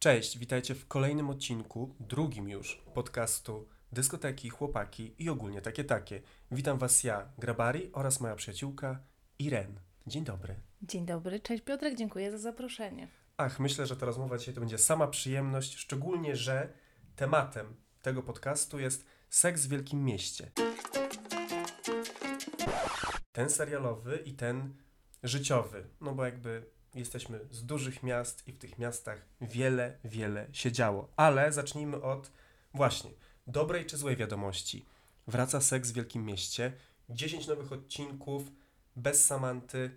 Cześć, 0.00 0.38
witajcie 0.38 0.74
w 0.74 0.88
kolejnym 0.88 1.30
odcinku, 1.30 1.94
drugim 2.00 2.48
już, 2.48 2.82
podcastu 2.94 3.68
Dyskoteki, 3.92 4.50
Chłopaki 4.50 5.14
i 5.18 5.30
ogólnie 5.30 5.62
takie 5.62 5.84
takie. 5.84 6.22
Witam 6.50 6.78
Was 6.78 7.04
ja, 7.04 7.28
Grabari 7.38 7.90
oraz 7.92 8.20
moja 8.20 8.34
przyjaciółka 8.34 9.00
Iren. 9.38 9.80
Dzień 10.06 10.24
dobry. 10.24 10.54
Dzień 10.82 11.06
dobry, 11.06 11.40
cześć 11.40 11.62
Piotrek, 11.62 11.96
dziękuję 11.96 12.30
za 12.30 12.38
zaproszenie. 12.38 13.08
Ach, 13.36 13.60
myślę, 13.60 13.86
że 13.86 13.96
ta 13.96 14.06
rozmowa 14.06 14.38
dzisiaj 14.38 14.54
to 14.54 14.60
będzie 14.60 14.78
sama 14.78 15.06
przyjemność, 15.06 15.76
szczególnie, 15.76 16.36
że 16.36 16.72
tematem 17.16 17.76
tego 18.02 18.22
podcastu 18.22 18.78
jest 18.78 19.06
seks 19.30 19.66
w 19.66 19.68
wielkim 19.68 20.04
mieście. 20.04 20.50
Ten 23.32 23.50
serialowy 23.50 24.16
i 24.16 24.32
ten 24.32 24.74
życiowy, 25.22 25.84
no 26.00 26.14
bo 26.14 26.24
jakby 26.24 26.77
jesteśmy 26.94 27.40
z 27.50 27.64
dużych 27.64 28.02
miast 28.02 28.48
i 28.48 28.52
w 28.52 28.58
tych 28.58 28.78
miastach 28.78 29.22
wiele, 29.40 29.98
wiele 30.04 30.46
się 30.52 30.72
działo. 30.72 31.08
Ale 31.16 31.52
zacznijmy 31.52 32.02
od 32.02 32.30
właśnie 32.74 33.10
dobrej 33.46 33.86
czy 33.86 33.96
złej 33.96 34.16
wiadomości. 34.16 34.86
Wraca 35.26 35.60
seks 35.60 35.90
w 35.90 35.94
wielkim 35.94 36.24
mieście, 36.26 36.72
10 37.10 37.46
nowych 37.46 37.72
odcinków, 37.72 38.42
bez 38.96 39.24
Samanty. 39.24 39.90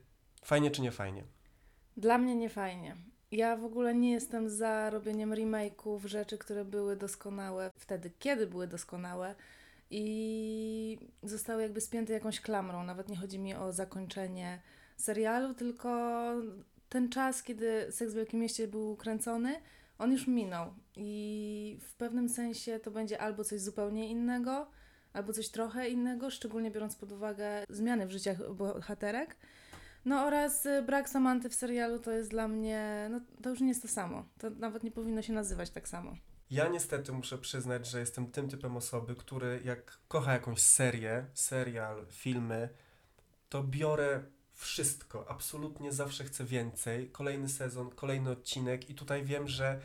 Fajnie 0.45 0.71
czy 0.71 0.81
nie 0.81 0.91
fajnie? 0.91 1.23
Dla 1.97 2.17
mnie 2.17 2.35
nie 2.35 2.49
fajnie. 2.49 2.95
Ja 3.31 3.57
w 3.57 3.65
ogóle 3.65 3.95
nie 3.95 4.11
jestem 4.11 4.49
za 4.49 4.89
robieniem 4.89 5.31
remake'ów, 5.31 6.05
rzeczy, 6.05 6.37
które 6.37 6.65
były 6.65 6.95
doskonałe 6.95 7.71
wtedy, 7.77 8.11
kiedy 8.19 8.47
były 8.47 8.67
doskonałe 8.67 9.35
i 9.89 10.97
zostały 11.23 11.61
jakby 11.61 11.81
spięte 11.81 12.13
jakąś 12.13 12.41
klamrą. 12.41 12.83
Nawet 12.83 13.09
nie 13.09 13.17
chodzi 13.17 13.39
mi 13.39 13.55
o 13.55 13.73
zakończenie 13.73 14.61
serialu, 14.97 15.53
tylko 15.53 16.31
ten 16.91 17.09
czas, 17.09 17.43
kiedy 17.43 17.91
Seks 17.91 18.13
w 18.13 18.15
Wielkim 18.15 18.39
Mieście 18.39 18.67
był 18.67 18.95
kręcony, 18.95 19.61
on 19.97 20.11
już 20.11 20.27
minął 20.27 20.73
i 20.95 21.79
w 21.81 21.93
pewnym 21.93 22.29
sensie 22.29 22.79
to 22.79 22.91
będzie 22.91 23.21
albo 23.21 23.43
coś 23.43 23.61
zupełnie 23.61 24.09
innego, 24.09 24.71
albo 25.13 25.33
coś 25.33 25.49
trochę 25.49 25.89
innego, 25.89 26.29
szczególnie 26.29 26.71
biorąc 26.71 26.95
pod 26.95 27.11
uwagę 27.11 27.63
zmiany 27.69 28.07
w 28.07 28.11
życiach 28.11 28.53
bohaterek. 28.53 29.37
No 30.05 30.25
oraz 30.25 30.65
y, 30.65 30.81
brak 30.81 31.09
Samanty 31.09 31.49
w 31.49 31.55
serialu 31.55 31.99
to 31.99 32.11
jest 32.11 32.29
dla 32.29 32.47
mnie, 32.47 33.07
no 33.11 33.21
to 33.43 33.49
już 33.49 33.61
nie 33.61 33.67
jest 33.67 33.81
to 33.81 33.87
samo. 33.87 34.25
To 34.37 34.49
nawet 34.49 34.83
nie 34.83 34.91
powinno 34.91 35.21
się 35.21 35.33
nazywać 35.33 35.69
tak 35.69 35.87
samo. 35.87 36.15
Ja 36.49 36.67
niestety 36.67 37.11
muszę 37.11 37.37
przyznać, 37.37 37.87
że 37.87 37.99
jestem 37.99 38.31
tym 38.31 38.49
typem 38.49 38.77
osoby, 38.77 39.15
który 39.15 39.61
jak 39.63 39.99
kocha 40.07 40.33
jakąś 40.33 40.61
serię, 40.61 41.25
serial, 41.33 42.05
filmy, 42.09 42.69
to 43.49 43.63
biorę 43.63 44.23
wszystko, 44.61 45.25
absolutnie 45.29 45.91
zawsze 45.91 46.23
chcę 46.23 46.45
więcej. 46.45 47.09
Kolejny 47.09 47.49
sezon, 47.49 47.89
kolejny 47.89 48.29
odcinek 48.29 48.89
i 48.89 48.95
tutaj 48.95 49.25
wiem, 49.25 49.47
że 49.47 49.79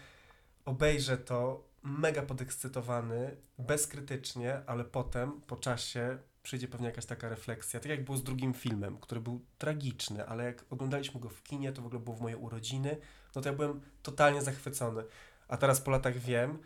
obejrzę 0.65 1.19
to 1.19 1.65
mega 1.83 2.23
podekscytowany, 2.23 3.37
bezkrytycznie, 3.59 4.61
ale 4.67 4.85
potem 4.85 5.41
po 5.41 5.57
czasie 5.57 6.19
przyjdzie 6.43 6.69
pewnie 6.69 6.87
jakaś 6.87 7.07
taka 7.07 7.29
refleksja. 7.29 7.81
Tak 7.81 7.91
jak 7.91 8.05
było 8.05 8.17
z 8.17 8.23
drugim 8.23 8.55
filmem, 8.55 8.99
który 8.99 9.21
był 9.21 9.45
tragiczny, 9.59 10.27
ale 10.27 10.45
jak 10.45 10.65
oglądaliśmy 10.71 11.21
go 11.21 11.29
w 11.29 11.43
kinie, 11.43 11.73
to 11.73 11.83
w 11.83 11.87
ogóle 11.87 12.01
było 12.01 12.17
w 12.17 12.21
moje 12.21 12.37
urodziny, 12.37 12.97
no 13.35 13.43
to 13.43 13.49
ja 13.49 13.55
byłem 13.55 13.81
totalnie 14.03 14.43
zachwycony. 14.43 15.05
A 15.49 15.57
teraz 15.57 15.81
po 15.81 15.91
latach 15.91 16.19
wiem, 16.19 16.59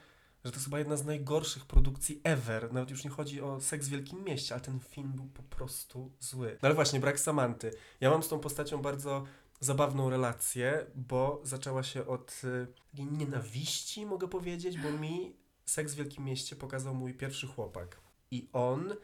że 0.44 0.50
to 0.50 0.56
jest 0.56 0.64
chyba 0.64 0.78
jedna 0.78 0.96
z 0.96 1.04
najgorszych 1.04 1.66
produkcji 1.66 2.20
ever. 2.24 2.72
Nawet 2.72 2.90
już 2.90 3.04
nie 3.04 3.10
chodzi 3.10 3.40
o 3.40 3.60
seks 3.60 3.86
w 3.86 3.90
wielkim 3.90 4.24
mieście, 4.24 4.54
ale 4.54 4.64
ten 4.64 4.80
film 4.80 5.12
był 5.12 5.26
po 5.26 5.42
prostu 5.42 6.12
zły. 6.20 6.58
No 6.62 6.66
ale 6.66 6.74
właśnie, 6.74 7.00
brak 7.00 7.20
Samanty. 7.20 7.70
Ja 8.00 8.10
mam 8.10 8.22
z 8.22 8.28
tą 8.28 8.38
postacią 8.38 8.82
bardzo 8.82 9.24
zabawną 9.60 10.10
relację, 10.10 10.86
bo 10.94 11.40
zaczęła 11.44 11.82
się 11.82 12.06
od 12.06 12.42
y, 12.44 12.66
takiej 12.90 13.06
nienawiści, 13.06 14.06
mogę 14.06 14.28
powiedzieć, 14.28 14.78
bo 14.78 14.90
mi 14.90 15.36
seks 15.64 15.92
w 15.92 15.96
wielkim 15.96 16.24
mieście 16.24 16.56
pokazał 16.56 16.94
mój 16.94 17.14
pierwszy 17.14 17.46
chłopak. 17.46 18.00
I 18.30 18.48
on 18.52 18.94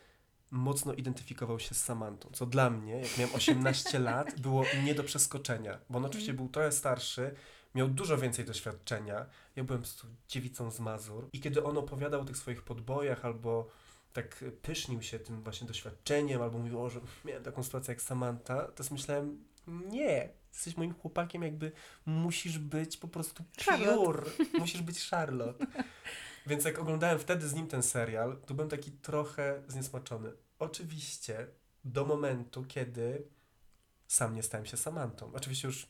mocno 0.51 0.95
identyfikował 0.95 1.61
się 1.61 1.75
z 1.75 1.85
Samantą, 1.85 2.31
co 2.33 2.47
dla 2.47 2.71
mnie, 2.71 2.93
jak 2.93 3.19
miałem 3.19 3.35
18 3.35 3.99
lat, 4.11 4.41
było 4.41 4.65
nie 4.85 4.95
do 4.95 5.05
przeskoczenia, 5.05 5.79
bo 5.91 5.99
on 5.99 6.05
oczywiście 6.05 6.35
był 6.35 6.49
trochę 6.49 6.73
starszy, 6.73 7.35
miał 7.75 7.89
dużo 7.89 8.19
więcej 8.19 8.45
doświadczenia. 8.45 9.27
Ja 9.57 9.65
byłem 9.65 9.83
po 9.83 9.87
prostu 9.87 10.07
dziewicą 10.29 10.71
z 10.71 10.81
Mazur 10.81 11.29
i 11.33 11.41
kiedy 11.41 11.65
on 11.65 11.79
opowiadał 11.79 12.21
o 12.21 12.25
tych 12.25 12.37
swoich 12.37 12.63
podbojach 12.63 13.25
albo 13.25 13.69
tak 14.13 14.45
pysznił 14.63 15.03
się 15.03 15.19
tym 15.19 15.43
właśnie 15.43 15.67
doświadczeniem, 15.67 16.43
albo 16.43 16.59
mówił, 16.59 16.83
o, 16.83 16.91
że 16.91 17.01
miałem 17.25 17.43
taką 17.43 17.63
sytuację 17.63 17.93
jak 17.93 18.03
Samantha, 18.03 18.63
to 18.63 18.85
myślałem, 18.91 19.45
nie, 19.67 20.29
jesteś 20.53 20.77
moim 20.77 20.95
chłopakiem, 20.95 21.43
jakby 21.43 21.73
musisz 22.07 22.59
być 22.59 22.97
po 22.97 23.09
prostu 23.09 23.45
pure, 23.65 24.23
musisz 24.59 24.83
być 24.83 25.09
Charlotte. 25.09 25.67
Więc 26.47 26.65
jak 26.65 26.79
oglądałem 26.79 27.19
wtedy 27.19 27.49
z 27.49 27.55
nim 27.55 27.67
ten 27.67 27.83
serial, 27.83 28.41
to 28.47 28.55
byłem 28.55 28.69
taki 28.69 28.91
trochę 28.93 29.63
zniesmaczony. 29.69 30.33
Oczywiście 30.59 31.47
do 31.85 32.05
momentu, 32.05 32.65
kiedy 32.65 33.29
sam 34.07 34.35
nie 34.35 34.43
stałem 34.43 34.67
się 34.67 34.77
Samantą. 34.77 35.33
Oczywiście 35.35 35.69
już 35.69 35.87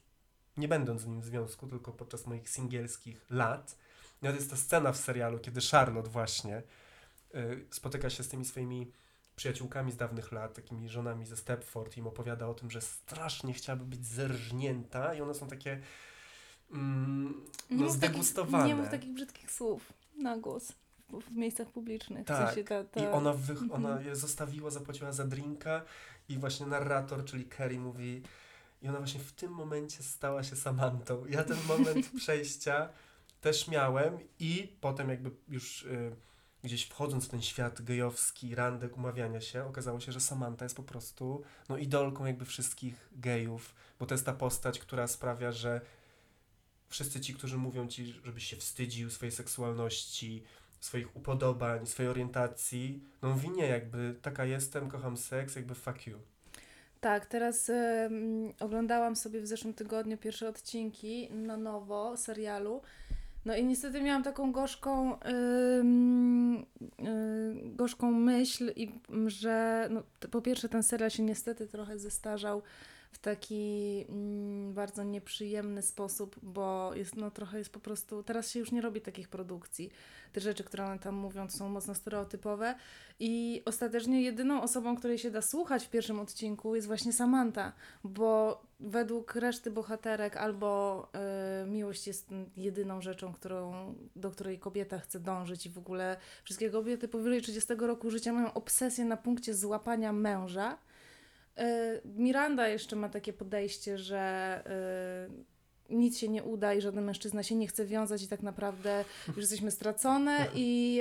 nie 0.57 0.69
będąc 0.69 1.01
z 1.03 1.07
nim 1.07 1.21
w 1.21 1.25
związku, 1.25 1.67
tylko 1.67 1.93
podczas 1.93 2.27
moich 2.27 2.49
singielskich 2.49 3.27
lat. 3.31 3.79
No 4.23 4.31
to 4.31 4.37
jest 4.37 4.51
ta 4.51 4.57
scena 4.57 4.93
w 4.93 4.97
serialu, 4.97 5.39
kiedy 5.39 5.61
Charlotte 5.61 6.11
właśnie 6.11 6.63
y, 7.35 7.67
spotyka 7.71 8.11
się 8.11 8.23
z 8.23 8.29
tymi 8.29 8.45
swoimi 8.45 8.93
przyjaciółkami 9.37 9.93
z 9.93 9.97
dawnych 9.97 10.33
lat, 10.33 10.55
takimi 10.55 10.89
żonami 10.89 11.27
ze 11.27 11.37
Stepford 11.37 11.97
i 11.97 12.01
im 12.01 12.07
opowiada 12.07 12.49
o 12.49 12.55
tym, 12.55 12.71
że 12.71 12.81
strasznie 12.81 13.53
chciałaby 13.53 13.85
być 13.85 14.07
zerżnięta 14.07 15.15
i 15.15 15.21
one 15.21 15.35
są 15.35 15.49
takie 15.49 15.81
mm, 16.73 17.45
no, 17.71 17.91
zdegustowane. 17.91 18.65
Takich, 18.65 18.77
nie 18.77 18.83
mów 18.83 18.91
takich 18.91 19.15
brzydkich 19.15 19.51
słów 19.51 19.93
na 20.19 20.39
głos 20.39 20.73
w, 21.09 21.37
miejscach 21.37 21.69
publicznych. 21.69 22.27
Tak, 22.27 22.37
w 22.37 22.47
sensie 22.47 22.65
ta, 22.65 22.85
ta... 22.85 23.01
i 23.01 23.07
ona, 23.07 23.33
wy, 23.33 23.53
mhm. 23.53 23.73
ona 23.73 24.01
je 24.01 24.17
zostawiła, 24.17 24.71
zapłaciła 24.71 25.13
za 25.13 25.25
drinka 25.25 25.83
i 26.29 26.39
właśnie 26.39 26.67
narrator, 26.67 27.25
czyli 27.25 27.45
Kerry 27.45 27.79
mówi 27.79 28.23
i 28.83 28.89
ona 28.89 28.99
właśnie 28.99 29.21
w 29.21 29.33
tym 29.33 29.53
momencie 29.53 30.03
stała 30.03 30.43
się 30.43 30.57
Samantą. 30.57 31.27
Ja 31.27 31.45
ten 31.45 31.59
moment 31.69 32.11
przejścia 32.21 32.89
też 33.41 33.69
miałem 33.69 34.19
i 34.39 34.77
potem 34.81 35.09
jakby 35.09 35.31
już 35.49 35.83
y, 35.83 36.17
gdzieś 36.65 36.85
wchodząc 36.85 37.27
w 37.27 37.29
ten 37.29 37.43
świat 37.43 37.83
gejowski, 37.83 38.55
randek, 38.55 38.97
umawiania 38.97 39.41
się, 39.41 39.65
okazało 39.65 40.01
się, 40.01 40.13
że 40.13 40.21
Samantha 40.21 40.65
jest 40.65 40.77
po 40.77 40.83
prostu 40.83 41.43
no, 41.69 41.79
idolką 41.79 42.27
jakby 42.27 42.45
wszystkich 42.45 43.09
gejów, 43.13 43.75
bo 43.99 44.07
to 44.07 44.15
jest 44.15 44.27
ta 44.27 44.33
postać, 44.33 44.79
która 44.79 45.07
sprawia, 45.07 45.53
że 45.53 45.81
wszyscy 46.89 47.21
ci, 47.21 47.35
którzy 47.35 47.57
mówią 47.57 47.89
ci, 47.89 48.07
żebyś 48.25 48.45
się 48.45 48.57
wstydził 48.57 49.11
swojej 49.11 49.33
seksualności, 49.33 50.43
swoich 50.81 51.17
upodobań, 51.17 51.87
swojej 51.87 52.11
orientacji, 52.11 53.03
no 53.23 53.29
mówi 53.29 53.51
nie, 53.51 53.67
jakby 53.67 54.17
taka 54.23 54.45
jestem, 54.45 54.89
kocham 54.89 55.17
seks, 55.17 55.57
jakby 55.57 55.75
fuck 55.75 56.07
you. 56.07 56.19
Tak, 57.07 57.27
teraz 57.27 57.71
oglądałam 58.61 59.17
sobie 59.17 59.41
w 59.41 59.47
zeszłym 59.47 59.75
tygodniu 59.75 60.19
pierwsze 60.19 60.49
odcinki 60.49 61.29
na 61.31 61.57
nowo 61.57 62.17
serialu. 62.17 62.81
No 63.45 63.57
i 63.57 63.65
niestety 63.65 64.03
miałam 64.03 64.23
taką 64.23 64.53
gorzką, 64.53 65.19
yy, 66.99 67.15
gorzką 67.65 68.11
myśl, 68.13 68.73
i, 68.77 68.93
że 69.27 69.89
no, 69.91 70.03
po 70.31 70.43
pierwsze 70.43 70.69
ten 70.69 70.83
serial 70.83 71.11
się 71.11 71.23
niestety 71.23 71.67
trochę 71.67 71.99
zestarzał 71.99 72.63
w 73.17 73.19
taki 73.19 74.05
mm, 74.09 74.75
bardzo 74.75 75.05
nieprzyjemny 75.05 75.83
sposób, 75.83 76.37
bo 76.43 76.95
jest, 76.95 77.17
no, 77.17 77.31
trochę 77.31 77.59
jest 77.59 77.71
po 77.71 77.81
prostu, 77.81 78.23
teraz 78.23 78.51
się 78.51 78.59
już 78.59 78.73
nie 78.73 78.81
robi 78.81 79.01
takich 79.01 79.29
produkcji. 79.29 79.91
Te 80.33 80.41
rzeczy, 80.41 80.65
które 80.65 80.85
one 80.85 80.99
tam 80.99 81.15
mówią, 81.15 81.51
są 81.51 81.69
mocno 81.69 81.95
stereotypowe 81.95 82.75
i 83.21 83.63
ostatecznie 83.65 84.23
jedyną 84.23 84.63
osobą, 84.63 84.97
której 84.97 85.19
się 85.19 85.31
da 85.31 85.43
słuchać 85.43 85.87
w 85.87 85.91
pierwszym 85.91 86.21
odcinku 86.21 86.75
jest 86.75 86.87
właśnie 86.87 87.13
Samantha, 87.13 87.73
bo 88.05 88.63
według 88.81 89.35
reszty 89.35 89.71
bohaterek 89.71 90.37
albo 90.37 91.03
y, 91.65 91.67
miłość 91.67 92.07
jest 92.07 92.29
jedyną 92.57 93.01
rzeczą, 93.01 93.33
którą, 93.33 93.95
do 94.17 94.31
której 94.31 94.59
kobieta 94.59 94.99
chce 94.99 95.21
dążyć 95.21 95.67
i 95.67 95.71
w 95.71 95.79
ogóle 95.79 96.17
wszystkie 96.45 96.71
kobiety 96.71 97.09
powyżej 97.09 97.43
30 97.43 97.75
roku 97.79 98.11
życia 98.11 98.33
mają 98.33 98.55
obsesję 98.55 99.05
na 99.05 99.17
punkcie 99.17 99.55
złapania 99.55 100.13
męża, 100.13 100.79
Miranda 102.05 102.69
jeszcze 102.69 102.97
ma 102.97 103.09
takie 103.09 103.33
podejście, 103.33 103.99
że 103.99 104.19
e, 104.67 105.57
nic 105.91 106.19
się 106.19 106.29
nie 106.29 106.43
uda 106.43 106.75
i 106.75 106.81
żaden 106.81 107.05
mężczyzna 107.05 107.43
się 107.43 107.55
nie 107.55 107.67
chce 107.67 107.87
wiązać 107.87 108.23
i 108.23 108.29
tak 108.29 108.43
naprawdę 108.43 109.05
już 109.29 109.37
jesteśmy 109.37 109.71
stracone 109.71 110.47
i 110.55 111.01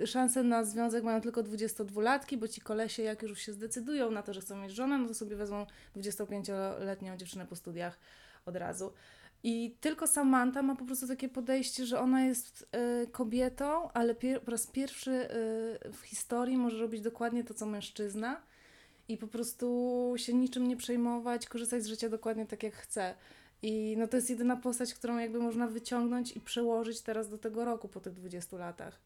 y, 0.00 0.06
szanse 0.06 0.42
na 0.42 0.64
związek 0.64 1.04
mają 1.04 1.20
tylko 1.20 1.42
22-latki, 1.42 2.36
bo 2.36 2.48
ci 2.48 2.60
kolesie 2.60 3.02
jak 3.02 3.22
już 3.22 3.38
się 3.38 3.52
zdecydują 3.52 4.10
na 4.10 4.22
to, 4.22 4.34
że 4.34 4.40
chcą 4.40 4.56
mieć 4.56 4.72
żonę, 4.72 4.98
no 4.98 5.08
to 5.08 5.14
sobie 5.14 5.36
wezmą 5.36 5.66
25-letnią 5.96 7.16
dziewczynę 7.16 7.46
po 7.46 7.56
studiach 7.56 7.98
od 8.46 8.56
razu. 8.56 8.92
I 9.42 9.76
tylko 9.80 10.06
Samantha 10.06 10.62
ma 10.62 10.76
po 10.76 10.84
prostu 10.84 11.08
takie 11.08 11.28
podejście, 11.28 11.86
że 11.86 12.00
ona 12.00 12.24
jest 12.24 12.68
y, 13.02 13.06
kobietą, 13.06 13.92
ale 13.92 14.14
po 14.44 14.50
raz 14.50 14.66
pierwszy 14.66 15.10
y, 15.10 15.92
w 15.92 16.00
historii 16.04 16.56
może 16.56 16.78
robić 16.78 17.00
dokładnie 17.00 17.44
to, 17.44 17.54
co 17.54 17.66
mężczyzna 17.66 18.42
i 19.08 19.16
po 19.16 19.26
prostu 19.26 20.14
się 20.16 20.34
niczym 20.34 20.68
nie 20.68 20.76
przejmować, 20.76 21.46
korzystać 21.46 21.82
z 21.82 21.86
życia 21.86 22.08
dokładnie 22.08 22.46
tak 22.46 22.62
jak 22.62 22.74
chce. 22.74 23.14
I 23.62 23.94
no 23.98 24.08
to 24.08 24.16
jest 24.16 24.30
jedyna 24.30 24.56
postać, 24.56 24.94
którą 24.94 25.18
jakby 25.18 25.38
można 25.38 25.66
wyciągnąć 25.66 26.32
i 26.32 26.40
przełożyć 26.40 27.00
teraz 27.00 27.28
do 27.28 27.38
tego 27.38 27.64
roku 27.64 27.88
po 27.88 28.00
tych 28.00 28.12
20 28.12 28.56
latach. 28.56 29.00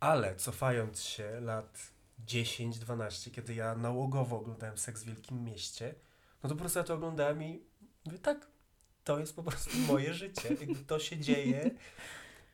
Ale 0.00 0.36
cofając 0.36 1.02
się 1.02 1.40
lat 1.40 1.92
10-12, 2.26 3.30
kiedy 3.30 3.54
ja 3.54 3.74
nałogowo 3.74 4.36
oglądałem 4.36 4.78
Seks 4.78 5.02
w 5.02 5.06
Wielkim 5.06 5.44
Mieście, 5.44 5.94
no 6.42 6.48
to 6.48 6.54
po 6.54 6.60
prostu 6.60 6.78
ja 6.78 6.84
to 6.84 6.94
oglądałem 6.94 7.42
i 7.42 7.62
mówię, 8.06 8.18
tak, 8.18 8.46
to 9.04 9.18
jest 9.18 9.36
po 9.36 9.42
prostu 9.42 9.78
moje 9.92 10.14
życie. 10.14 10.48
Jakby 10.48 10.84
to 10.84 10.98
się 10.98 11.18
dzieje. 11.18 11.70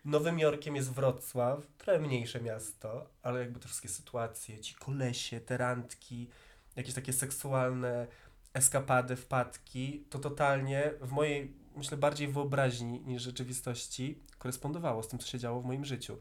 Nowym 0.05 0.39
Jorkiem 0.39 0.77
jest 0.77 0.93
Wrocław, 0.93 1.67
trochę 1.79 1.99
mniejsze 1.99 2.41
miasto, 2.41 3.11
ale 3.23 3.41
jakby 3.41 3.61
te 3.61 3.69
wszystkie 3.69 3.89
sytuacje, 3.89 4.61
ci 4.61 4.75
kolesie, 4.75 5.41
te 5.41 5.57
randki, 5.57 6.29
jakieś 6.77 6.95
takie 6.95 7.13
seksualne 7.13 8.07
eskapady, 8.55 9.17
wpadki, 9.17 10.05
to 10.11 10.19
totalnie 10.19 10.93
w 11.01 11.13
mojej, 11.13 11.53
myślę, 11.77 11.97
bardziej 11.97 12.29
wyobraźni 12.29 13.01
niż 13.01 13.23
rzeczywistości 13.23 14.23
korespondowało 14.39 15.03
z 15.03 15.09
tym, 15.09 15.19
co 15.19 15.27
się 15.27 15.39
działo 15.39 15.61
w 15.61 15.65
moim 15.65 15.85
życiu. 15.85 16.19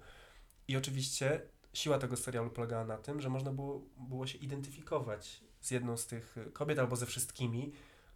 I 0.68 0.78
oczywiście 0.78 1.42
siła 1.74 2.00
tego 2.00 2.18
serialu 2.18 2.50
polegała 2.50 2.86
na 2.86 2.98
tym, 2.98 3.22
że 3.22 3.30
można 3.30 3.52
było, 3.52 3.82
było 3.98 4.28
się 4.28 4.38
identyfikować 4.38 5.44
z 5.62 5.72
jedną 5.72 5.98
z 5.98 6.08
tych 6.08 6.36
kobiet 6.54 6.80
albo 6.80 6.96
ze 6.96 7.06
wszystkimi. 7.06 7.72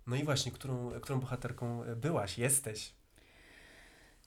No 0.07 0.15
i 0.15 0.23
właśnie, 0.23 0.51
którą, 0.51 0.91
którą 1.01 1.19
bohaterką 1.19 1.83
byłaś, 1.95 2.37
jesteś. 2.37 2.93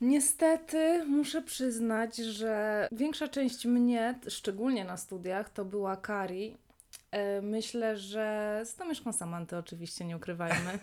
Niestety 0.00 1.04
muszę 1.04 1.42
przyznać, 1.42 2.16
że 2.16 2.88
większa 2.92 3.28
część 3.28 3.66
mnie, 3.66 4.20
szczególnie 4.28 4.84
na 4.84 4.96
studiach, 4.96 5.50
to 5.50 5.64
była 5.64 5.96
Kari. 5.96 6.56
E, 7.12 7.42
myślę, 7.42 7.96
że 7.96 8.60
z 8.64 8.76
domieszką 8.76 9.12
Samanty 9.12 9.56
oczywiście, 9.56 10.04
nie 10.04 10.16
ukrywajmy. 10.16 10.78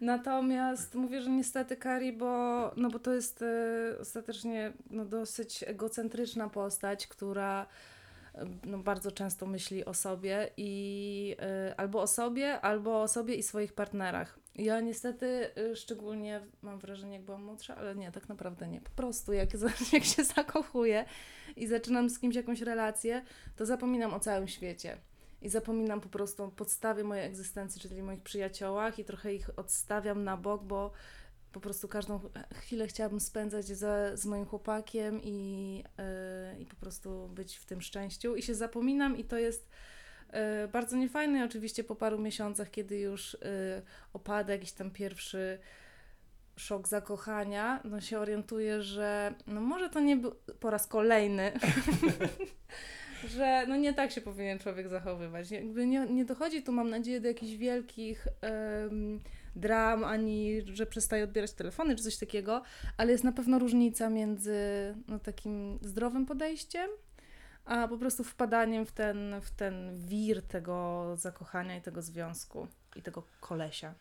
Natomiast 0.00 0.94
mówię, 0.94 1.22
że 1.22 1.30
niestety 1.30 1.76
Kari, 1.76 2.12
bo, 2.12 2.70
no 2.76 2.88
bo 2.88 2.98
to 2.98 3.14
jest 3.14 3.42
y, 3.42 3.96
ostatecznie 4.00 4.72
no, 4.90 5.04
dosyć 5.04 5.64
egocentryczna 5.66 6.48
postać, 6.48 7.06
która 7.06 7.66
no, 8.64 8.78
bardzo 8.78 9.12
często 9.12 9.46
myśli 9.46 9.84
o 9.84 9.94
sobie 9.94 10.50
i 10.56 11.36
y, 11.70 11.76
albo 11.76 12.02
o 12.02 12.06
sobie, 12.06 12.60
albo 12.60 13.02
o 13.02 13.08
sobie 13.08 13.34
i 13.34 13.42
swoich 13.42 13.72
partnerach. 13.72 14.38
Ja 14.58 14.80
niestety 14.80 15.50
y, 15.58 15.76
szczególnie 15.76 16.40
mam 16.62 16.78
wrażenie, 16.78 17.16
jak 17.16 17.24
byłam 17.24 17.44
młodsza, 17.44 17.76
ale 17.76 17.94
nie, 17.94 18.12
tak 18.12 18.28
naprawdę 18.28 18.68
nie. 18.68 18.80
Po 18.80 18.90
prostu 18.90 19.32
jak, 19.32 19.48
jak 19.92 20.04
się 20.04 20.24
zakochuję 20.24 21.04
i 21.56 21.66
zaczynam 21.66 22.10
z 22.10 22.18
kimś 22.18 22.36
jakąś 22.36 22.60
relację, 22.60 23.24
to 23.56 23.66
zapominam 23.66 24.14
o 24.14 24.20
całym 24.20 24.48
świecie. 24.48 24.98
I 25.42 25.48
zapominam 25.48 26.00
po 26.00 26.08
prostu 26.08 26.44
o 26.44 26.48
podstawie 26.48 27.04
mojej 27.04 27.26
egzystencji, 27.26 27.80
czyli 27.80 28.02
moich 28.02 28.22
przyjaciołach 28.22 28.98
i 28.98 29.04
trochę 29.04 29.34
ich 29.34 29.58
odstawiam 29.58 30.24
na 30.24 30.36
bok, 30.36 30.64
bo 30.64 30.90
po 31.52 31.60
prostu 31.60 31.88
każdą 31.88 32.20
chwilę 32.54 32.86
chciałabym 32.86 33.20
spędzać 33.20 33.66
za, 33.66 34.16
z 34.16 34.26
moim 34.26 34.46
chłopakiem 34.46 35.20
i, 35.22 35.76
yy, 36.54 36.62
i 36.62 36.66
po 36.66 36.76
prostu 36.76 37.28
być 37.28 37.56
w 37.56 37.66
tym 37.66 37.80
szczęściu. 37.80 38.36
I 38.36 38.42
się 38.42 38.54
zapominam 38.54 39.16
i 39.16 39.24
to 39.24 39.38
jest 39.38 39.68
bardzo 40.72 40.96
niefajne. 40.96 41.38
I 41.38 41.42
oczywiście 41.42 41.84
po 41.84 41.96
paru 41.96 42.18
miesiącach, 42.18 42.70
kiedy 42.70 42.98
już 42.98 43.32
yy, 43.32 43.82
opada 44.12 44.52
jakiś 44.52 44.72
tam 44.72 44.90
pierwszy 44.90 45.58
szok 46.56 46.88
zakochania, 46.88 47.80
no 47.84 48.00
się 48.00 48.18
orientuję, 48.18 48.82
że 48.82 49.34
no 49.46 49.60
może 49.60 49.90
to 49.90 50.00
nie 50.00 50.16
był 50.16 50.34
po 50.60 50.70
raz 50.70 50.86
kolejny, 50.86 51.52
że 53.36 53.64
no 53.68 53.76
nie 53.76 53.94
tak 53.94 54.10
się 54.10 54.20
powinien 54.20 54.58
człowiek 54.58 54.88
zachowywać. 54.88 55.50
Jakby 55.50 55.86
nie, 55.86 56.06
nie 56.06 56.24
dochodzi 56.24 56.62
tu, 56.62 56.72
mam 56.72 56.90
nadzieję, 56.90 57.20
do 57.20 57.28
jakichś 57.28 57.52
wielkich 57.52 58.28
um, 58.42 59.20
dram, 59.56 60.04
ani 60.04 60.62
że 60.74 60.86
przestaje 60.86 61.24
odbierać 61.24 61.52
telefony, 61.52 61.96
czy 61.96 62.02
coś 62.02 62.16
takiego, 62.16 62.62
ale 62.96 63.12
jest 63.12 63.24
na 63.24 63.32
pewno 63.32 63.58
różnica 63.58 64.10
między 64.10 64.54
no, 65.08 65.18
takim 65.18 65.78
zdrowym 65.82 66.26
podejściem, 66.26 66.90
a 67.66 67.88
po 67.88 67.98
prostu 67.98 68.24
wpadaniem 68.24 68.86
w 68.86 68.92
ten, 68.92 69.40
w 69.40 69.50
ten 69.50 70.06
wir 70.06 70.42
tego 70.42 71.06
zakochania 71.16 71.76
i 71.76 71.82
tego 71.82 72.02
związku 72.02 72.68
i 72.96 73.02
tego 73.02 73.22
kolesia. 73.40 73.94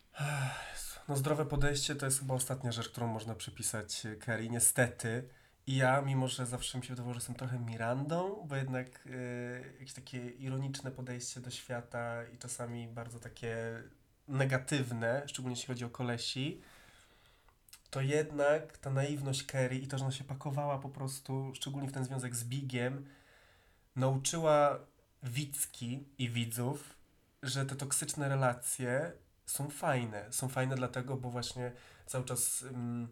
No 1.08 1.16
zdrowe 1.16 1.46
podejście 1.46 1.96
to 1.96 2.06
jest 2.06 2.20
chyba 2.20 2.34
ostatnia 2.34 2.72
rzecz, 2.72 2.90
którą 2.90 3.08
można 3.08 3.36
przypisać 3.36 4.04
Kerry, 4.20 4.50
niestety. 4.50 5.30
I 5.68 5.76
ja, 5.76 6.02
mimo 6.02 6.28
że 6.28 6.46
zawsze 6.46 6.78
mi 6.78 6.84
się 6.84 6.90
wydawało, 6.90 7.14
że 7.14 7.18
jestem 7.18 7.36
trochę 7.36 7.60
Mirandą, 7.60 8.46
bo 8.48 8.56
jednak 8.56 9.06
y, 9.06 9.74
jakieś 9.80 9.94
takie 9.94 10.30
ironiczne 10.30 10.92
podejście 10.92 11.42
do 11.42 11.52
świata 11.52 12.24
i 12.34 12.38
czasami 12.38 12.88
bardzo 12.88 13.20
takie 13.20 13.84
negatywne, 14.28 15.24
szczególnie 15.28 15.56
jeśli 15.56 15.68
chodzi 15.68 15.86
o 15.86 15.90
kolesi, 15.90 16.62
to 17.90 18.02
jednak 18.02 18.78
ta 18.78 18.90
naiwność 18.90 19.44
Kerry 19.44 19.78
i 19.78 19.88
to, 19.88 19.98
że 19.98 20.06
ona 20.06 20.14
się 20.14 20.24
pakowała 20.24 20.80
po 20.80 20.90
prostu, 20.90 21.52
szczególnie 21.56 21.88
w 21.88 21.94
ten 21.94 22.06
związek 22.06 22.36
z 22.36 22.44
Bigiem, 22.44 23.06
nauczyła 23.96 24.80
widzki 25.24 26.04
i 26.18 26.30
widzów, 26.30 26.96
że 27.44 27.66
te 27.66 27.76
toksyczne 27.76 28.30
relacje 28.30 29.12
są 29.46 29.70
fajne. 29.70 30.26
Są 30.32 30.50
fajne 30.50 30.76
dlatego, 30.76 31.18
bo 31.18 31.30
właśnie 31.30 31.72
cały 32.06 32.26
czas... 32.26 32.64
Mm, 32.64 33.08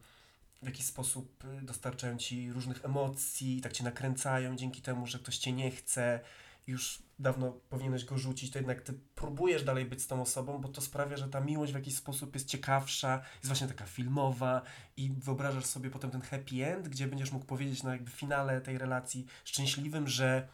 w 0.63 0.65
jakiś 0.65 0.85
sposób 0.85 1.43
y, 1.45 1.61
dostarczają 1.61 2.17
ci 2.17 2.51
różnych 2.51 2.85
emocji, 2.85 3.61
tak 3.61 3.73
cię 3.73 3.83
nakręcają 3.83 4.55
dzięki 4.55 4.81
temu, 4.81 5.07
że 5.07 5.19
ktoś 5.19 5.37
cię 5.37 5.51
nie 5.51 5.71
chce, 5.71 6.19
już 6.67 7.02
dawno 7.19 7.51
powinieneś 7.69 8.05
go 8.05 8.17
rzucić, 8.17 8.51
to 8.51 8.59
jednak 8.59 8.81
ty 8.81 8.93
próbujesz 9.15 9.63
dalej 9.63 9.85
być 9.85 10.01
z 10.01 10.07
tą 10.07 10.21
osobą, 10.21 10.57
bo 10.57 10.69
to 10.69 10.81
sprawia, 10.81 11.17
że 11.17 11.29
ta 11.29 11.39
miłość 11.39 11.71
w 11.71 11.75
jakiś 11.75 11.95
sposób 11.95 12.33
jest 12.33 12.47
ciekawsza, 12.47 13.21
jest 13.33 13.45
właśnie 13.45 13.67
taka 13.67 13.85
filmowa 13.85 14.61
i 14.97 15.11
wyobrażasz 15.17 15.65
sobie 15.65 15.89
potem 15.89 16.11
ten 16.11 16.21
happy 16.21 16.65
end, 16.65 16.89
gdzie 16.89 17.07
będziesz 17.07 17.31
mógł 17.31 17.45
powiedzieć 17.45 17.83
na 17.83 17.91
jakby 17.91 18.11
finale 18.11 18.61
tej 18.61 18.77
relacji 18.77 19.25
szczęśliwym, 19.45 20.07
że 20.07 20.47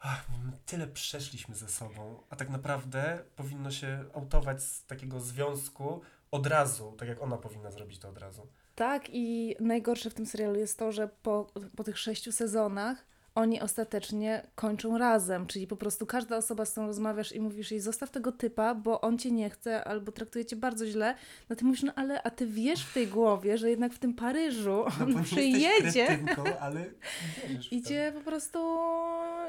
ach, 0.00 0.26
tyle 0.66 0.86
przeszliśmy 0.86 1.54
ze 1.54 1.68
sobą, 1.68 2.22
a 2.30 2.36
tak 2.36 2.50
naprawdę 2.50 3.24
powinno 3.36 3.70
się 3.70 4.04
autować 4.14 4.62
z 4.62 4.86
takiego 4.86 5.20
związku 5.20 6.00
od 6.30 6.46
razu, 6.46 6.94
tak 6.98 7.08
jak 7.08 7.22
ona 7.22 7.36
powinna 7.36 7.70
zrobić 7.70 7.98
to 7.98 8.08
od 8.08 8.18
razu. 8.18 8.46
Tak, 8.74 9.02
i 9.08 9.56
najgorsze 9.60 10.10
w 10.10 10.14
tym 10.14 10.26
serialu 10.26 10.58
jest 10.58 10.78
to, 10.78 10.92
że 10.92 11.08
po, 11.08 11.52
po 11.76 11.84
tych 11.84 11.98
sześciu 11.98 12.32
sezonach 12.32 13.11
oni 13.34 13.60
ostatecznie 13.60 14.46
kończą 14.54 14.98
razem, 14.98 15.46
czyli 15.46 15.66
po 15.66 15.76
prostu 15.76 16.06
każda 16.06 16.36
osoba, 16.36 16.64
z 16.64 16.70
którą 16.70 16.86
rozmawiasz 16.86 17.32
i 17.32 17.40
mówisz 17.40 17.70
jej 17.70 17.80
zostaw 17.80 18.10
tego 18.10 18.32
typa, 18.32 18.74
bo 18.74 19.00
on 19.00 19.18
cię 19.18 19.30
nie 19.30 19.50
chce 19.50 19.84
albo 19.84 20.12
traktuje 20.12 20.44
cię 20.44 20.56
bardzo 20.56 20.86
źle, 20.86 21.14
no 21.48 21.56
ty 21.56 21.64
mówisz, 21.64 21.82
no 21.82 21.92
ale 21.96 22.22
a 22.22 22.30
ty 22.30 22.46
wiesz 22.46 22.84
w 22.84 22.94
tej 22.94 23.06
głowie, 23.06 23.58
że 23.58 23.70
jednak 23.70 23.92
w 23.92 23.98
tym 23.98 24.14
Paryżu 24.14 24.84
no, 24.98 25.04
on 25.04 25.24
przyjedzie 25.24 26.18
ale 26.60 26.84
i 27.70 27.82
cię 27.82 28.12
po 28.18 28.20
prostu 28.20 28.58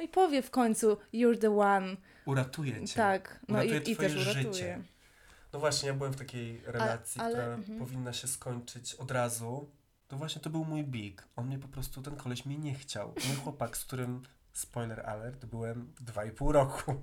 i 0.01 0.07
powie 0.07 0.41
w 0.41 0.51
końcu 0.51 0.97
you're 1.13 1.37
the 1.37 1.57
one. 1.59 1.97
Uratuje 2.25 2.85
cię. 2.85 2.95
Tak, 2.95 3.39
no 3.47 3.55
uratuje 3.55 3.79
i, 3.79 3.91
i 3.91 3.95
też 3.95 4.15
uratuje. 4.15 4.53
Życie. 4.53 4.79
No 5.53 5.59
właśnie, 5.59 5.87
ja 5.87 5.93
byłem 5.93 6.13
w 6.13 6.15
takiej 6.15 6.61
relacji, 6.65 7.21
ale, 7.21 7.31
która 7.31 7.53
mhm. 7.53 7.79
powinna 7.79 8.13
się 8.13 8.27
skończyć 8.27 8.95
od 8.95 9.11
razu. 9.11 9.67
To 10.13 10.17
właśnie 10.17 10.41
to 10.41 10.49
był 10.49 10.65
mój 10.65 10.83
big. 10.83 11.27
On 11.35 11.47
mnie 11.47 11.59
po 11.59 11.67
prostu, 11.67 12.01
ten 12.01 12.15
koleś 12.15 12.45
mnie 12.45 12.57
nie 12.57 12.73
chciał. 12.73 13.13
Mój 13.27 13.35
chłopak, 13.35 13.77
z 13.77 13.85
którym, 13.85 14.23
spoiler 14.53 15.05
alert, 15.05 15.45
byłem 15.45 15.93
dwa 16.01 16.25
i 16.25 16.31
pół 16.31 16.51
roku. 16.51 17.01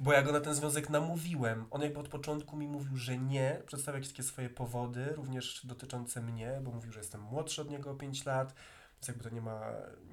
Bo 0.00 0.12
ja 0.12 0.22
go 0.22 0.32
na 0.32 0.40
ten 0.40 0.54
związek 0.54 0.90
namówiłem. 0.90 1.66
On 1.70 1.82
jakby 1.82 2.00
od 2.00 2.08
początku 2.08 2.56
mi 2.56 2.68
mówił, 2.68 2.96
że 2.96 3.18
nie. 3.18 3.62
Przedstawiał 3.66 4.02
takie 4.02 4.22
swoje 4.22 4.50
powody, 4.50 5.12
również 5.12 5.66
dotyczące 5.66 6.22
mnie, 6.22 6.60
bo 6.62 6.70
mówił, 6.70 6.92
że 6.92 7.00
jestem 7.00 7.20
młodszy 7.20 7.62
od 7.62 7.70
niego 7.70 7.90
o 7.90 7.94
5 7.94 8.24
lat, 8.24 8.54
więc 8.94 9.08
jakby 9.08 9.24
to 9.24 9.30
nie 9.30 9.40
ma, 9.40 9.60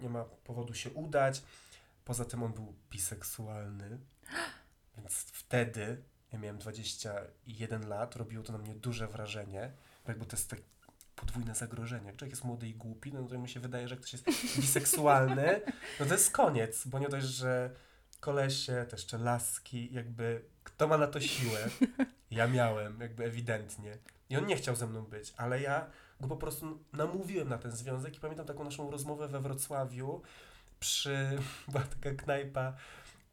nie 0.02 0.10
ma 0.10 0.24
powodu 0.24 0.74
się 0.74 0.90
udać. 0.90 1.44
Poza 2.06 2.26
tym 2.26 2.44
on 2.44 2.54
był 2.54 2.76
biseksualny, 2.90 4.00
więc 4.98 5.14
wtedy 5.14 6.04
ja 6.34 6.40
miałem 6.40 6.58
21 6.58 7.88
lat, 7.88 8.16
robiło 8.16 8.44
to 8.44 8.54
na 8.54 8.60
mnie 8.60 8.76
duże 8.76 9.08
wrażenie, 9.08 9.72
jakby 10.08 10.26
to 10.26 10.36
jest 10.36 10.50
tak 10.50 10.60
podwójne 11.20 11.56
zagrożenie. 11.56 12.08
Jak 12.08 12.16
człowiek 12.16 12.32
jest 12.32 12.44
młody 12.44 12.68
i 12.68 12.76
głupi, 12.76 13.14
no 13.14 13.24
to 13.24 13.38
mi 13.38 13.50
się 13.50 13.60
wydaje, 13.60 13.88
że 13.88 13.98
ktoś 13.98 14.14
jest 14.14 14.26
biseksualny, 14.58 15.62
no 16.00 16.06
to 16.06 16.14
jest 16.14 16.32
koniec, 16.32 16.88
bo 16.88 17.00
nie 17.00 17.10
dość, 17.10 17.28
że 17.28 17.72
kolesie, 18.20 18.86
też 18.90 19.02
jeszcze 19.02 19.18
laski, 19.18 19.94
jakby 19.94 20.46
kto 20.64 20.88
ma 20.88 20.98
na 20.98 21.08
to 21.08 21.22
siłę? 21.22 21.70
Ja 22.32 22.48
miałem, 22.48 23.02
jakby 23.02 23.26
ewidentnie. 23.26 23.98
I 24.30 24.38
on 24.38 24.46
nie 24.46 24.56
chciał 24.56 24.76
ze 24.76 24.88
mną 24.88 25.02
być, 25.02 25.34
ale 25.38 25.62
ja 25.62 25.86
go 26.22 26.28
po 26.28 26.38
prostu 26.38 26.84
namówiłem 26.94 27.50
na 27.50 27.58
ten 27.58 27.72
związek 27.72 28.18
i 28.18 28.20
pamiętam 28.20 28.46
taką 28.46 28.64
naszą 28.64 28.92
rozmowę 28.92 29.28
we 29.28 29.42
Wrocławiu 29.42 30.22
przy, 30.80 31.40
była 31.68 31.84
taka 31.84 32.16
knajpa 32.16 32.74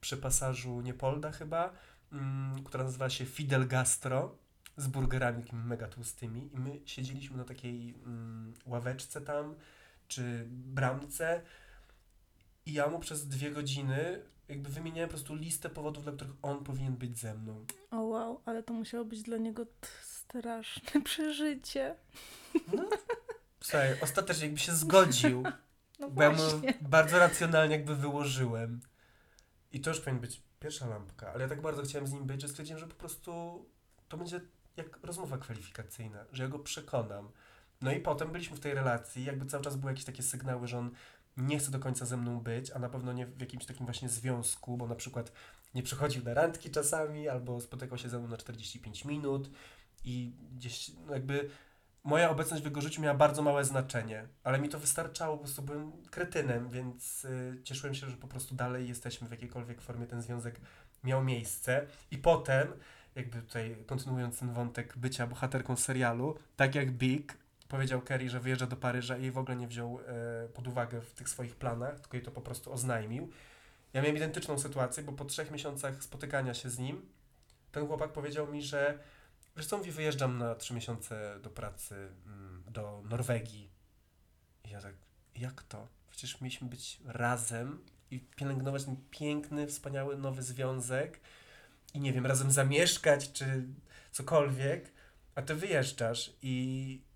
przy 0.00 0.16
pasażu 0.16 0.80
Niepolda 0.80 1.32
chyba, 1.32 1.72
mm, 2.12 2.64
która 2.64 2.84
nazywa 2.84 3.10
się 3.10 3.26
Fidel 3.26 3.68
Gastro 3.68 4.36
z 4.76 4.86
burgerami 4.86 5.42
takimi 5.42 5.62
mega 5.62 5.88
tłustymi 5.88 6.50
i 6.54 6.58
my 6.58 6.80
siedzieliśmy 6.84 7.36
na 7.36 7.44
takiej 7.44 7.94
mm, 7.94 8.54
ławeczce 8.66 9.20
tam, 9.20 9.54
czy 10.08 10.46
bramce 10.48 11.42
i 12.66 12.72
ja 12.72 12.88
mu 12.88 12.98
przez 12.98 13.28
dwie 13.28 13.50
godziny 13.50 14.22
jakby 14.48 14.70
wymieniałem 14.70 15.08
po 15.08 15.14
prostu 15.14 15.34
listę 15.34 15.70
powodów, 15.70 16.04
dla 16.04 16.12
których 16.12 16.34
on 16.42 16.64
powinien 16.64 16.96
być 16.96 17.18
ze 17.18 17.34
mną. 17.34 17.66
O 17.90 18.00
wow, 18.00 18.40
ale 18.44 18.62
to 18.62 18.72
musiało 18.72 19.04
być 19.04 19.22
dla 19.22 19.36
niego 19.36 19.66
straszne 20.02 21.02
przeżycie. 21.04 21.96
No, 22.74 22.88
słuchaj, 23.60 24.00
ostatecznie 24.00 24.44
jakby 24.44 24.60
się 24.60 24.72
zgodził, 24.72 25.42
No 26.00 26.10
bo 26.10 26.22
ja 26.22 26.30
mu 26.30 26.42
bardzo 26.80 27.18
racjonalnie 27.18 27.76
jakby 27.76 27.96
wyłożyłem. 27.96 28.80
I 29.72 29.80
to 29.80 29.90
już 29.90 30.00
powinien 30.00 30.20
być 30.20 30.42
pierwsza 30.60 30.86
lampka, 30.86 31.32
ale 31.32 31.42
ja 31.42 31.48
tak 31.48 31.60
bardzo 31.60 31.82
chciałem 31.82 32.06
z 32.06 32.12
nim 32.12 32.24
być, 32.24 32.42
że 32.42 32.48
stwierdziłem, 32.48 32.80
że 32.80 32.86
po 32.86 32.94
prostu 32.94 33.64
to 34.08 34.16
będzie 34.16 34.40
jak 34.76 34.98
rozmowa 35.02 35.38
kwalifikacyjna, 35.38 36.24
że 36.32 36.42
ja 36.42 36.48
go 36.48 36.58
przekonam. 36.58 37.30
No 37.80 37.92
i 37.92 38.00
potem 38.00 38.32
byliśmy 38.32 38.56
w 38.56 38.60
tej 38.60 38.74
relacji, 38.74 39.24
jakby 39.24 39.46
cały 39.46 39.64
czas 39.64 39.76
były 39.76 39.92
jakieś 39.92 40.04
takie 40.04 40.22
sygnały, 40.22 40.66
że 40.66 40.78
on 40.78 40.90
nie 41.36 41.58
chce 41.58 41.70
do 41.70 41.78
końca 41.78 42.06
ze 42.06 42.16
mną 42.16 42.40
być, 42.40 42.70
a 42.70 42.78
na 42.78 42.88
pewno 42.88 43.12
nie 43.12 43.26
w 43.26 43.40
jakimś 43.40 43.66
takim 43.66 43.86
właśnie 43.86 44.08
związku, 44.08 44.76
bo 44.76 44.86
na 44.86 44.94
przykład 44.94 45.32
nie 45.74 45.82
przychodził 45.82 46.24
na 46.24 46.34
randki 46.34 46.70
czasami, 46.70 47.28
albo 47.28 47.60
spotykał 47.60 47.98
się 47.98 48.08
ze 48.08 48.18
mną 48.18 48.28
na 48.28 48.36
45 48.36 49.04
minut 49.04 49.50
i 50.04 50.32
gdzieś 50.56 50.90
no 51.06 51.14
jakby 51.14 51.50
moja 52.04 52.30
obecność 52.30 52.62
w 52.62 52.66
jego 52.66 52.80
życiu 52.80 53.02
miała 53.02 53.14
bardzo 53.14 53.42
małe 53.42 53.64
znaczenie, 53.64 54.28
ale 54.44 54.58
mi 54.58 54.68
to 54.68 54.78
wystarczało, 54.78 55.36
po 55.36 55.44
prostu 55.44 55.62
byłem 55.62 55.92
kretynem, 56.10 56.70
więc 56.70 57.24
y, 57.24 57.60
cieszyłem 57.64 57.94
się, 57.94 58.10
że 58.10 58.16
po 58.16 58.28
prostu 58.28 58.54
dalej 58.54 58.88
jesteśmy 58.88 59.28
w 59.28 59.30
jakiejkolwiek 59.30 59.80
formie, 59.80 60.06
ten 60.06 60.22
związek 60.22 60.60
miał 61.04 61.24
miejsce 61.24 61.86
i 62.10 62.18
potem, 62.18 62.68
jakby 63.16 63.42
tutaj 63.42 63.76
kontynuując 63.86 64.38
ten 64.38 64.52
wątek 64.52 64.98
bycia 64.98 65.26
bohaterką 65.26 65.76
serialu, 65.76 66.38
tak 66.56 66.74
jak 66.74 66.90
Big 66.92 67.38
powiedział 67.68 68.00
Kerry, 68.00 68.30
że 68.30 68.40
wyjeżdża 68.40 68.66
do 68.66 68.76
Paryża 68.76 69.16
i 69.16 69.22
jej 69.22 69.30
w 69.30 69.38
ogóle 69.38 69.56
nie 69.56 69.68
wziął 69.68 70.00
e, 70.00 70.48
pod 70.48 70.68
uwagę 70.68 71.00
w 71.00 71.14
tych 71.14 71.28
swoich 71.28 71.56
planach, 71.56 72.00
tylko 72.00 72.16
jej 72.16 72.24
to 72.24 72.30
po 72.30 72.40
prostu 72.40 72.72
oznajmił. 72.72 73.30
Ja 73.92 74.02
miałem 74.02 74.16
identyczną 74.16 74.58
sytuację, 74.58 75.02
bo 75.02 75.12
po 75.12 75.24
trzech 75.24 75.50
miesiącach 75.50 76.04
spotykania 76.04 76.54
się 76.54 76.70
z 76.70 76.78
nim, 76.78 77.08
ten 77.72 77.86
chłopak 77.86 78.12
powiedział 78.12 78.46
mi, 78.52 78.62
że 78.62 78.98
wiesz 79.56 79.66
co, 79.66 79.78
mówi, 79.78 79.90
wyjeżdżam 79.90 80.38
na 80.38 80.54
trzy 80.54 80.74
miesiące 80.74 81.40
do 81.42 81.50
pracy 81.50 81.94
mm, 82.26 82.62
do 82.68 83.02
Norwegii. 83.10 83.70
I 84.64 84.70
ja 84.70 84.80
tak, 84.80 84.94
jak 85.36 85.62
to? 85.62 85.88
Przecież 86.10 86.40
mieliśmy 86.40 86.68
być 86.68 87.00
razem 87.04 87.84
i 88.10 88.20
pielęgnować 88.20 88.84
ten 88.84 88.96
piękny, 89.10 89.66
wspaniały 89.66 90.16
nowy 90.16 90.42
związek 90.42 91.20
i 91.94 92.00
nie 92.00 92.12
wiem, 92.12 92.26
razem 92.26 92.50
zamieszkać 92.50 93.32
czy 93.32 93.64
cokolwiek, 94.12 94.92
a 95.34 95.42
ty 95.42 95.54
wyjeżdżasz 95.54 96.32
i 96.42 97.06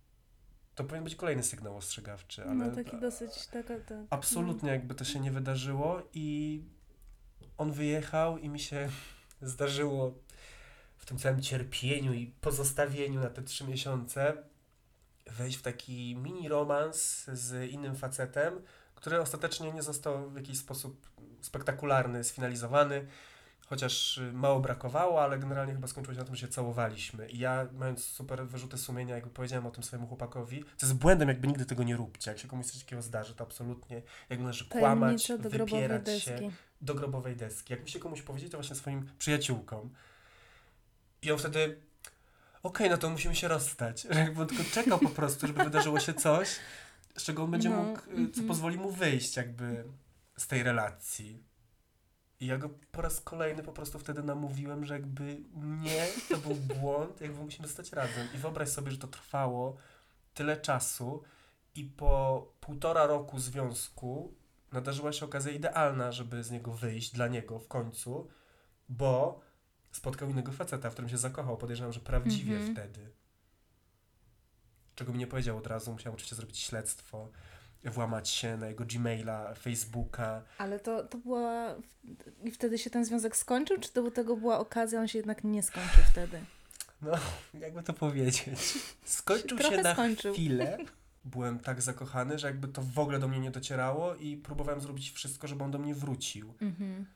to 0.75 0.85
powinien 0.85 1.05
być 1.05 1.17
kolejny 1.17 1.43
sygnał 1.43 1.77
ostrzegawczy, 1.77 2.45
ale 2.45 2.55
No 2.55 2.75
taki 2.75 3.01
dosyć 3.01 3.47
taka... 3.47 3.81
Ta, 3.81 3.95
absolutnie 4.11 4.71
jakby 4.71 4.95
to 4.95 5.05
się 5.05 5.21
nie 5.21 5.31
wydarzyło 5.31 6.03
i 6.15 6.61
on 7.59 7.73
wyjechał 7.73 8.39
i 8.39 8.49
mi 8.49 8.61
się 8.61 8.89
zdarzyło 9.43 10.15
w 10.99 11.07
tym 11.07 11.19
całym 11.19 11.43
cierpieniu 11.43 12.13
i 12.13 12.27
pozostawieniu 12.27 13.21
na 13.21 13.31
te 13.31 13.43
trzy 13.43 13.65
miesiące 13.65 14.37
wejść 15.27 15.59
w 15.59 15.63
taki 15.63 16.17
mini 16.17 16.49
romans 16.49 17.25
z 17.33 17.71
innym 17.71 17.97
facetem, 17.97 18.63
który 18.95 19.21
ostatecznie 19.21 19.73
nie 19.73 19.83
został 19.83 20.31
w 20.31 20.37
jakiś 20.37 20.59
sposób 20.59 21.11
spektakularny, 21.41 22.25
sfinalizowany, 22.25 23.07
chociaż 23.71 24.19
y, 24.19 24.33
mało 24.33 24.61
brakowało, 24.61 25.23
ale 25.23 25.39
generalnie 25.39 25.73
chyba 25.73 25.89
skończyło 25.89 26.15
się 26.15 26.19
na 26.19 26.25
tym, 26.25 26.35
że 26.35 26.41
się 26.41 26.53
całowaliśmy. 26.53 27.29
I 27.29 27.39
ja, 27.39 27.67
mając 27.73 28.05
super 28.05 28.47
wyrzuty 28.47 28.79
sumienia, 28.79 29.15
jakby 29.15 29.31
powiedziałem 29.31 29.67
o 29.67 29.71
tym 29.71 29.85
swojemu 29.85 30.07
chłopakowi, 30.07 30.65
co 30.77 30.87
jest 30.87 30.99
błędem, 30.99 31.29
jakby 31.29 31.49
nigdy 31.49 31.67
tego 31.67 31.83
nie 31.83 31.97
róbcie. 31.97 32.31
Jak 32.31 32.39
się 32.39 32.49
komuś 32.49 32.67
coś 32.67 32.85
takiego 32.85 33.03
zdarzy, 33.03 33.35
to 33.35 33.45
absolutnie 33.45 34.03
jak 34.31 34.41
należy 34.41 34.65
kłamać, 34.65 35.27
Tajemniczo 35.27 35.39
do 35.39 35.65
wypierać 35.65 36.09
się 36.09 36.31
deski. 36.31 36.51
do 36.81 36.95
grobowej 36.95 37.37
deski. 37.37 37.73
Jak 37.73 37.83
musi 37.83 38.01
komuś 38.01 38.23
powiedzieć, 38.23 38.51
to 38.51 38.59
właśnie 38.59 38.77
swoim 38.77 39.11
przyjaciółkom. 39.19 39.91
I 41.23 41.33
on 41.33 41.39
wtedy, 41.39 41.77
okej, 42.63 42.91
no 42.91 42.99
to 42.99 43.11
musimy 43.11 43.35
się 43.35 43.49
rozstać. 43.49 44.05
Jakby 44.25 44.43
on 44.43 44.49
tylko 44.49 44.65
czekał 44.65 44.99
po 44.99 45.11
prostu, 45.11 45.47
żeby 45.47 45.65
wydarzyło 45.65 46.01
się 46.01 46.15
coś, 46.15 46.49
z 47.17 47.23
czego 47.23 47.45
on 47.45 47.51
będzie 47.51 47.71
No, 47.71 47.83
mógł, 47.83 48.01
y, 48.01 48.05
co 48.15 48.21
mhm. 48.21 48.47
pozwoli 48.49 48.79
mu 48.79 48.91
wyjść 48.91 49.37
jakby 49.37 49.85
z 50.37 50.47
tej 50.47 50.63
relacji. 50.63 51.50
I 52.41 52.47
ja 52.47 52.59
go 52.59 52.69
po 52.93 53.03
raz 53.03 53.21
kolejny 53.21 53.63
po 53.63 53.73
prostu 53.73 53.99
wtedy 53.99 54.23
namówiłem, 54.23 54.85
że 54.85 54.95
jakby 54.95 55.41
nie, 55.57 56.07
to 56.29 56.37
był 56.37 56.55
błąd, 56.55 57.21
jakby 57.21 57.45
musimy 57.45 57.69
zostać 57.69 57.93
razem. 57.93 58.29
I 58.35 58.39
wyobraź 58.39 58.69
sobie, 58.69 58.91
że 58.91 58.99
to 58.99 59.07
trwało 59.09 59.77
tyle 60.35 60.57
czasu 60.57 61.23
i 61.75 61.85
po 61.85 62.47
półtora 62.61 63.07
roku 63.07 63.39
związku 63.39 64.35
nadarzyła 64.73 65.13
się 65.13 65.25
okazja 65.25 65.53
idealna, 65.53 66.13
żeby 66.13 66.45
z 66.45 66.51
niego 66.51 66.73
wyjść, 66.73 67.13
dla 67.13 67.29
niego 67.29 67.59
w 67.59 67.69
końcu, 67.69 68.29
bo 68.89 69.41
spotkał 69.93 70.31
innego 70.31 70.53
faceta, 70.53 70.91
w 70.91 70.93
którym 70.93 71.09
się 71.11 71.19
zakochał. 71.19 71.57
Podejrzewam, 71.57 71.93
że 71.93 72.01
prawdziwie 72.01 72.57
Mhm. 72.57 72.73
wtedy. 72.75 73.11
Czego 74.95 75.13
mi 75.13 75.19
nie 75.19 75.27
powiedział 75.27 75.59
od 75.59 75.67
razu, 75.67 75.93
musiałem 75.93 76.15
oczywiście 76.15 76.37
zrobić 76.37 76.59
śledztwo, 76.59 77.29
włamać 77.85 78.29
się 78.29 78.57
na 78.57 78.67
jego 78.69 78.85
Gmaila, 78.85 79.55
Facebooka. 79.55 80.43
Ale 80.59 80.81
to, 80.81 81.05
to 81.05 81.19
była... 81.19 81.75
I 82.45 82.51
wtedy 82.51 82.79
się 82.79 82.91
ten 82.91 83.05
związek 83.05 83.37
skończył, 83.37 83.79
czy 83.81 83.93
do 83.93 84.11
tego 84.11 84.37
była 84.37 84.59
okazja, 84.59 85.01
on 85.01 85.09
się 85.09 85.19
jednak 85.19 85.45
nie 85.45 85.63
skończył 85.63 86.05
wtedy? 86.13 86.41
No, 87.03 87.13
jakby 87.55 87.83
to 87.83 87.93
powiedzieć. 87.93 88.51
Skończył 89.05 89.59
Trochę 89.59 89.77
się 89.77 89.83
na 89.83 89.93
skończył. 89.93 90.35
chwilę. 90.35 90.79
Byłem 91.25 91.59
tak 91.59 91.83
zakochany, 91.83 92.39
że 92.39 92.47
jakby 92.47 92.69
to 92.69 92.83
w 92.83 92.99
ogóle 92.99 93.19
do 93.19 93.29
mnie 93.29 93.41
nie 93.41 93.51
docierało 93.51 94.15
i 94.15 94.37
próbowałem 94.37 94.81
zrobić 94.81 95.11
wszystko, 95.11 95.49
żeby 95.49 95.65
on 95.65 95.71
do 95.71 95.79
mnie 95.79 95.95
wrócił. 95.95 96.55
Mhm. 96.61 97.07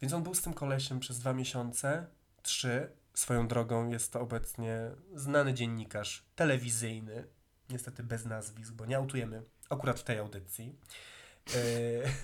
Więc 0.00 0.12
on 0.12 0.22
był 0.22 0.34
z 0.34 0.42
tym 0.42 0.54
kolesiem 0.54 1.00
przez 1.00 1.18
dwa 1.18 1.32
miesiące, 1.32 2.06
trzy. 2.42 2.90
Swoją 3.14 3.48
drogą 3.48 3.88
jest 3.88 4.12
to 4.12 4.20
obecnie 4.20 4.90
znany 5.14 5.54
dziennikarz 5.54 6.26
telewizyjny, 6.36 7.24
niestety 7.70 8.02
bez 8.02 8.24
nazwisk, 8.24 8.72
bo 8.72 8.86
nie 8.86 8.96
autujemy 8.96 9.42
akurat 9.70 10.00
w 10.00 10.02
tej 10.02 10.18
audycji. 10.18 10.78
E, 11.54 11.58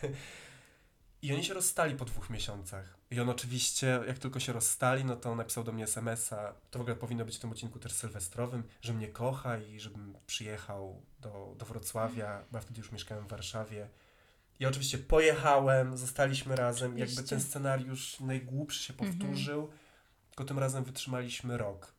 I 1.23 1.33
oni 1.35 1.45
się 1.45 1.55
rozstali 1.55 1.95
po 1.97 2.05
dwóch 2.05 2.31
miesiącach. 2.31 2.97
I 3.11 3.21
on 3.21 3.29
oczywiście, 3.29 4.01
jak 4.07 4.19
tylko 4.19 4.41
się 4.41 4.53
rozstali, 4.53 5.05
no 5.05 5.17
to 5.17 5.31
on 5.31 5.39
napisał 5.39 5.65
do 5.65 5.73
mnie 5.73 5.85
SMS-a, 5.85 6.53
to 6.71 6.79
w 6.79 6.83
ogóle 6.83 6.97
powinno 6.97 7.25
być 7.25 7.37
w 7.37 7.41
tym 7.41 7.51
odcinku 7.51 7.79
też 7.79 7.93
sylwestrowym, 7.93 8.63
że 8.83 8.93
mnie 8.93 9.09
kocha 9.09 9.59
i 9.59 9.81
żebym 9.81 10.15
przyjechał 10.27 11.03
do, 11.21 11.55
do 11.59 11.67
Wrocławia, 11.67 12.45
bo 12.51 12.59
ja 12.59 12.63
wtedy 12.63 12.79
już 12.81 12.93
mieszkałem 12.93 13.25
w 13.27 13.31
Warszawie. 13.31 13.89
Ja 14.61 14.69
oczywiście 14.69 14.99
pojechałem, 14.99 15.97
zostaliśmy 15.97 16.57
razem. 16.57 16.91
Jakby 16.99 17.03
Oczywiście. 17.15 17.37
ten 17.37 17.41
scenariusz 17.41 18.21
najgłupszy 18.21 18.83
się 18.85 18.93
Mhm. 18.93 19.11
powtórzył, 19.19 19.71
tylko 20.31 20.45
tym 20.45 20.59
razem 20.59 20.85
wytrzymaliśmy 20.85 21.59
rok 21.59 21.95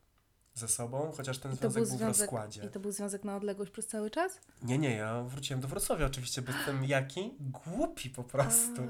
ze 0.54 0.68
sobą, 0.68 1.12
chociaż 1.16 1.38
ten 1.38 1.56
to 1.56 1.70
związek 1.70 1.82
był 1.82 1.98
był 1.98 1.98
w 1.98 2.18
rozkładzie. 2.18 2.64
I 2.64 2.68
to 2.68 2.80
był 2.80 2.92
związek 2.92 3.24
na 3.24 3.36
odległość 3.36 3.72
przez 3.72 3.86
cały 3.86 4.10
czas? 4.10 4.40
Nie, 4.62 4.78
nie, 4.78 4.96
ja 4.96 5.22
wróciłem 5.22 5.60
do 5.60 5.68
Wrocławia 5.68 6.06
oczywiście, 6.06 6.42
bo 6.42 6.52
jestem 6.52 6.84
jaki? 6.96 7.34
Głupi 7.40 8.10
po 8.10 8.24
prostu. 8.24 8.82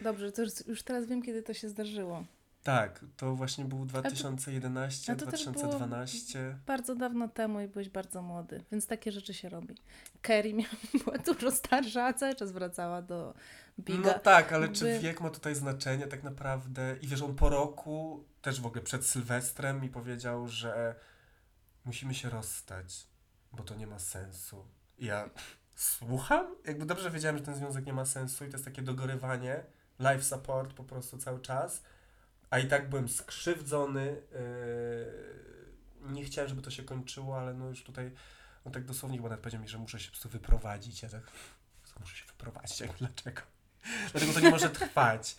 A, 0.00 0.04
Dobrze, 0.04 0.32
to 0.32 0.42
już, 0.42 0.66
już 0.66 0.82
teraz 0.82 1.06
wiem, 1.06 1.22
kiedy 1.22 1.42
to 1.42 1.54
się 1.54 1.68
zdarzyło. 1.68 2.24
Tak, 2.62 3.04
to 3.16 3.34
właśnie 3.34 3.64
był 3.64 3.84
2011, 3.86 5.12
a 5.12 5.16
to 5.16 5.26
też 5.26 5.44
było- 5.44 5.52
2012. 5.52 6.58
Bardzo 6.66 6.94
dawno 6.94 7.28
temu 7.28 7.60
i 7.60 7.68
byłeś 7.68 7.88
bardzo 7.88 8.22
młody, 8.22 8.64
więc 8.72 8.86
takie 8.86 9.12
rzeczy 9.12 9.34
się 9.34 9.48
robi. 9.48 9.74
Kerry 10.22 10.52
była 11.04 11.18
dużo 11.18 11.50
starsza, 11.50 12.04
a 12.04 12.12
cały 12.12 12.34
czas 12.34 12.52
wracała 12.52 13.02
do 13.02 13.34
Biga. 13.80 14.12
No 14.12 14.18
tak, 14.18 14.52
ale 14.52 14.68
czy 14.68 14.88
Jakby- 14.88 15.02
wiek 15.08 15.20
ma 15.20 15.30
tutaj 15.30 15.54
znaczenie 15.54 16.06
tak 16.06 16.22
naprawdę? 16.22 16.96
I 17.02 17.06
wiesz, 17.06 17.22
on 17.22 17.34
po 17.34 17.48
roku, 17.48 18.24
też 18.42 18.60
w 18.60 18.66
ogóle 18.66 18.82
przed 18.82 19.06
Sylwestrem 19.06 19.80
mi 19.80 19.88
powiedział, 19.88 20.48
że 20.48 20.94
musimy 21.84 22.14
się 22.14 22.30
rozstać, 22.30 23.06
bo 23.52 23.62
to 23.62 23.74
nie 23.74 23.86
ma 23.86 23.98
sensu. 23.98 24.66
I 24.98 25.06
ja 25.06 25.30
słucham? 25.76 26.46
Jakby 26.64 26.86
dobrze 26.86 27.10
wiedziałem, 27.10 27.38
że 27.38 27.44
ten 27.44 27.54
związek 27.54 27.86
nie 27.86 27.92
ma 27.92 28.04
sensu 28.04 28.44
i 28.44 28.48
to 28.48 28.56
jest 28.56 28.64
takie 28.64 28.82
dogorywanie, 28.82 29.64
life 29.98 30.22
support 30.22 30.72
po 30.72 30.84
prostu 30.84 31.18
cały 31.18 31.40
czas, 31.40 31.82
a 32.50 32.58
i 32.58 32.68
tak 32.68 32.88
byłem 32.88 33.08
skrzywdzony, 33.08 34.22
yy, 36.04 36.12
nie 36.12 36.24
chciałem, 36.24 36.48
żeby 36.48 36.62
to 36.62 36.70
się 36.70 36.82
kończyło, 36.82 37.38
ale 37.40 37.54
no 37.54 37.68
już 37.68 37.84
tutaj, 37.84 38.10
on 38.64 38.72
tak 38.72 38.84
dosłownie 38.84 39.18
chyba 39.18 39.28
nawet 39.28 39.42
powiedział 39.42 39.62
mi, 39.62 39.68
że 39.68 39.78
muszę 39.78 40.00
się 40.00 40.06
po 40.06 40.10
prostu 40.10 40.28
wyprowadzić, 40.28 41.02
ja 41.02 41.08
tak, 41.08 41.22
muszę 42.00 42.16
się 42.16 42.24
wyprowadzić, 42.26 42.80
jak 42.80 42.92
dlaczego? 42.92 43.42
Dlatego 44.12 44.32
to 44.32 44.40
nie 44.40 44.50
może 44.50 44.70
trwać. 44.70 45.36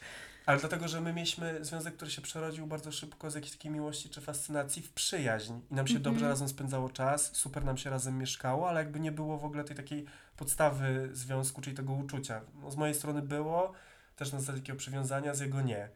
Ale 0.50 0.60
dlatego, 0.60 0.88
że 0.88 1.02
my 1.02 1.14
mieliśmy 1.14 1.66
związek, 1.66 1.96
który 1.96 2.12
się 2.12 2.22
przerodził 2.22 2.68
bardzo 2.68 2.92
szybko 2.92 3.32
z 3.32 3.36
jakiejś 3.36 3.52
takiej 3.52 3.72
miłości 3.72 4.10
czy 4.10 4.22
fascynacji 4.22 4.82
w 4.82 4.92
przyjaźń. 4.92 5.54
I 5.72 5.76
nam 5.76 5.88
się 5.88 5.96
Mhm. 5.96 6.04
dobrze 6.04 6.30
razem 6.30 6.50
spędzało 6.50 6.90
czas, 6.90 7.36
super 7.36 7.66
nam 7.66 7.78
się 7.78 7.90
razem 7.90 8.18
mieszkało, 8.18 8.70
ale 8.70 8.80
jakby 8.80 9.00
nie 9.00 9.12
było 9.12 9.38
w 9.38 9.46
ogóle 9.46 9.64
tej 9.64 9.76
takiej 9.76 10.06
podstawy 10.38 11.10
związku, 11.14 11.62
czyli 11.62 11.76
tego 11.76 11.94
uczucia. 11.94 12.42
No, 12.62 12.72
z 12.72 12.76
mojej 12.76 12.96
strony 12.96 13.22
było, 13.22 13.74
też 14.16 14.32
na 14.32 14.40
zasadzie 14.40 14.60
takiego 14.60 14.78
przywiązania, 14.78 15.34
z 15.34 15.40
jego 15.40 15.62
nie. 15.62 15.90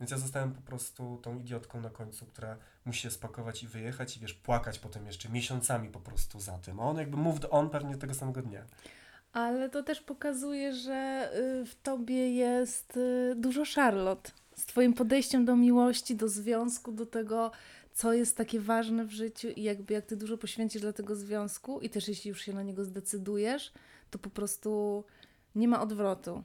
Więc 0.00 0.10
ja 0.10 0.18
zostałem 0.18 0.52
po 0.52 0.62
prostu 0.62 1.18
tą 1.22 1.38
idiotką 1.38 1.80
na 1.80 1.90
końcu, 1.90 2.26
która 2.26 2.56
musi 2.84 3.00
się 3.00 3.10
spakować 3.10 3.62
i 3.62 3.68
wyjechać 3.68 4.16
i 4.16 4.20
wiesz, 4.20 4.34
płakać 4.34 4.78
potem 4.78 5.06
jeszcze 5.06 5.28
miesiącami 5.28 5.88
po 5.88 6.00
prostu 6.00 6.40
za 6.40 6.58
tym. 6.58 6.80
A 6.80 6.82
on 6.82 6.96
jakby 6.96 7.16
moved 7.16 7.46
on 7.50 7.70
pewnie 7.70 7.96
tego 7.96 8.14
samego 8.14 8.42
dnia. 8.42 8.64
Ale 9.32 9.70
to 9.70 9.82
też 9.82 10.00
pokazuje, 10.00 10.74
że 10.74 11.30
y, 11.62 11.66
w 11.66 11.74
tobie 11.74 12.34
jest 12.34 12.96
y, 12.96 13.34
dużo 13.36 13.62
Charlotte. 13.74 14.30
Z 14.56 14.66
twoim 14.66 14.94
podejściem 14.94 15.44
do 15.44 15.56
miłości, 15.56 16.16
do 16.16 16.28
związku, 16.28 16.92
do 16.92 17.06
tego 17.06 17.50
co 17.92 18.12
jest 18.12 18.36
takie 18.36 18.60
ważne 18.60 19.04
w 19.04 19.12
życiu 19.12 19.48
i 19.48 19.62
jakby 19.62 19.94
jak 19.94 20.06
ty 20.06 20.16
dużo 20.16 20.38
poświęcisz 20.38 20.82
dla 20.82 20.92
tego 20.92 21.16
związku 21.16 21.80
i 21.80 21.90
też 21.90 22.08
jeśli 22.08 22.28
już 22.28 22.42
się 22.42 22.52
na 22.52 22.62
niego 22.62 22.84
zdecydujesz, 22.84 23.72
to 24.10 24.18
po 24.18 24.30
prostu 24.30 25.04
nie 25.54 25.68
ma 25.68 25.82
odwrotu. 25.82 26.44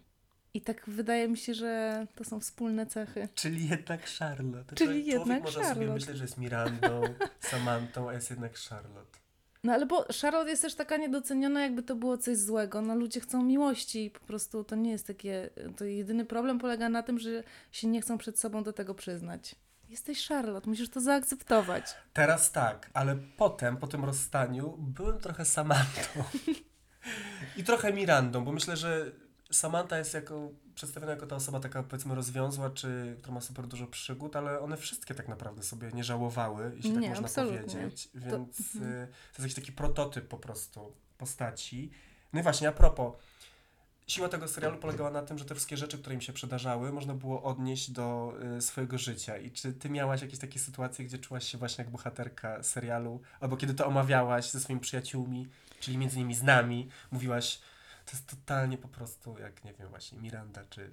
I 0.54 0.62
tak 0.62 0.90
wydaje 0.90 1.28
mi 1.28 1.38
się, 1.38 1.54
że 1.54 2.08
to 2.16 2.24
są 2.24 2.40
wspólne 2.40 2.86
cechy. 2.86 3.30
Czyli 3.36 3.68
jednak 3.68 4.10
Charlotte. 4.20 4.76
Czyli 4.76 4.90
Człowiek 4.90 5.08
jednak 5.08 5.44
może 5.44 5.66
sobie 5.66 5.88
myśleć, 5.88 6.18
że 6.18 6.24
jest 6.24 6.38
Mirandą, 6.38 7.02
Samantą, 7.40 8.10
a 8.10 8.14
jest 8.14 8.30
jednak 8.30 8.58
Charlotte. 8.58 9.20
No 9.68 9.74
ale 9.74 9.86
bo 9.86 10.06
Charlotte 10.22 10.50
jest 10.50 10.62
też 10.62 10.76
taka 10.76 10.98
niedoceniona, 10.98 11.62
jakby 11.62 11.84
to 11.84 11.96
było 11.96 12.18
coś 12.18 12.38
złego. 12.38 12.82
No 12.82 12.96
ludzie 12.96 13.20
chcą 13.20 13.44
miłości 13.44 14.06
i 14.06 14.12
po 14.12 14.20
prostu 14.20 14.64
to 14.64 14.76
nie 14.76 14.92
jest 14.92 15.08
takie... 15.08 15.50
To 15.78 15.86
jedyny 15.86 16.26
problem 16.26 16.60
polega 16.60 16.90
na 16.90 17.04
tym, 17.04 17.20
że 17.20 17.44
się 17.72 17.88
nie 17.88 18.02
chcą 18.02 18.18
przed 18.18 18.40
sobą 18.40 18.64
do 18.64 18.74
tego 18.74 18.96
przyznać. 18.96 19.56
Jesteś 19.90 20.28
Charlotte, 20.28 20.70
musisz 20.70 20.90
to 20.90 21.02
zaakceptować. 21.02 21.96
Teraz 22.14 22.52
tak, 22.52 22.90
ale 22.94 23.18
potem, 23.38 23.78
po 23.78 23.88
tym 23.88 24.06
rozstaniu, 24.06 24.78
byłem 24.78 25.20
trochę 25.20 25.46
Samantą. 25.46 26.24
I 27.58 27.64
trochę 27.64 27.94
Mirandą, 27.94 28.46
bo 28.46 28.52
myślę, 28.52 28.78
że 28.78 29.12
Samantha 29.52 29.98
jest 29.98 30.14
jako, 30.14 30.50
przedstawiona 30.76 31.12
jako 31.12 31.28
ta 31.28 31.36
osoba 31.36 31.60
taka 31.60 31.84
powiedzmy 31.84 32.16
rozwiązła, 32.16 32.70
czy 32.70 33.16
która 33.18 33.34
ma 33.34 33.42
super 33.42 33.68
dużo 33.68 33.88
przygód, 33.88 34.36
ale 34.36 34.60
one 34.60 34.78
wszystkie 34.78 35.16
tak 35.16 35.28
naprawdę 35.28 35.64
sobie 35.64 35.92
nie 35.94 36.04
żałowały, 36.04 36.72
jeśli 36.76 36.92
tak 36.94 37.02
Nie, 37.02 37.10
można 37.10 37.26
absolutnie. 37.28 37.60
powiedzieć. 37.60 38.10
Więc 38.14 38.32
To- 38.32 38.36
mhm. 38.76 38.94
y, 38.94 39.08
to 39.08 39.14
jest 39.32 39.40
jakiś 39.40 39.54
taki 39.56 39.72
prototyp 39.72 40.28
po 40.28 40.38
prostu 40.38 40.94
postaci. 41.18 41.92
No 42.34 42.40
i 42.40 42.44
właśnie, 42.44 42.68
a 42.68 42.72
propos, 42.72 43.14
siła 44.08 44.30
tego 44.30 44.48
serialu 44.48 44.78
polegała 44.78 45.12
na 45.12 45.22
tym, 45.22 45.38
że 45.38 45.46
te 45.46 45.56
wszystkie 45.56 45.78
rzeczy, 45.78 45.98
które 45.98 46.16
im 46.16 46.22
się 46.22 46.34
przydarzały, 46.34 46.92
można 46.94 47.14
było 47.14 47.44
odnieść 47.44 47.92
do 47.92 48.34
y, 48.58 48.62
swojego 48.62 48.98
życia. 48.98 49.38
I 49.38 49.52
czy 49.52 49.74
ty 49.74 49.90
miałaś 49.90 50.22
jakieś 50.22 50.40
takie 50.40 50.60
sytuacje, 50.60 51.06
gdzie 51.06 51.18
czułaś 51.18 51.44
się 51.48 51.58
właśnie 51.58 51.84
jak 51.84 51.92
bohaterka 51.92 52.64
serialu, 52.64 53.22
albo 53.40 53.58
kiedy 53.58 53.74
to 53.74 53.88
omawiałaś 53.88 54.50
ze 54.52 54.60
swoimi 54.60 54.82
przyjaciółmi, 54.82 55.48
czyli 55.80 55.98
między 55.98 56.16
innymi 56.18 56.36
z 56.36 56.44
nami, 56.44 56.90
mówiłaś, 57.12 57.62
to 58.08 58.18
jest 58.18 58.28
totalnie 58.28 58.78
po 58.78 58.88
prostu 58.88 59.36
jak, 59.40 59.64
nie 59.64 59.74
wiem, 59.74 59.90
właśnie 59.90 60.18
Miranda, 60.20 60.62
czy 60.70 60.92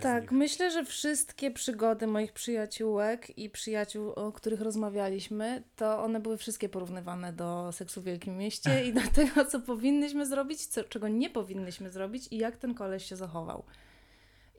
Tak, 0.00 0.32
myślę, 0.32 0.70
że 0.70 0.84
wszystkie 0.84 1.50
przygody 1.50 2.06
moich 2.06 2.32
przyjaciółek 2.32 3.38
i 3.38 3.50
przyjaciół, 3.50 4.10
o 4.10 4.32
których 4.32 4.60
rozmawialiśmy, 4.60 5.62
to 5.76 6.02
one 6.02 6.20
były 6.20 6.36
wszystkie 6.36 6.68
porównywane 6.68 7.32
do 7.32 7.72
seksu 7.72 8.00
w 8.00 8.04
Wielkim 8.04 8.36
Mieście 8.36 8.84
i 8.84 8.92
do 8.92 9.00
tego, 9.14 9.44
co 9.44 9.60
powinnyśmy 9.60 10.26
zrobić, 10.26 10.66
co, 10.66 10.84
czego 10.84 11.08
nie 11.08 11.30
powinnyśmy 11.30 11.90
zrobić 11.90 12.28
i 12.30 12.38
jak 12.38 12.56
ten 12.56 12.74
koleś 12.74 13.06
się 13.06 13.16
zachował. 13.16 13.64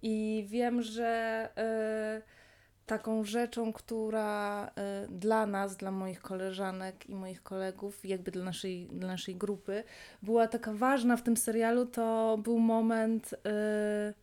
I 0.02 0.46
wiem, 0.50 0.82
że 0.82 1.50
y, 2.18 2.41
taką 2.86 3.24
rzeczą, 3.24 3.74
która 3.74 4.68
y, 4.68 5.08
dla 5.08 5.46
nas, 5.46 5.78
dla 5.78 5.92
moich 5.92 6.22
koleżanek 6.22 7.10
i 7.10 7.16
moich 7.16 7.44
kolegów, 7.44 8.06
jakby 8.06 8.32
dla 8.32 8.44
naszej, 8.44 8.88
dla 8.88 9.08
naszej 9.08 9.36
grupy, 9.36 9.84
była 10.22 10.48
taka 10.48 10.74
ważna 10.74 11.18
w 11.18 11.24
tym 11.24 11.38
serialu, 11.38 11.86
to 11.86 12.38
był 12.44 12.60
moment... 12.60 13.34
Y, 13.34 14.14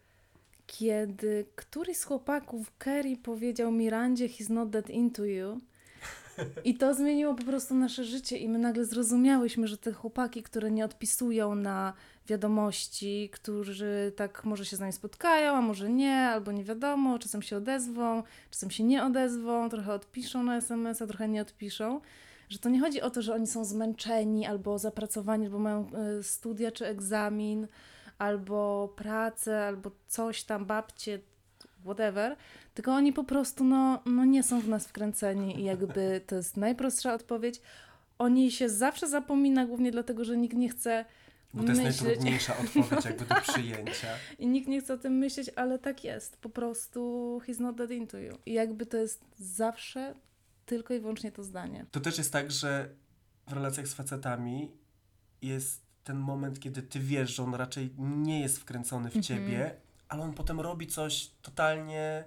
kiedy 0.69 1.47
któryś 1.57 1.97
z 1.97 2.05
chłopaków 2.05 2.73
Kerry 2.79 3.17
powiedział 3.17 3.73
Mirandzie 3.73 4.29
he's 4.29 4.51
not 4.51 4.71
that 4.71 4.91
into 4.91 5.25
you. 5.25 5.61
I 6.65 6.75
to 6.75 6.95
zmieniło 6.95 7.35
po 7.35 7.45
prostu 7.45 7.75
nasze 7.75 8.05
życie 8.05 8.37
i 8.37 8.49
my 8.49 8.59
nagle 8.59 8.85
zrozumiałyśmy, 8.85 9.69
że 9.69 9.79
te 9.79 9.93
chłopaki, 9.93 10.43
które 10.43 10.71
nie 10.71 10.85
odpisują 10.85 11.55
na 11.55 11.93
wiadomości, 12.27 13.31
którzy 13.33 14.13
tak 14.17 14.45
może 14.45 14.65
się 14.65 14.77
z 14.77 14.81
nami 14.81 14.93
spotkają, 14.93 15.53
a 15.53 15.61
może 15.61 15.91
nie, 15.91 16.15
albo 16.15 16.53
nie 16.53 16.65
wiadomo, 16.65 17.19
czasem 17.19 17.43
się 17.43 17.57
odezwą, 17.57 18.23
czasem 18.51 18.71
się 18.71 18.85
nie 18.85 19.05
odezwą, 19.05 19.69
trochę 19.69 19.93
odpiszą 19.93 20.43
na 20.43 20.57
SMS-a, 20.57 21.07
trochę 21.07 21.29
nie 21.29 21.43
odpiszą. 21.43 22.01
Że 22.49 22.59
to 22.59 22.69
nie 22.69 22.81
chodzi 22.81 23.03
o 23.03 23.11
to, 23.11 23.23
że 23.23 23.35
oni 23.35 23.47
są 23.47 23.65
zmęczeni 23.65 24.47
albo 24.47 24.79
zapracowani, 24.79 25.47
albo 25.47 25.59
mają 25.59 25.91
y, 26.19 26.23
studia 26.23 26.73
czy 26.73 26.87
egzamin, 26.87 27.67
albo 28.19 28.89
pracę, 28.97 29.65
albo 29.65 29.91
coś 30.07 30.45
tam, 30.45 30.67
babcie, 30.67 31.21
whatever, 31.85 32.37
tylko 32.75 32.93
oni 32.95 33.13
po 33.13 33.25
prostu 33.25 33.65
no, 33.65 34.03
no 34.07 34.25
nie 34.25 34.43
są 34.43 34.61
w 34.61 34.69
nas 34.69 34.87
wkręceni 34.87 35.61
i 35.61 35.65
jakby 35.65 36.21
to 36.27 36.37
jest 36.37 36.57
najprostsza 36.57 37.15
odpowiedź. 37.15 37.61
O 38.19 38.29
niej 38.29 38.51
się 38.51 38.69
zawsze 38.69 39.09
zapomina, 39.09 39.67
głównie 39.67 39.91
dlatego, 39.93 40.25
że 40.25 40.37
nikt 40.37 40.57
nie 40.57 40.69
chce 40.69 41.05
Bo 41.55 41.63
to 41.63 41.69
jest 41.69 41.83
myśleć. 41.83 42.03
najtrudniejsza 42.03 42.57
odpowiedź 42.65 43.05
jakby 43.05 43.25
do 43.25 43.35
przyjęcia. 43.35 44.09
i 44.39 44.47
nikt 44.47 44.69
nie 44.69 44.81
chce 44.81 44.95
o 44.95 44.99
tym 44.99 45.13
myśleć, 45.19 45.51
ale 45.57 45.79
tak 45.79 46.05
jest. 46.05 46.37
Po 46.37 46.49
prostu 46.49 47.01
he's 47.47 47.61
not 47.61 47.77
that 47.77 47.91
into 47.91 48.19
you. 48.19 48.33
I 48.47 48.53
jakby 48.53 48.87
to 48.87 48.97
jest 48.97 49.25
zawsze 49.39 50.15
tylko 50.67 50.95
i 50.95 51.01
wyłącznie 51.01 51.33
to 51.33 51.43
zdanie. 51.45 51.87
To 51.91 52.01
też 52.01 52.19
jest 52.19 52.33
tak, 52.33 52.51
że 52.51 52.89
w 53.47 53.53
relacjach 53.53 53.89
z 53.89 53.95
facetami 53.95 54.71
jest 55.43 55.83
ten 56.05 56.17
moment, 56.17 56.61
kiedy 56.61 56.83
ty 56.83 57.01
wiesz, 57.01 57.35
że 57.37 57.43
on 57.43 57.55
raczej 57.55 57.91
nie 57.99 58.41
jest 58.41 58.59
wkręcony 58.59 59.11
w 59.11 59.17
Mhm. 59.17 59.23
ciebie, 59.23 59.75
ale 60.09 60.23
on 60.23 60.33
potem 60.33 60.61
robi 60.61 60.87
coś 60.87 61.31
totalnie 61.43 62.25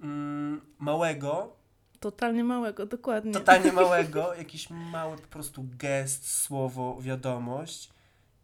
mm, 0.00 0.60
małego, 0.78 1.56
Totalnie 2.00 2.44
małego, 2.44 2.86
dokładnie. 2.86 3.32
totalnie 3.32 3.72
małego, 3.82 4.34
jakiś 4.34 4.70
mały 4.70 5.16
po 5.16 5.26
prostu 5.28 5.66
gest, 5.78 6.30
słowo, 6.30 6.96
wiadomość 7.00 7.90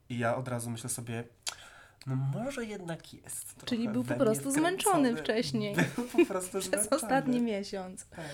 i 0.09 0.19
ja 0.19 0.37
od 0.37 0.49
razu 0.49 0.71
myślę 0.71 0.91
sobie, 0.91 1.25
no 2.07 2.17
może 2.17 2.65
jednak 2.65 3.15
jest. 3.15 3.65
Czyli 3.65 3.89
był 3.89 4.05
po 4.05 4.15
prostu 4.15 4.51
zmęczony 4.51 5.17
wcześniej. 5.17 5.75
Był 5.97 6.05
po 6.05 6.27
prostu 6.27 6.59
Przez 6.61 6.71
zmęczony. 6.71 7.03
ostatni 7.03 7.41
miesiąc. 7.41 8.07
Tak. 8.07 8.27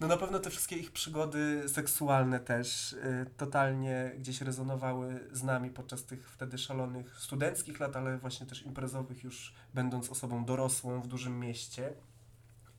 No 0.00 0.06
na 0.06 0.16
pewno 0.16 0.38
te 0.38 0.50
wszystkie 0.50 0.76
ich 0.76 0.92
przygody 0.92 1.68
seksualne 1.68 2.40
też 2.40 2.92
y, 2.92 3.26
totalnie 3.36 4.12
gdzieś 4.18 4.40
rezonowały 4.40 5.28
z 5.32 5.42
nami 5.42 5.70
podczas 5.70 6.04
tych 6.04 6.30
wtedy 6.30 6.58
szalonych 6.58 7.18
studenckich 7.18 7.80
lat, 7.80 7.96
ale 7.96 8.18
właśnie 8.18 8.46
też 8.46 8.62
imprezowych 8.62 9.24
już 9.24 9.54
będąc 9.74 10.10
osobą 10.10 10.44
dorosłą 10.44 11.00
w 11.00 11.06
dużym 11.06 11.40
mieście. 11.40 11.92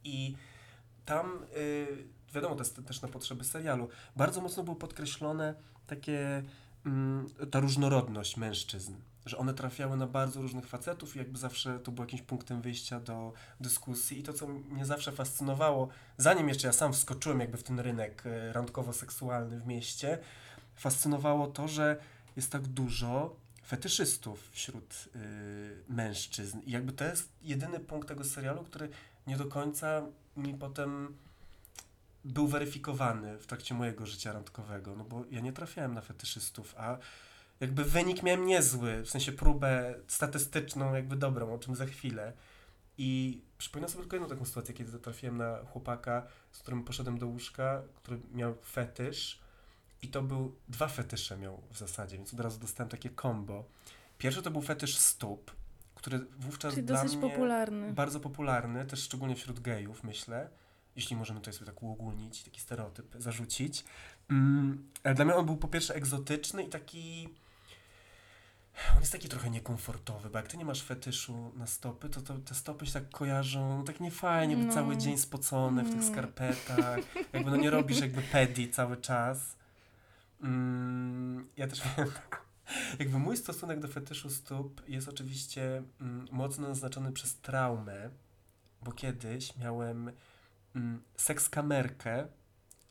I 0.03 0.35
tam, 1.05 1.45
y, 1.57 2.07
wiadomo, 2.33 2.55
to 2.55 2.61
jest 2.61 2.85
też 2.85 3.01
na 3.01 3.07
potrzeby 3.07 3.43
serialu, 3.43 3.89
bardzo 4.15 4.41
mocno 4.41 4.63
było 4.63 4.75
podkreślone 4.75 5.55
takie, 5.87 6.43
ta 7.51 7.59
różnorodność 7.59 8.37
mężczyzn, 8.37 8.93
że 9.25 9.37
one 9.37 9.53
trafiały 9.53 9.97
na 9.97 10.07
bardzo 10.07 10.41
różnych 10.41 10.67
facetów 10.67 11.15
i 11.15 11.19
jakby 11.19 11.37
zawsze 11.37 11.79
to 11.79 11.91
było 11.91 12.05
jakimś 12.05 12.21
punktem 12.21 12.61
wyjścia 12.61 12.99
do 12.99 13.33
dyskusji 13.59 14.19
i 14.19 14.23
to, 14.23 14.33
co 14.33 14.47
mnie 14.47 14.85
zawsze 14.85 15.11
fascynowało, 15.11 15.87
zanim 16.17 16.49
jeszcze 16.49 16.67
ja 16.67 16.73
sam 16.73 16.93
wskoczyłem 16.93 17.39
jakby 17.39 17.57
w 17.57 17.63
ten 17.63 17.79
rynek 17.79 18.23
e, 18.25 18.53
randkowo-seksualny 18.53 19.59
w 19.59 19.67
mieście, 19.67 20.17
fascynowało 20.75 21.47
to, 21.47 21.67
że 21.67 21.97
jest 22.35 22.51
tak 22.51 22.67
dużo 22.67 23.35
fetyszystów 23.67 24.49
wśród 24.51 25.09
y, 25.15 25.19
mężczyzn. 25.89 26.59
I 26.65 26.71
jakby 26.71 26.91
to 26.91 27.05
jest 27.05 27.29
jedyny 27.41 27.79
punkt 27.79 28.07
tego 28.07 28.23
serialu, 28.23 28.63
który 28.63 28.89
nie 29.27 29.37
do 29.37 29.45
końca 29.45 30.01
mi 30.37 30.53
potem 30.53 31.17
był 32.25 32.47
weryfikowany 32.47 33.37
w 33.37 33.47
trakcie 33.47 33.75
mojego 33.75 34.05
życia 34.05 34.33
randkowego, 34.33 34.95
no 34.95 35.03
bo 35.03 35.23
ja 35.31 35.39
nie 35.39 35.53
trafiałem 35.53 35.93
na 35.93 36.01
fetyszystów, 36.01 36.75
a 36.77 36.97
jakby 37.59 37.83
wynik 37.83 38.23
miałem 38.23 38.45
niezły, 38.45 39.01
w 39.01 39.09
sensie 39.09 39.31
próbę 39.31 39.95
statystyczną, 40.07 40.93
jakby 40.93 41.15
dobrą, 41.15 41.53
o 41.53 41.57
czym 41.57 41.75
za 41.75 41.85
chwilę. 41.85 42.33
I 42.97 43.41
przypominam 43.57 43.89
sobie 43.89 44.01
tylko 44.01 44.15
jedną 44.15 44.29
taką 44.29 44.45
sytuację, 44.45 44.73
kiedy 44.73 44.99
trafiłem 44.99 45.37
na 45.37 45.57
chłopaka, 45.65 46.27
z 46.51 46.59
którym 46.59 46.83
poszedłem 46.83 47.17
do 47.17 47.27
łóżka, 47.27 47.81
który 47.95 48.19
miał 48.33 48.55
fetysz 48.55 49.39
i 50.01 50.07
to 50.07 50.21
był, 50.21 50.55
dwa 50.67 50.87
fetysze 50.87 51.37
miał 51.37 51.61
w 51.71 51.77
zasadzie, 51.77 52.17
więc 52.17 52.33
od 52.33 52.39
razu 52.39 52.59
dostałem 52.59 52.89
takie 52.89 53.09
combo. 53.21 53.65
Pierwszy 54.17 54.41
to 54.41 54.51
był 54.51 54.61
fetysz 54.61 54.97
stóp, 54.97 55.51
który 55.95 56.19
wówczas 56.19 56.73
Czyli 56.73 56.85
dla 56.85 57.03
mnie 57.03 57.17
popularny. 57.17 57.93
bardzo 57.93 58.19
popularny, 58.19 58.85
też 58.85 59.03
szczególnie 59.03 59.35
wśród 59.35 59.59
gejów, 59.59 60.03
myślę. 60.03 60.49
Jeśli 60.95 61.15
możemy 61.15 61.39
tutaj 61.39 61.53
sobie 61.53 61.65
tak 61.65 61.83
uogólnić, 61.83 62.43
taki 62.43 62.61
stereotyp 62.61 63.15
zarzucić. 63.19 63.83
Mm, 64.29 64.91
ale 65.03 65.15
dla 65.15 65.25
mnie 65.25 65.35
on 65.35 65.45
był 65.45 65.57
po 65.57 65.67
pierwsze 65.67 65.95
egzotyczny 65.95 66.63
i 66.63 66.69
taki. 66.69 67.29
On 68.93 68.99
jest 68.99 69.11
taki 69.11 69.29
trochę 69.29 69.49
niekomfortowy, 69.49 70.29
bo 70.29 70.37
jak 70.37 70.47
ty 70.47 70.57
nie 70.57 70.65
masz 70.65 70.81
fetyszu 70.83 71.51
na 71.55 71.67
stopy, 71.67 72.09
to, 72.09 72.21
to 72.21 72.37
te 72.37 72.55
stopy 72.55 72.85
się 72.85 72.93
tak 72.93 73.09
kojarzą, 73.09 73.77
no 73.77 73.83
tak 73.83 73.99
niefajnie, 73.99 74.57
bo 74.57 74.63
No. 74.63 74.73
cały 74.73 74.97
dzień 74.97 75.17
spocone 75.17 75.83
w 75.83 75.85
tych 75.89 75.99
Mm. 76.01 76.11
skarpetach. 76.11 76.99
Jakby 77.33 77.51
no 77.51 77.57
nie 77.57 77.69
robisz 77.69 77.99
jakby 78.01 78.21
pedi 78.21 78.69
cały 78.69 78.97
czas. 78.97 79.55
Mm, 80.41 81.47
ja 81.57 81.67
też 81.67 81.81
miałem 81.85 82.13
jakby 82.99 83.19
mój 83.19 83.37
stosunek 83.37 83.79
do 83.79 83.87
fetyszu 83.87 84.29
stóp 84.29 84.81
jest 84.87 85.09
oczywiście 85.09 85.83
mm, 86.01 86.27
mocno 86.31 86.67
naznaczony 86.67 87.11
przez 87.11 87.35
traumę, 87.35 88.09
bo 88.83 88.91
kiedyś 88.91 89.57
miałem 89.57 90.11
mm, 90.75 91.01
sekskamerkę 91.17 92.27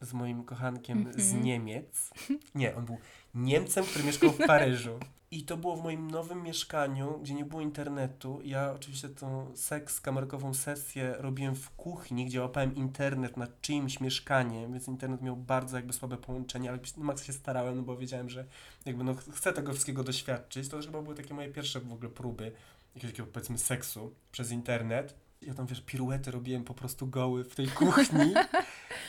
z 0.00 0.12
moim 0.12 0.44
kochankiem 0.44 1.12
z 1.12 1.26
Mhm. 1.26 1.44
Niemiec. 1.44 2.10
Nie, 2.54 2.76
on 2.76 2.84
był 2.84 2.98
Niemcem, 3.34 3.84
który 3.84 4.04
mieszkał 4.04 4.32
w 4.32 4.38
Paryżu. 4.46 4.98
I 5.30 5.42
to 5.44 5.56
było 5.56 5.76
w 5.76 5.82
moim 5.82 6.10
nowym 6.10 6.42
mieszkaniu, 6.42 7.18
gdzie 7.22 7.34
nie 7.34 7.44
było 7.44 7.62
internetu. 7.62 8.40
Ja 8.44 8.72
oczywiście 8.72 9.08
tą 9.08 9.56
seks 9.56 10.00
kamerkową 10.00 10.54
sesję 10.54 11.14
robiłem 11.18 11.56
w 11.56 11.70
kuchni, 11.70 12.26
gdzie 12.26 12.40
łapałem 12.40 12.74
internet 12.74 13.36
nad 13.36 13.60
czyimś 13.60 14.00
mieszkaniem, 14.00 14.72
więc 14.72 14.88
internet 14.88 15.22
miał 15.22 15.36
bardzo 15.36 15.76
jakby 15.76 15.92
słabe 15.92 16.16
połączenie, 16.16 16.68
ale 16.70 16.78
na 16.96 17.04
maksa 17.04 17.24
się 17.24 17.32
starałem, 17.32 17.76
no 17.76 17.82
bo 17.82 17.96
wiedziałem, 17.96 18.30
że 18.30 18.44
jakby 18.86 19.04
no 19.04 19.14
chcę 19.14 19.52
tego 19.52 19.72
wszystkiego 19.72 20.04
doświadczyć. 20.04 20.68
To 20.68 20.76
też 20.76 20.86
chyba 20.86 21.02
były 21.02 21.14
takie 21.14 21.34
moje 21.34 21.48
pierwsze 21.48 21.80
w 21.80 21.92
ogóle 21.92 22.10
próby 22.10 22.52
jakiegoś 22.94 23.12
takiego 23.12 23.32
powiedzmy 23.32 23.58
seksu 23.58 24.14
przez 24.32 24.50
internet. 24.50 25.14
Ja 25.46 25.54
tam 25.54 25.66
wiesz, 25.66 25.80
piruety 25.80 26.30
robiłem 26.30 26.64
po 26.64 26.74
prostu 26.74 27.06
goły 27.06 27.44
w 27.44 27.54
tej 27.54 27.68
kuchni 27.68 28.34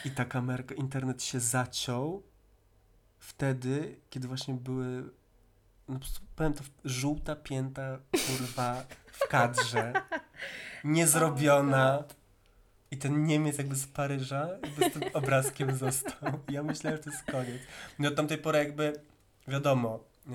i 0.06 0.12
ta 0.12 0.26
kamerka, 0.26 0.76
internet 0.76 1.24
się 1.24 1.40
zaciął 1.40 2.24
wtedy, 3.20 3.96
kiedy 4.10 4.28
właśnie 4.28 4.54
były 4.54 5.04
no, 5.88 5.94
po 5.94 6.00
prostu 6.00 6.22
powiem 6.36 6.54
to, 6.54 6.64
żółta 6.86 7.36
pięta, 7.36 8.00
kurwa, 8.28 8.84
w 9.12 9.28
kadrze, 9.28 9.94
niezrobiona. 10.84 12.04
I 12.92 12.98
ten 12.98 13.26
Niemiec 13.26 13.58
jakby 13.58 13.76
z 13.76 13.88
Paryża, 13.88 14.50
jakby 14.64 14.90
z 14.90 14.94
tym 14.94 15.04
obrazkiem 15.14 15.76
został. 15.78 16.40
Ja 16.50 16.64
myślałem, 16.64 16.98
że 16.98 17.04
to 17.04 17.10
jest 17.10 17.24
koniec. 17.24 17.62
No 18.00 18.08
od 18.08 18.16
tamtej 18.16 18.38
pory 18.38 18.60
jakby, 18.60 18.94
wiadomo, 19.48 20.04
yy, 20.28 20.34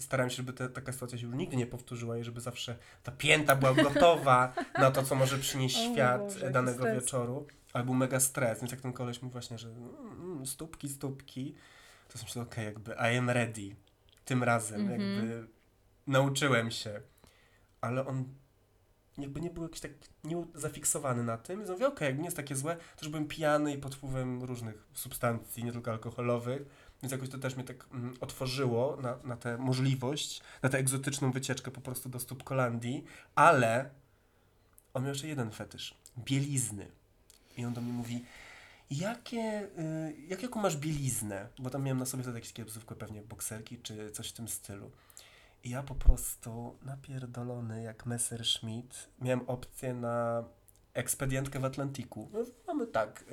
starałem 0.00 0.30
się, 0.30 0.36
żeby 0.36 0.52
te, 0.52 0.68
taka 0.68 0.92
sytuacja 0.92 1.18
się 1.18 1.26
już 1.26 1.34
nigdy 1.36 1.56
nie 1.56 1.66
powtórzyła 1.66 2.18
i 2.18 2.24
żeby 2.24 2.40
zawsze 2.40 2.76
ta 3.02 3.12
pięta 3.12 3.56
była 3.56 3.74
gotowa 3.74 4.54
na 4.78 4.90
to, 4.90 5.02
co 5.02 5.14
może 5.14 5.38
przynieść 5.38 5.76
świat 5.76 6.20
Boże, 6.22 6.50
danego 6.50 6.84
wieczoru. 6.84 7.46
Ale 7.72 7.84
był 7.84 7.94
mega 7.94 8.20
stres, 8.20 8.60
więc 8.60 8.70
jak 8.72 8.80
ten 8.80 8.92
koleś 8.92 9.22
mówi 9.22 9.32
właśnie, 9.32 9.58
że 9.58 9.68
mm, 9.68 10.46
stópki, 10.46 10.88
stópki, 10.88 11.54
to 12.08 12.18
sobie 12.18 12.24
myślę, 12.28 12.42
okej, 12.42 12.64
jakby 12.64 12.92
I 12.92 13.16
am 13.18 13.30
ready. 13.30 13.76
Tym 14.24 14.42
razem, 14.42 14.80
Mhm. 14.80 15.00
jakby 15.00 15.48
nauczyłem 16.06 16.70
się. 16.70 17.00
Ale 17.80 18.06
on 18.06 18.24
jakby 19.18 19.40
nie 19.40 19.50
był 19.50 19.62
jakiś 19.62 19.80
tak, 19.80 19.90
nie 20.24 20.36
był 20.36 20.50
zafiksowany 20.54 21.24
na 21.24 21.38
tym. 21.38 21.58
Więc 21.58 21.70
mówię, 21.70 21.86
okej, 21.86 22.06
jakby 22.06 22.22
nie 22.22 22.26
jest 22.26 22.36
takie 22.36 22.56
złe, 22.56 22.76
też 22.96 23.08
byłem 23.08 23.28
pijany 23.28 23.74
i 23.74 23.78
pod 23.78 23.94
wpływem 23.94 24.42
różnych 24.42 24.86
substancji, 24.94 25.64
nie 25.64 25.72
tylko 25.72 25.90
alkoholowych. 25.90 26.89
Więc 27.02 27.12
jakoś 27.12 27.28
to 27.28 27.38
też 27.38 27.56
mnie 27.56 27.64
tak 27.64 27.86
mm, 27.92 28.14
otworzyło 28.20 28.98
na, 29.02 29.18
na 29.24 29.36
tę 29.36 29.58
możliwość, 29.58 30.42
na 30.62 30.68
tę 30.68 30.78
egzotyczną 30.78 31.32
wycieczkę 31.32 31.70
po 31.70 31.80
prostu 31.80 32.08
do 32.08 32.20
stóp 32.20 32.44
Kolandii. 32.44 33.04
Ale 33.34 33.90
on 34.94 35.02
miał 35.02 35.12
jeszcze 35.12 35.28
jeden 35.28 35.50
fetysz. 35.50 35.94
Bielizny. 36.18 36.86
I 37.56 37.64
on 37.64 37.74
do 37.74 37.80
mnie 37.80 37.92
mówi, 37.92 38.24
jakie, 38.90 39.68
y, 39.78 40.16
jak, 40.28 40.42
jaką 40.42 40.60
masz 40.60 40.76
bieliznę? 40.76 41.48
Bo 41.58 41.70
tam 41.70 41.82
miałem 41.82 41.98
na 41.98 42.06
sobie 42.06 42.22
wtedy 42.22 42.38
jakieś 42.38 42.52
takie 42.52 42.94
pewnie 42.98 43.22
bokserki 43.22 43.78
czy 43.78 44.10
coś 44.10 44.28
w 44.28 44.32
tym 44.32 44.48
stylu. 44.48 44.90
I 45.64 45.70
ja 45.70 45.82
po 45.82 45.94
prostu 45.94 46.76
napierdolony 46.82 47.82
jak 47.82 48.06
Messerschmitt 48.06 49.08
miałem 49.20 49.48
opcję 49.48 49.94
na 49.94 50.44
ekspedientkę 50.94 51.60
w 51.60 51.64
Atlantiku. 51.64 52.28
No, 52.32 52.38
mamy 52.66 52.86
tak, 52.86 53.24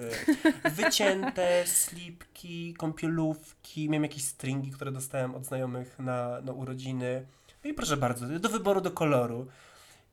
y, 0.65 0.69
wycięte 0.69 1.63
slipki, 1.83 2.73
kąpielówki, 2.73 3.89
miałem 3.89 4.03
jakieś 4.03 4.23
stringi, 4.23 4.71
które 4.71 4.91
dostałem 4.91 5.35
od 5.35 5.45
znajomych 5.45 5.99
na, 5.99 6.41
na 6.41 6.51
urodziny. 6.53 7.25
No 7.63 7.69
i 7.69 7.73
proszę 7.73 7.97
bardzo, 7.97 8.39
do 8.39 8.49
wyboru, 8.49 8.81
do 8.81 8.91
koloru. 8.91 9.47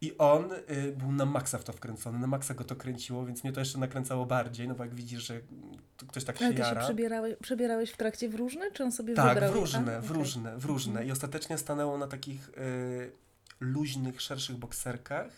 I 0.00 0.18
on 0.18 0.52
y, 0.52 0.92
był 0.98 1.12
na 1.12 1.24
maksa 1.26 1.58
w 1.58 1.64
to 1.64 1.72
wkręcony, 1.72 2.18
na 2.18 2.26
maksa 2.26 2.54
go 2.54 2.64
to 2.64 2.76
kręciło, 2.76 3.26
więc 3.26 3.44
mnie 3.44 3.52
to 3.52 3.60
jeszcze 3.60 3.78
nakręcało 3.78 4.26
bardziej, 4.26 4.68
no 4.68 4.74
bo 4.74 4.84
jak 4.84 4.94
widzisz, 4.94 5.26
że 5.26 5.40
to 5.96 6.06
ktoś 6.06 6.24
tak 6.24 6.38
się 6.38 6.44
Ale 6.44 6.54
ty 6.54 6.62
się 6.62 6.68
jara. 6.68 6.80
przebierałeś, 6.84 7.36
przebierałeś 7.42 7.90
w 7.90 7.96
trakcie 7.96 8.28
w 8.28 8.34
różne, 8.34 8.70
czy 8.72 8.84
on 8.84 8.92
sobie 8.92 9.14
Tak, 9.14 9.28
wybrał? 9.34 9.52
w 9.52 9.54
różne, 9.54 9.96
A, 9.96 10.00
w 10.00 10.04
okej. 10.04 10.16
różne, 10.16 10.58
w 10.58 10.64
różne. 10.64 10.90
Mhm. 10.92 11.08
I 11.08 11.12
ostatecznie 11.12 11.58
stanęło 11.58 11.98
na 11.98 12.06
takich 12.06 12.48
y, 12.48 13.12
luźnych, 13.60 14.20
szerszych 14.20 14.56
bokserkach. 14.56 15.32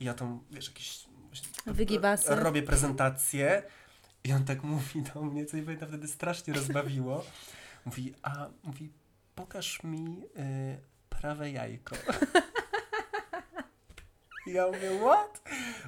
I 0.00 0.04
ja 0.04 0.14
tam, 0.14 0.40
wiesz, 0.50 0.68
jakieś... 0.68 1.06
właśnie 1.40 1.72
Wygiwasy. 1.72 2.34
Robię 2.34 2.62
prezentację 2.62 3.62
i 4.24 4.32
on 4.32 4.44
tak 4.44 4.62
mówi 4.62 5.02
do 5.14 5.22
mnie, 5.22 5.46
co 5.46 5.56
mnie 5.56 5.76
wtedy 5.76 6.08
strasznie 6.08 6.54
rozbawiło. 6.54 7.24
Mówi, 7.84 8.14
a, 8.22 8.46
mówi, 8.64 8.90
pokaż 9.34 9.82
mi 9.82 10.22
y, 10.36 10.78
prawe 11.08 11.50
jajko. 11.50 11.96
I 14.46 14.52
ja 14.52 14.66
mówię, 14.66 14.90
what? 15.00 15.42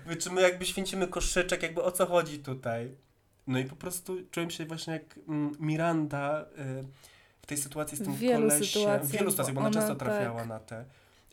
Mówię, 0.04 0.16
czy 0.16 0.30
my 0.30 0.40
jakby 0.40 0.66
święcimy 0.66 1.08
koszyczek, 1.08 1.62
jakby 1.62 1.82
o 1.82 1.92
co 1.92 2.06
chodzi 2.06 2.38
tutaj? 2.38 2.96
No 3.46 3.58
i 3.58 3.64
po 3.64 3.76
prostu 3.76 4.16
czułem 4.30 4.50
się 4.50 4.66
właśnie 4.66 4.92
jak 4.92 5.18
mm, 5.28 5.52
Miranda 5.60 6.42
y, 6.42 6.84
w 7.42 7.46
tej 7.46 7.58
sytuacji 7.58 7.98
z 7.98 8.02
tym 8.02 8.12
W 8.12 8.18
wielu 8.18 8.48
kolesiem. 8.48 8.66
sytuacjach, 8.66 9.04
w 9.04 9.10
wielu 9.10 9.30
sytuacjach, 9.30 9.54
bo 9.54 9.60
ona, 9.60 9.68
ona 9.68 9.80
często 9.80 9.94
trafiała 9.94 10.38
tak. 10.38 10.48
na 10.48 10.60
te. 10.60 10.84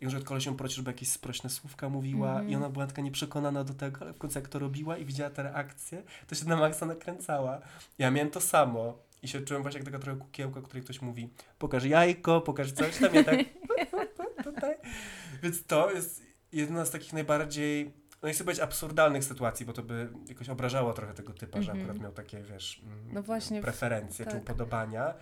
I 0.02 0.06
przykład 0.08 0.28
koleś 0.28 0.46
ją 0.46 0.56
prosi, 0.56 0.76
żeby 0.76 0.90
jakieś 0.92 1.10
sprośne 1.10 1.50
słówka 1.50 1.90
mówiła 1.90 2.30
Mhm. 2.30 2.50
i 2.50 2.56
ona 2.56 2.70
była 2.70 2.88
taka 2.88 3.02
nieprzekonana 3.02 3.64
do 3.64 3.74
tego, 3.74 4.02
ale 4.02 4.14
w 4.14 4.18
końcu 4.18 4.40
jak 4.40 4.48
to 4.48 4.60
robiła 4.60 4.98
i 4.98 5.06
widziała 5.06 5.30
te 5.30 5.44
reakcje, 5.44 6.04
to 6.28 6.36
się 6.36 6.46
na 6.46 6.56
maksa 6.58 6.86
nakręcała. 6.86 7.62
Ja 7.98 8.12
miałem 8.12 8.32
to 8.32 8.42
samo. 8.42 8.98
I 9.24 9.28
się 9.28 9.42
czułem 9.42 9.62
właśnie 9.64 9.78
jak 9.80 9.86
taka 9.86 10.00
trochę 10.00 10.20
kukiełka, 10.20 10.62
której 10.62 10.84
ktoś 10.84 11.02
mówi 11.02 11.30
pokaż 11.60 11.84
jajko, 11.84 12.42
pokaż 12.42 12.72
coś 12.72 12.98
tam, 12.98 13.16
ja 13.16 13.24
tak 13.24 13.40
tutaj. 14.44 14.76
Więc 15.44 15.66
to 15.66 15.92
jest 15.92 16.24
jedna 16.52 16.86
z 16.86 16.92
takich 16.92 17.14
najbardziej, 17.14 17.94
no 18.22 18.28
nie 18.28 18.34
chcę 18.34 18.44
powiedzieć 18.44 18.64
absurdalnych 18.64 19.24
sytuacji, 19.24 19.66
bo 19.66 19.74
to 19.74 19.84
by 19.84 20.10
jakoś 20.30 20.50
obrażało 20.50 20.94
trochę 20.94 21.14
tego 21.14 21.34
typa, 21.34 21.62
że 21.62 21.72
Mhm. 21.72 21.80
akurat 21.90 22.04
miał 22.04 22.12
takie, 22.12 22.42
wiesz, 22.44 22.82
mm, 22.84 23.14
No 23.14 23.24
preferencje 23.62 24.26
czy 24.26 24.32
tak. 24.32 24.42
upodobania. 24.42 25.14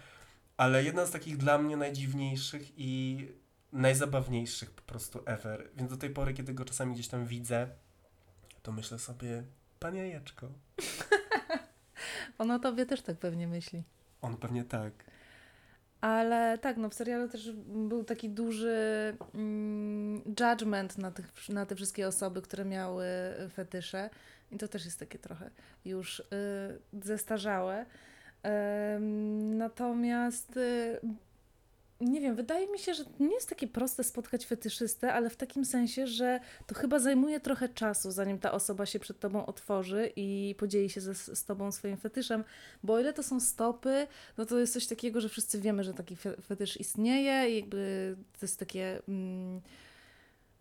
Ale 0.57 0.83
jedna 0.83 1.05
z 1.05 1.11
takich 1.11 1.37
dla 1.37 1.57
mnie 1.57 1.77
najdziwniejszych 1.77 2.71
i 2.77 3.27
najzabawniejszych 3.73 4.71
po 4.71 4.81
prostu 4.81 5.19
ever. 5.25 5.69
Więc 5.75 5.91
do 5.91 5.97
tej 5.97 6.09
pory, 6.09 6.33
kiedy 6.33 6.53
go 6.53 6.65
czasami 6.65 6.93
gdzieś 6.93 7.07
tam 7.07 7.25
widzę, 7.25 7.67
to 8.63 8.71
myślę 8.71 8.99
sobie, 8.99 9.43
pan 9.79 9.95
jajeczko. 9.95 10.47
On 12.37 12.51
o 12.51 12.59
tobie 12.59 12.85
też 12.85 13.01
tak 13.01 13.17
pewnie 13.17 13.47
myśli. 13.47 13.83
On 14.21 14.37
pewnie 14.37 14.63
tak. 14.63 14.93
Ale 16.01 16.57
tak, 16.57 16.77
no 16.77 16.89
w 16.89 16.93
serialu 16.93 17.29
też 17.29 17.51
był 17.65 18.03
taki 18.03 18.29
duży 18.29 18.77
mm, 19.33 20.21
judgment 20.39 20.97
na, 20.97 21.11
tych, 21.11 21.49
na 21.49 21.65
te 21.65 21.75
wszystkie 21.75 22.07
osoby, 22.07 22.41
które 22.41 22.65
miały 22.65 23.05
fetysze. 23.53 24.09
I 24.51 24.57
to 24.57 24.67
też 24.67 24.85
jest 24.85 24.99
takie 24.99 25.19
trochę 25.19 25.49
już 25.85 26.19
y, 26.19 26.23
zestarzałe. 27.03 27.85
Em, 28.43 29.57
natomiast 29.57 30.57
y, 30.57 30.99
nie 32.01 32.21
wiem, 32.21 32.35
wydaje 32.35 32.67
mi 32.67 32.79
się, 32.79 32.93
że 32.93 33.03
nie 33.19 33.33
jest 33.33 33.49
takie 33.49 33.67
proste 33.67 34.03
spotkać 34.03 34.45
fetyszystę, 34.45 35.13
ale 35.13 35.29
w 35.29 35.35
takim 35.35 35.65
sensie, 35.65 36.07
że 36.07 36.39
to 36.67 36.75
chyba 36.75 36.99
zajmuje 36.99 37.39
trochę 37.39 37.69
czasu, 37.69 38.11
zanim 38.11 38.39
ta 38.39 38.51
osoba 38.51 38.85
się 38.85 38.99
przed 38.99 39.19
tobą 39.19 39.45
otworzy 39.45 40.11
i 40.15 40.55
podzieli 40.57 40.89
się 40.89 41.01
ze, 41.01 41.15
z 41.15 41.45
tobą 41.45 41.71
swoim 41.71 41.97
fetyszem. 41.97 42.43
Bo 42.83 42.93
o 42.93 42.99
ile 42.99 43.13
to 43.13 43.23
są 43.23 43.39
stopy, 43.39 44.07
no 44.37 44.45
to 44.45 44.59
jest 44.59 44.73
coś 44.73 44.87
takiego, 44.87 45.21
że 45.21 45.29
wszyscy 45.29 45.61
wiemy, 45.61 45.83
że 45.83 45.93
taki 45.93 46.15
fe- 46.15 46.41
fetysz 46.41 46.79
istnieje 46.79 47.49
i 47.49 47.55
jakby 47.55 48.15
to 48.39 48.45
jest 48.45 48.59
takie 48.59 49.01
mm, 49.07 49.61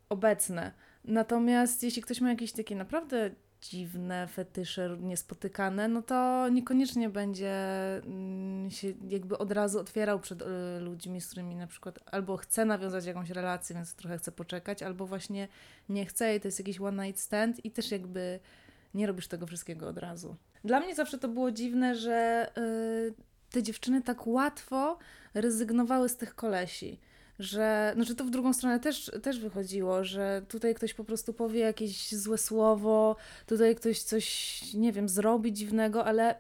obecne. 0.09 0.73
Natomiast 1.05 1.83
jeśli 1.83 2.03
ktoś 2.03 2.21
ma 2.21 2.29
jakieś 2.29 2.53
takie 2.53 2.77
naprawdę 2.77 3.31
dziwne 3.62 4.27
fetysze, 4.27 4.96
niespotykane, 5.01 5.88
no 5.88 6.03
to 6.03 6.48
niekoniecznie 6.48 7.09
będzie 7.09 7.55
mm, 7.96 8.70
się 8.70 8.92
jakby 9.09 9.38
od 9.38 9.53
razu 9.53 9.79
otwierał 9.81 10.20
przed 10.20 10.42
y, 10.42 10.44
ludźmi, 10.81 11.20
z 11.20 11.27
którymi 11.27 11.57
na 11.57 11.66
przykład 11.66 11.98
albo 12.07 12.37
chce 12.37 12.64
nawiązać 12.64 13.05
jakąś 13.05 13.31
relację, 13.31 13.77
więc 13.77 13.94
trochę 13.94 14.18
chce 14.18 14.33
poczekać, 14.33 14.83
albo 14.83 15.07
właśnie 15.07 15.48
nie 15.88 16.07
chce 16.07 16.37
i 16.37 16.40
to 16.40 16.48
jest 16.48 16.59
jakiś 16.59 16.81
one 16.81 17.07
night 17.07 17.22
stand 17.22 17.64
i 17.64 17.70
też 17.70 17.90
jakby 17.90 18.40
nie 18.94 19.07
robisz 19.07 19.29
tego 19.29 19.46
wszystkiego 19.46 19.88
od 19.88 19.98
razu. 19.98 20.37
Dla 20.64 20.81
mnie 20.81 20.94
zawsze 20.94 21.18
to 21.18 21.29
było 21.29 21.51
dziwne, 21.51 21.94
że 21.94 22.51
y, 22.59 23.14
te 23.51 23.62
dziewczyny 23.62 24.03
tak 24.03 24.27
łatwo 24.27 24.98
rezygnowały 25.35 26.09
z 26.09 26.16
tych 26.16 26.35
kolesi. 26.35 27.01
Że, 27.42 27.92
znaczy 27.94 28.14
to 28.14 28.24
w 28.24 28.31
drugą 28.31 28.52
stronę 28.52 28.81
też, 28.81 29.11
też 29.22 29.40
wychodziło, 29.40 30.05
że 30.05 30.42
tutaj 30.48 30.74
ktoś 30.74 30.94
po 30.94 31.05
prostu 31.05 31.33
powie 31.33 31.61
jakieś 31.61 32.12
złe 32.14 32.38
słowo, 32.38 33.16
tutaj 33.46 33.74
ktoś 33.74 34.02
coś, 34.02 34.61
nie 34.74 34.92
wiem, 34.92 35.09
zrobi 35.09 35.52
dziwnego, 35.52 36.05
ale 36.05 36.35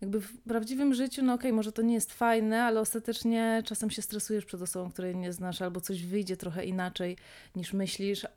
jakby 0.00 0.20
w 0.20 0.38
prawdziwym 0.38 0.94
życiu, 0.94 1.22
no 1.24 1.34
okej, 1.34 1.52
może 1.52 1.72
to 1.72 1.82
nie 1.82 1.94
jest 1.94 2.12
fajne, 2.12 2.64
ale 2.64 2.80
ostatecznie 2.80 3.62
czasem 3.64 3.90
się 3.90 4.02
stresujesz 4.02 4.44
przed 4.44 4.62
osobą, 4.62 4.90
której 4.90 5.16
nie 5.16 5.32
znasz, 5.32 5.62
albo 5.62 5.80
coś 5.80 6.06
wyjdzie 6.06 6.36
trochę 6.36 6.64
inaczej 6.64 7.16
niż 7.56 7.72
myślisz 7.72 8.22
yy, 8.22 8.28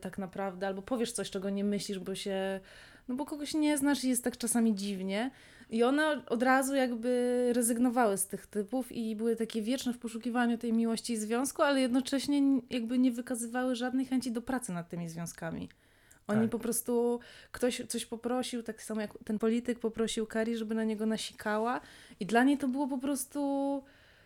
tak 0.00 0.18
naprawdę, 0.18 0.66
albo 0.66 0.82
powiesz 0.82 1.12
coś, 1.12 1.30
czego 1.30 1.50
nie 1.50 1.64
myślisz, 1.64 1.98
bo 1.98 2.14
się, 2.14 2.60
no 3.08 3.14
bo 3.14 3.24
kogoś 3.24 3.54
nie 3.54 3.78
znasz 3.78 4.04
i 4.04 4.08
jest 4.08 4.24
tak 4.24 4.36
czasami 4.36 4.74
dziwnie. 4.74 5.30
I 5.70 5.82
one 5.82 6.22
od 6.26 6.42
razu 6.42 6.74
jakby 6.74 7.50
rezygnowały 7.52 8.18
z 8.18 8.26
tych 8.26 8.46
typów 8.46 8.92
i 8.92 9.16
były 9.16 9.36
takie 9.36 9.62
wieczne 9.62 9.92
w 9.92 9.98
poszukiwaniu 9.98 10.58
tej 10.58 10.72
miłości 10.72 11.12
i 11.12 11.16
związku, 11.16 11.62
ale 11.62 11.80
jednocześnie 11.80 12.42
jakby 12.70 12.98
nie 12.98 13.10
wykazywały 13.12 13.74
żadnej 13.76 14.06
chęci 14.06 14.32
do 14.32 14.42
pracy 14.42 14.72
nad 14.72 14.88
tymi 14.88 15.08
związkami. 15.08 15.68
Oni 16.26 16.40
Tak. 16.40 16.50
po 16.50 16.58
prostu, 16.58 17.20
ktoś 17.52 17.82
coś 17.88 18.06
poprosił, 18.06 18.62
tak 18.62 18.82
samo 18.82 19.00
jak 19.00 19.18
ten 19.24 19.38
polityk 19.38 19.78
poprosił 19.78 20.26
Kari, 20.26 20.56
żeby 20.56 20.74
na 20.74 20.84
niego 20.84 21.06
nasikała 21.06 21.80
i 22.20 22.26
dla 22.26 22.44
niej 22.44 22.58
to 22.58 22.68
było 22.68 22.88
po 22.88 22.98
prostu 22.98 23.82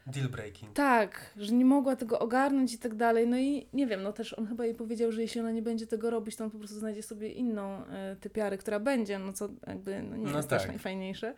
Deal 0.08 0.28
breaking. 0.28 0.72
Tak, 0.72 1.30
że 1.36 1.52
nie 1.54 1.64
mogła 1.64 1.96
tego 1.96 2.18
ogarnąć 2.18 2.74
i 2.74 2.78
tak 2.78 2.94
dalej. 2.94 3.28
No 3.28 3.38
i 3.38 3.66
nie 3.72 3.86
wiem, 3.86 4.02
no 4.02 4.12
też 4.12 4.32
on 4.32 4.46
chyba 4.46 4.64
jej 4.64 4.74
powiedział, 4.74 5.12
że 5.12 5.22
jeśli 5.22 5.40
ona 5.40 5.50
nie 5.50 5.62
będzie 5.62 5.86
tego 5.86 6.10
robić, 6.10 6.36
to 6.36 6.44
on 6.44 6.50
po 6.50 6.58
prostu 6.58 6.78
znajdzie 6.78 7.02
sobie 7.02 7.28
inną 7.28 7.82
y, 7.82 8.16
typiarę, 8.20 8.58
która 8.58 8.80
będzie, 8.80 9.18
no 9.18 9.32
co 9.32 9.48
jakby 9.66 10.02
no 10.02 10.16
nie 10.16 10.26
No 10.26 10.36
jest 10.36 10.48
tak. 10.48 10.58
też 10.58 10.68
najfajniejsze. 10.68 11.34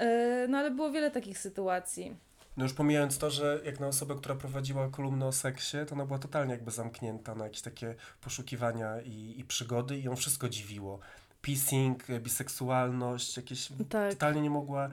Y, 0.00 0.48
no 0.48 0.58
ale 0.58 0.70
było 0.70 0.90
wiele 0.90 1.10
takich 1.10 1.38
sytuacji. 1.38 2.16
No 2.56 2.64
już 2.64 2.72
pomijając 2.72 3.18
to, 3.18 3.30
że 3.30 3.60
jak 3.64 3.80
na 3.80 3.86
osobę, 3.86 4.14
która 4.14 4.34
prowadziła 4.34 4.88
kolumnę 4.88 5.26
o 5.26 5.32
seksie, 5.32 5.76
to 5.88 5.94
ona 5.94 6.06
była 6.06 6.18
totalnie 6.18 6.52
jakby 6.52 6.70
zamknięta 6.70 7.34
na 7.34 7.44
jakieś 7.44 7.62
takie 7.62 7.94
poszukiwania 8.20 9.00
i, 9.00 9.34
i 9.38 9.44
przygody 9.44 9.98
i 9.98 10.02
ją 10.02 10.16
wszystko 10.16 10.48
dziwiło. 10.48 10.98
Pissing, 11.42 12.10
e, 12.10 12.20
biseksualność, 12.20 13.36
jakieś... 13.36 13.68
Tak. 13.88 14.10
Totalnie 14.12 14.40
nie 14.40 14.50
mogła 14.50 14.90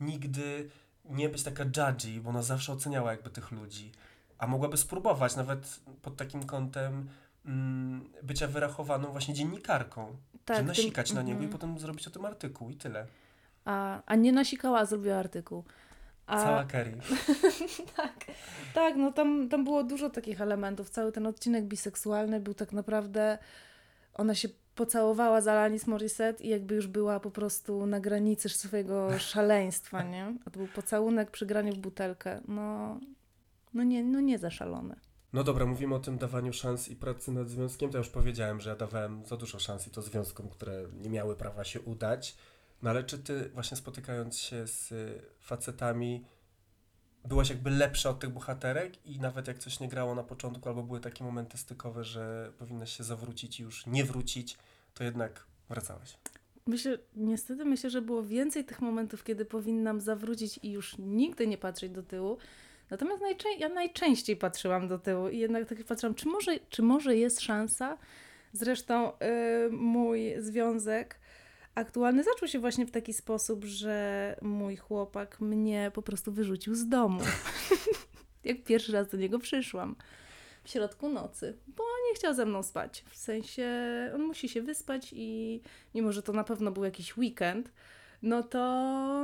nigdy 0.00 0.68
nie 1.04 1.28
być 1.28 1.42
taka 1.42 1.64
judgy, 1.64 2.20
bo 2.20 2.30
ona 2.30 2.42
zawsze 2.42 2.72
oceniała 2.72 3.10
jakby 3.10 3.30
tych 3.30 3.50
ludzi. 3.50 3.92
A 4.38 4.46
mogłaby 4.46 4.76
spróbować 4.76 5.36
nawet 5.36 5.80
pod 6.02 6.16
takim 6.16 6.46
kątem 6.46 7.08
mm, 7.46 8.10
bycia 8.22 8.46
wyrachowaną 8.46 9.08
właśnie 9.08 9.34
dziennikarką. 9.34 10.16
Tak, 10.44 10.56
że 10.56 10.60
tym- 10.60 10.66
nasikać 10.66 11.12
na 11.12 11.22
niego 11.22 11.40
i 11.40 11.44
mhm. 11.44 11.52
potem 11.52 11.78
zrobić 11.78 12.06
o 12.06 12.10
tym 12.10 12.24
artykuł 12.24 12.70
i 12.70 12.76
tyle. 12.76 13.06
A, 13.64 14.02
a 14.06 14.14
nie 14.14 14.32
nasikała, 14.32 14.78
a 14.78 14.84
zrobiła 14.86 15.16
artykuł. 15.16 15.64
A, 16.26 16.44
Cała 16.44 16.64
Kerry. 16.64 16.96
tak, 17.96 18.14
tak, 18.74 18.96
no 18.96 19.12
tam, 19.12 19.48
tam 19.48 19.64
było 19.64 19.84
dużo 19.84 20.10
takich 20.10 20.40
elementów. 20.40 20.90
Cały 20.90 21.12
ten 21.12 21.26
odcinek 21.26 21.64
biseksualny 21.64 22.40
był 22.40 22.54
tak 22.54 22.72
naprawdę. 22.72 23.38
Ona 24.14 24.34
się 24.34 24.48
pocałowała 24.74 25.40
z 25.40 25.48
Alanis 25.48 25.86
Morissette 25.86 26.44
i 26.44 26.48
jakby 26.48 26.74
już 26.74 26.86
była 26.86 27.20
po 27.20 27.30
prostu 27.30 27.86
na 27.86 28.00
granicy 28.00 28.48
swojego 28.48 29.18
szaleństwa, 29.18 30.02
nie? 30.02 30.36
A 30.46 30.50
to 30.50 30.58
był 30.58 30.68
pocałunek 30.68 31.30
przy 31.30 31.46
graniu 31.46 31.72
w 31.72 31.78
butelkę. 31.78 32.40
No, 32.48 33.00
no 33.74 33.82
nie, 33.82 34.04
no 34.04 34.20
nie 34.20 34.38
za 34.38 34.50
szalone. 34.50 34.96
No 35.32 35.44
dobra, 35.44 35.66
mówimy 35.66 35.94
o 35.94 35.98
tym 35.98 36.18
dawaniu 36.18 36.52
szans 36.52 36.88
i 36.88 36.96
pracy 36.96 37.32
nad 37.32 37.48
związkiem. 37.48 37.90
To 37.90 37.98
ja 37.98 38.00
już 38.00 38.08
powiedziałem, 38.08 38.60
że 38.60 38.70
ja 38.70 38.76
dawałem 38.76 39.24
za 39.24 39.36
dużo 39.36 39.58
szans 39.58 39.86
i 39.86 39.90
to 39.90 40.02
związkom, 40.02 40.48
które 40.48 40.86
nie 41.02 41.10
miały 41.10 41.36
prawa 41.36 41.64
się 41.64 41.80
udać. 41.80 42.36
No 42.82 42.90
ale 42.90 43.04
czy 43.04 43.18
ty 43.18 43.50
właśnie 43.54 43.76
spotykając 43.76 44.38
się 44.38 44.66
z 44.66 44.92
facetami 45.40 46.24
byłaś 47.24 47.48
jakby 47.50 47.70
lepsza 47.70 48.10
od 48.10 48.20
tych 48.20 48.30
bohaterek 48.30 49.06
i 49.06 49.18
nawet 49.20 49.48
jak 49.48 49.58
coś 49.58 49.80
nie 49.80 49.88
grało 49.88 50.14
na 50.14 50.22
początku 50.22 50.68
albo 50.68 50.82
były 50.82 51.00
takie 51.00 51.24
momenty 51.24 51.58
stykowe, 51.58 52.04
że 52.04 52.52
powinnaś 52.58 52.96
się 52.96 53.04
zawrócić 53.04 53.60
i 53.60 53.62
już 53.62 53.86
nie 53.86 54.04
wrócić, 54.04 54.58
to 54.94 55.04
jednak 55.04 55.46
wracałaś. 55.68 56.16
Myślę, 56.66 56.98
niestety 57.16 57.64
myślę, 57.64 57.90
że 57.90 58.02
było 58.02 58.22
więcej 58.22 58.64
tych 58.64 58.80
momentów, 58.80 59.24
kiedy 59.24 59.44
powinnam 59.44 60.00
zawrócić 60.00 60.60
i 60.62 60.70
już 60.72 60.98
nigdy 60.98 61.46
nie 61.46 61.58
patrzeć 61.58 61.92
do 61.92 62.02
tyłu. 62.02 62.38
Natomiast 62.90 63.22
najczę- 63.22 63.58
ja 63.58 63.68
najczęściej 63.68 64.36
patrzyłam 64.36 64.88
do 64.88 64.98
tyłu 64.98 65.28
i 65.28 65.38
jednak 65.38 65.68
tak 65.68 65.84
patrzyłam, 65.84 66.14
czy 66.14 66.28
może, 66.28 66.58
czy 66.68 66.82
może 66.82 67.16
jest 67.16 67.40
szansa. 67.40 67.98
Zresztą 68.52 69.12
y, 69.12 69.70
mój 69.70 70.34
związek 70.38 71.18
aktualny 71.74 72.24
zaczął 72.24 72.48
się 72.48 72.58
właśnie 72.58 72.86
w 72.86 72.90
taki 72.90 73.12
sposób, 73.12 73.64
że 73.64 74.36
mój 74.42 74.76
chłopak 74.76 75.40
mnie 75.40 75.90
po 75.94 76.02
prostu 76.02 76.32
wyrzucił 76.32 76.74
z 76.74 76.88
domu. 76.88 77.20
Jak 78.44 78.64
pierwszy 78.64 78.92
raz 78.92 79.08
do 79.08 79.16
niego 79.16 79.38
przyszłam. 79.38 79.96
W 80.64 80.70
środku 80.70 81.08
nocy, 81.08 81.58
bo 81.66 81.84
nie 82.08 82.14
chciał 82.14 82.34
ze 82.34 82.46
mną 82.46 82.62
spać. 82.62 83.04
W 83.10 83.16
sensie, 83.16 83.68
on 84.14 84.22
musi 84.22 84.48
się 84.48 84.62
wyspać 84.62 85.10
i 85.12 85.60
mimo 85.94 86.12
że 86.12 86.22
to 86.22 86.32
na 86.32 86.44
pewno 86.44 86.70
był 86.70 86.84
jakiś 86.84 87.16
weekend, 87.16 87.72
no 88.22 88.42
to, 88.42 88.58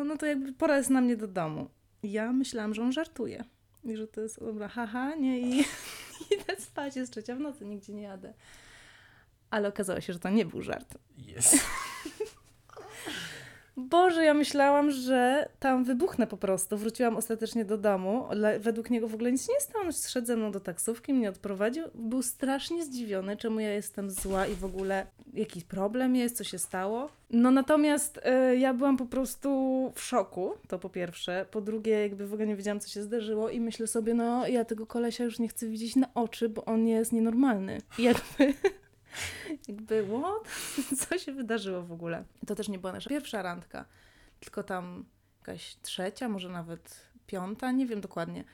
no 0.04 0.16
to 0.16 0.26
jakby 0.26 0.52
pora 0.52 0.76
jest 0.76 0.90
na 0.90 1.00
mnie 1.00 1.16
do 1.16 1.28
domu. 1.28 1.70
Ja 2.02 2.32
myślałam, 2.32 2.74
że 2.74 2.82
on 2.82 2.92
żartuje. 2.92 3.44
I 3.84 3.96
że 3.96 4.06
to 4.06 4.20
jest, 4.20 4.40
dobra, 4.40 4.68
haha, 4.68 5.14
nie, 5.14 5.40
i 5.40 5.64
idę 6.34 6.56
spać, 6.58 6.96
jest 6.96 7.12
trzecia 7.12 7.36
w 7.36 7.40
nocy, 7.40 7.64
nigdzie 7.64 7.92
nie 7.92 8.02
jadę. 8.02 8.34
Ale 9.50 9.68
okazało 9.68 10.00
się, 10.00 10.12
że 10.12 10.18
to 10.18 10.30
nie 10.30 10.46
był 10.46 10.62
żart. 10.62 10.98
Jest. 11.16 11.56
Boże, 13.88 14.25
ja 14.25 14.35
myślałam, 14.35 14.90
że 14.90 15.49
tam 15.59 15.85
wybuchnę 15.85 16.27
po 16.27 16.37
prostu. 16.37 16.77
Wróciłam 16.77 17.16
ostatecznie 17.16 17.64
do 17.64 17.79
domu. 17.79 18.25
Według 18.61 18.90
niego 18.90 19.09
w 19.09 19.14
ogóle 19.14 19.33
nic 19.33 19.49
nie 19.49 19.61
stało. 19.61 19.85
On 19.85 19.93
Szedł 19.93 20.27
ze 20.27 20.37
mną 20.37 20.53
do 20.53 20.61
taksówki, 20.61 21.14
mnie 21.14 21.29
odprowadził. 21.29 21.85
Był 21.95 22.23
strasznie 22.23 22.85
zdziwiony, 22.85 23.37
czemu 23.37 23.61
ja 23.61 23.75
jestem 23.75 24.11
zła 24.11 24.47
i 24.47 24.55
w 24.55 24.64
ogóle 24.64 25.07
jakiś 25.35 25.64
problem 25.64 26.16
jest, 26.16 26.37
co 26.37 26.45
się 26.45 26.59
stało. 26.59 27.09
No 27.31 27.51
natomiast 27.51 28.21
e, 28.23 28.57
ja 28.57 28.75
byłam 28.75 28.97
po 28.97 29.07
prostu 29.07 29.51
w 29.95 30.01
szoku, 30.01 30.53
to 30.69 30.79
po 30.79 30.90
pierwsze. 30.90 31.47
Po 31.51 31.61
drugie, 31.61 32.01
jakby 32.01 32.27
w 32.27 32.33
ogóle 32.33 32.47
nie 32.49 32.57
wiedziałam, 32.57 32.81
co 32.81 32.88
się 32.88 33.03
zdarzyło 33.03 33.51
i 33.51 33.61
myślę 33.61 33.87
sobie, 33.87 34.14
no 34.14 34.47
ja 34.47 34.64
tego 34.64 34.87
kolesia 34.87 35.25
już 35.25 35.38
nie 35.38 35.49
chcę 35.49 35.69
widzieć 35.69 35.97
na 35.97 36.14
oczy, 36.14 36.49
bo 36.49 36.64
on 36.64 36.87
jest 36.87 37.12
nienormalny. 37.12 37.79
I 37.99 38.03
jakby... 38.03 38.55
Jakby, 39.68 40.07
what? 40.07 40.49
Co 41.09 41.18
się 41.18 41.33
wydarzyło 41.33 41.83
w 41.83 41.92
ogóle? 41.92 42.25
To 42.46 42.55
też 42.55 42.68
nie 42.68 42.79
była 42.79 42.92
nasza 42.92 43.11
pierwsza 43.11 43.42
randka, 43.42 43.85
tylko 44.40 44.62
tam 44.62 45.05
jakaś 45.40 45.77
trzecia, 45.83 46.29
może 46.29 46.49
nawet 46.49 47.07
piąta, 47.27 47.73
nie 47.73 47.87
wiem 47.87 48.01
dokładnie. 48.01 48.44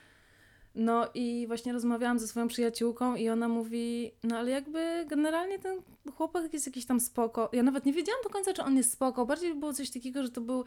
No 0.75 1.09
i 1.14 1.45
właśnie 1.47 1.73
rozmawiałam 1.73 2.19
ze 2.19 2.29
swoją 2.29 2.49
przyjaciółką 2.49 3.16
i 3.16 3.29
ona 3.29 3.49
mówi, 3.49 4.12
no 4.23 4.38
ale 4.38 4.51
jakby 4.51 5.07
generalnie 5.09 5.59
ten 5.59 5.83
chłopak 6.14 6.53
jest 6.53 6.66
jakiś 6.66 6.87
tam 6.87 7.01
spoko. 7.01 7.51
Ja 7.53 7.62
nawet 7.62 7.87
nie 7.87 7.92
wiedziałam 7.92 8.23
do 8.23 8.31
końca, 8.31 8.53
czy 8.53 8.62
on 8.62 8.77
jest 8.77 8.92
spoko. 8.92 9.27
Bardziej 9.27 9.55
było 9.55 9.73
coś 9.73 9.90
takiego, 9.90 10.23
że 10.23 10.31
to 10.31 10.40
był 10.40 10.64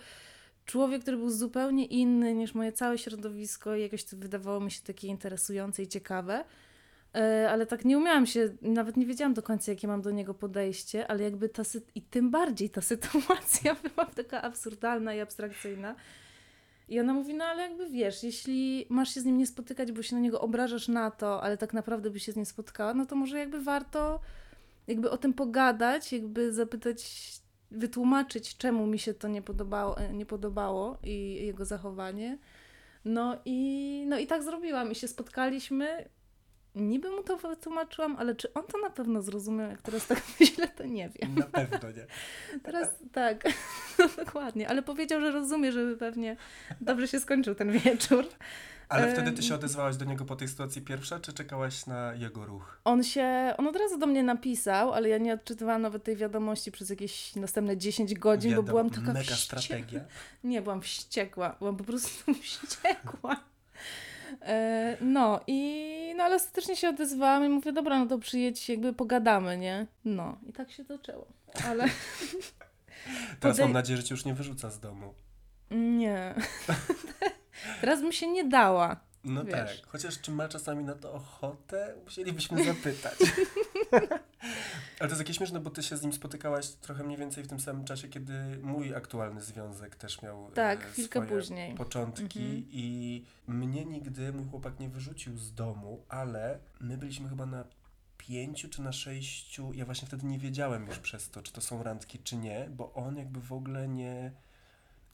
człowiek, 0.66 1.02
który 1.02 1.18
był 1.18 1.30
zupełnie 1.30 1.86
inny 1.86 2.34
niż 2.34 2.54
moje 2.54 2.72
całe 2.72 2.98
środowisko 2.98 3.76
i 3.76 3.82
jakoś 3.82 4.04
to 4.04 4.18
wydawało 4.18 4.60
mi 4.60 4.72
się 4.72 4.82
takie 4.82 5.08
interesujące 5.08 5.84
i 5.84 5.88
ciekawe. 5.88 6.46
E, 7.16 7.50
ale 7.50 7.66
tak 7.66 7.86
nie 7.86 7.98
umiałam 7.98 8.26
się, 8.26 8.50
nawet 8.62 8.98
nie 8.98 9.06
wiedziałam 9.06 9.34
do 9.34 9.44
końca, 9.44 9.72
jakie 9.72 9.88
mam 9.88 10.02
do 10.02 10.12
niego 10.12 10.34
podejście, 10.34 11.08
ale 11.08 11.24
jakby 11.24 11.50
ta 11.50 11.64
sy- 11.64 11.82
i 11.96 12.02
tym 12.02 12.32
bardziej 12.32 12.70
ta 12.70 12.82
sytuacja 12.92 13.76
była 13.76 14.06
taka 14.06 14.42
absurdalna 14.42 15.14
i 15.14 15.20
abstrakcyjna. 15.20 15.96
I 16.90 17.00
ona 17.00 17.14
mówi, 17.14 17.34
no 17.34 17.46
ale 17.46 17.62
jakby 17.64 17.90
wiesz, 17.90 18.24
jeśli 18.24 18.86
masz 18.90 19.14
się 19.14 19.22
z 19.22 19.26
nim 19.26 19.38
nie 19.38 19.48
spotykać, 19.48 19.92
bo 19.92 20.02
się 20.04 20.16
na 20.16 20.22
niego 20.22 20.42
obrażasz 20.42 20.88
na 20.88 21.12
to, 21.12 21.44
ale 21.44 21.58
tak 21.58 21.74
naprawdę 21.74 22.10
by 22.10 22.20
się 22.20 22.32
z 22.32 22.36
nim 22.36 22.46
spotkała, 22.46 22.94
no 22.94 23.06
to 23.06 23.16
może 23.16 23.40
jakby 23.40 23.62
warto 23.62 24.20
jakby 24.88 25.12
o 25.12 25.18
tym 25.18 25.34
pogadać, 25.34 26.14
jakby 26.14 26.54
zapytać, 26.54 27.32
wytłumaczyć, 27.72 28.58
czemu 28.58 28.88
mi 28.88 29.00
się 29.00 29.14
to 29.14 29.28
nie 29.28 29.42
podobało, 29.42 29.98
e, 29.98 30.14
nie 30.14 30.26
podobało 30.26 30.98
i 31.04 31.46
jego 31.46 31.66
zachowanie. 31.66 32.38
No 33.06 33.38
i, 33.46 34.04
no 34.08 34.20
i 34.20 34.28
tak 34.28 34.44
zrobiłam 34.44 34.92
i 34.92 34.96
się 34.96 35.08
spotkaliśmy. 35.08 36.10
Niby 36.76 37.10
mu 37.10 37.24
to 37.24 37.38
wytłumaczyłam, 37.38 38.16
ale 38.20 38.36
czy 38.36 38.54
on 38.54 38.64
to 38.68 38.78
na 38.78 38.90
pewno 38.90 39.22
zrozumiał, 39.22 39.70
jak 39.70 39.82
teraz 39.82 40.08
tak 40.08 40.22
myślę, 40.40 40.68
to 40.68 40.86
nie 40.86 41.10
wiem. 41.10 41.36
Na 41.36 41.46
pewno 41.46 41.92
nie. 41.92 42.06
Teraz 42.64 42.90
tak, 43.14 43.44
no, 44.00 44.08
dokładnie, 44.26 44.70
ale 44.70 44.82
powiedział, 44.84 45.22
że 45.22 45.32
rozumie, 45.32 45.72
żeby 45.72 45.98
pewnie 45.98 46.38
dobrze 46.82 47.08
się 47.08 47.20
skończył 47.20 47.56
ten 47.56 47.72
wieczór. 47.72 48.26
Ale 48.90 49.14
wtedy 49.14 49.32
ty 49.32 49.44
się 49.44 49.56
odezwałaś 49.56 49.96
do 49.98 50.06
niego 50.06 50.26
po 50.26 50.36
tej 50.36 50.48
sytuacji 50.48 50.82
pierwsza, 50.82 51.20
czy 51.20 51.34
czekałaś 51.34 51.86
na 51.86 52.14
jego 52.14 52.46
ruch? 52.46 52.82
On 52.84 53.04
się, 53.04 53.54
on 53.58 53.68
od 53.68 53.76
razu 53.76 53.98
do 53.98 54.08
mnie 54.08 54.24
napisał, 54.24 54.94
ale 54.94 55.10
ja 55.10 55.18
nie 55.18 55.34
odczytywałam 55.34 55.82
nawet 55.82 56.04
tej 56.04 56.16
wiadomości 56.16 56.72
przez 56.72 56.90
jakieś 56.90 57.36
następne 57.36 57.78
10 57.78 58.14
godzin, 58.14 58.52
bo 58.52 58.56
Wiadomo, 58.56 58.68
byłam 58.70 58.90
taka 58.90 59.14
Mega 59.14 59.20
wściekła. 59.36 59.62
strategia. 59.62 60.02
Nie, 60.44 60.62
byłam 60.62 60.82
wściekła, 60.82 61.56
byłam 61.60 61.78
po 61.78 61.84
prostu 61.84 62.34
wściekła. 62.34 63.36
E, 64.42 64.98
no 65.02 65.40
i, 65.48 66.14
no 66.18 66.24
ale 66.24 66.36
ostatecznie 66.36 66.76
się 66.76 66.90
odezwałam 66.90 67.46
i 67.46 67.50
mówię, 67.50 67.72
dobra, 67.74 68.00
no 68.00 68.06
to 68.06 68.20
przyjedź, 68.20 68.70
jakby 68.70 68.94
pogadamy, 68.94 69.58
nie? 69.58 69.88
No 70.06 70.38
i 70.50 70.54
tak 70.54 70.72
się 70.72 70.84
zaczęło, 70.84 71.28
ale 71.68 71.86
Teraz 73.40 73.58
Podej- 73.58 73.64
mam 73.66 73.74
nadzieję, 73.74 73.98
że 73.98 74.04
cię 74.04 74.14
już 74.16 74.26
nie 74.26 74.34
wyrzuca 74.34 74.70
z 74.70 74.80
domu. 74.80 75.14
nie. 75.72 76.36
Teraz 77.82 78.02
bym 78.02 78.12
się 78.12 78.28
nie 78.28 78.44
dała. 78.46 79.00
No 79.24 79.44
Wiesz. 79.46 79.54
tak, 79.82 79.88
chociaż 79.88 80.22
czy 80.22 80.32
ma 80.32 80.48
czasami 80.48 80.84
na 80.84 80.96
to 80.96 81.14
ochotę, 81.14 81.96
musielibyśmy 82.04 82.64
zapytać. 82.64 83.14
Ale 85.00 85.10
to 85.10 85.14
jest 85.14 85.20
jakieś 85.20 85.38
śmieszne, 85.38 85.60
bo 85.60 85.70
ty 85.70 85.84
się 85.84 85.98
z 85.98 86.02
nim 86.02 86.14
spotykałaś 86.14 86.70
trochę 86.70 87.04
mniej 87.04 87.18
więcej 87.18 87.44
w 87.44 87.48
tym 87.48 87.60
samym 87.60 87.86
czasie, 87.86 88.08
kiedy 88.08 88.34
mój 88.64 88.96
aktualny 88.96 89.42
związek 89.42 89.96
też 89.96 90.22
miał 90.22 90.52
Tak, 90.52 90.84
e, 90.84 90.88
chwilkę 90.90 91.20
swoje 91.26 91.42
później. 91.42 91.76
początki 91.76 92.40
Mhm. 92.40 92.64
i 92.72 93.26
mnie 93.48 93.86
nigdy 93.86 94.34
mój 94.34 94.46
chłopak 94.50 94.80
nie 94.80 94.90
wyrzucił 94.90 95.38
z 95.38 95.54
domu, 95.54 96.06
ale 96.10 96.60
my 96.80 96.98
byliśmy 96.98 97.30
chyba 97.30 97.46
na 97.46 97.64
pięciu 98.18 98.70
czy 98.70 98.82
na 98.82 98.92
sześciu, 98.92 99.72
ja 99.74 99.86
właśnie 99.86 100.08
wtedy 100.08 100.26
nie 100.26 100.40
wiedziałem 100.40 100.88
już 100.88 101.00
przez 101.00 101.30
to, 101.30 101.42
czy 101.42 101.52
to 101.54 101.62
są 101.62 101.84
randki, 101.84 102.20
czy 102.20 102.38
nie, 102.38 102.70
bo 102.72 102.94
on 102.94 103.18
jakby 103.18 103.42
w 103.42 103.54
ogóle 103.54 103.88
nie, 103.88 104.32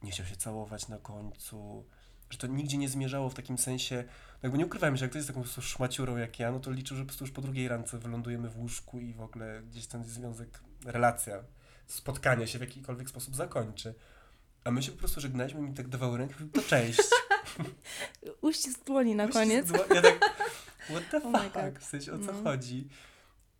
nie 0.03 0.11
chciał 0.11 0.25
się 0.25 0.35
całować 0.35 0.87
na 0.87 0.97
końcu, 0.97 1.85
że 2.29 2.37
to 2.37 2.47
nigdzie 2.47 2.77
nie 2.77 2.89
zmierzało 2.89 3.29
w 3.29 3.33
takim 3.33 3.57
sensie, 3.57 4.03
jakby 4.45 4.57
nie 4.57 4.65
ukrywajmy, 4.65 4.97
że 4.97 5.05
jak 5.05 5.09
ktoś 5.11 5.19
jest 5.19 5.27
taką 5.27 5.43
szmaciurą 5.61 6.17
jak 6.17 6.39
ja, 6.39 6.51
no 6.51 6.59
to 6.59 6.71
liczył, 6.71 6.97
że 6.97 7.03
po 7.03 7.07
prostu 7.07 7.23
już 7.23 7.31
po 7.31 7.41
drugiej 7.41 7.67
randce 7.67 7.97
wylądujemy 7.97 8.49
w 8.49 8.57
łóżku 8.57 8.99
i 8.99 9.13
w 9.13 9.21
ogóle 9.21 9.61
gdzieś 9.71 9.87
ten 9.87 10.03
związek, 10.03 10.59
relacja, 10.85 11.43
spotkanie 11.87 12.47
się 12.47 12.57
w 12.57 12.61
jakikolwiek 12.61 13.09
sposób 13.09 13.35
zakończy. 13.35 13.93
A 14.63 14.71
my 14.71 14.83
się 14.83 14.91
po 14.91 14.97
prostu 14.97 15.21
żegnaliśmy, 15.21 15.61
mi 15.61 15.73
tak 15.73 15.87
dawał 15.87 16.17
rękę, 16.17 16.35
to 16.53 16.61
cześć. 16.61 16.99
Uścisk 18.41 18.85
dłoni 18.85 19.15
na 19.15 19.23
Uścisk 19.23 19.39
koniec. 19.39 19.67
dło- 19.67 19.95
Ja 19.95 20.01
tak, 20.01 20.19
what 20.89 21.03
the 21.11 21.17
Oh 21.29 21.39
fuck, 21.43 21.53
God. 21.53 21.79
w 21.79 21.83
sensie 21.85 22.13
o 22.13 22.19
co 22.19 22.31
No. 22.33 22.43
chodzi? 22.43 22.87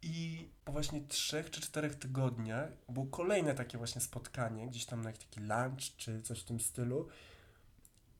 I 0.02 0.48
po 0.65 0.71
właśnie 0.71 1.02
trzech 1.02 1.50
czy 1.50 1.62
czterech 1.62 1.95
tygodniach 1.95 2.69
było 2.89 3.06
kolejne 3.06 3.56
takie 3.56 3.78
właśnie 3.78 4.02
spotkanie, 4.02 4.67
gdzieś 4.67 4.86
tam 4.86 5.02
na 5.02 5.10
jakiś 5.10 5.26
taki 5.26 5.39
lunch 5.39 5.95
czy 5.98 6.21
coś 6.21 6.39
w 6.41 6.43
tym 6.45 6.60
stylu. 6.60 7.08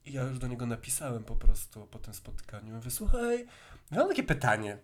I 0.05 0.13
ja 0.13 0.23
już 0.23 0.39
do 0.39 0.47
niego 0.47 0.65
napisałem 0.65 1.23
po 1.23 1.35
prostu 1.35 1.87
po 1.91 1.99
tym 1.99 2.13
spotkaniu. 2.13 2.75
Mówię, 2.75 2.91
słuchaj, 2.91 3.45
mam 3.91 4.07
takie 4.07 4.23
pytanie. 4.23 4.77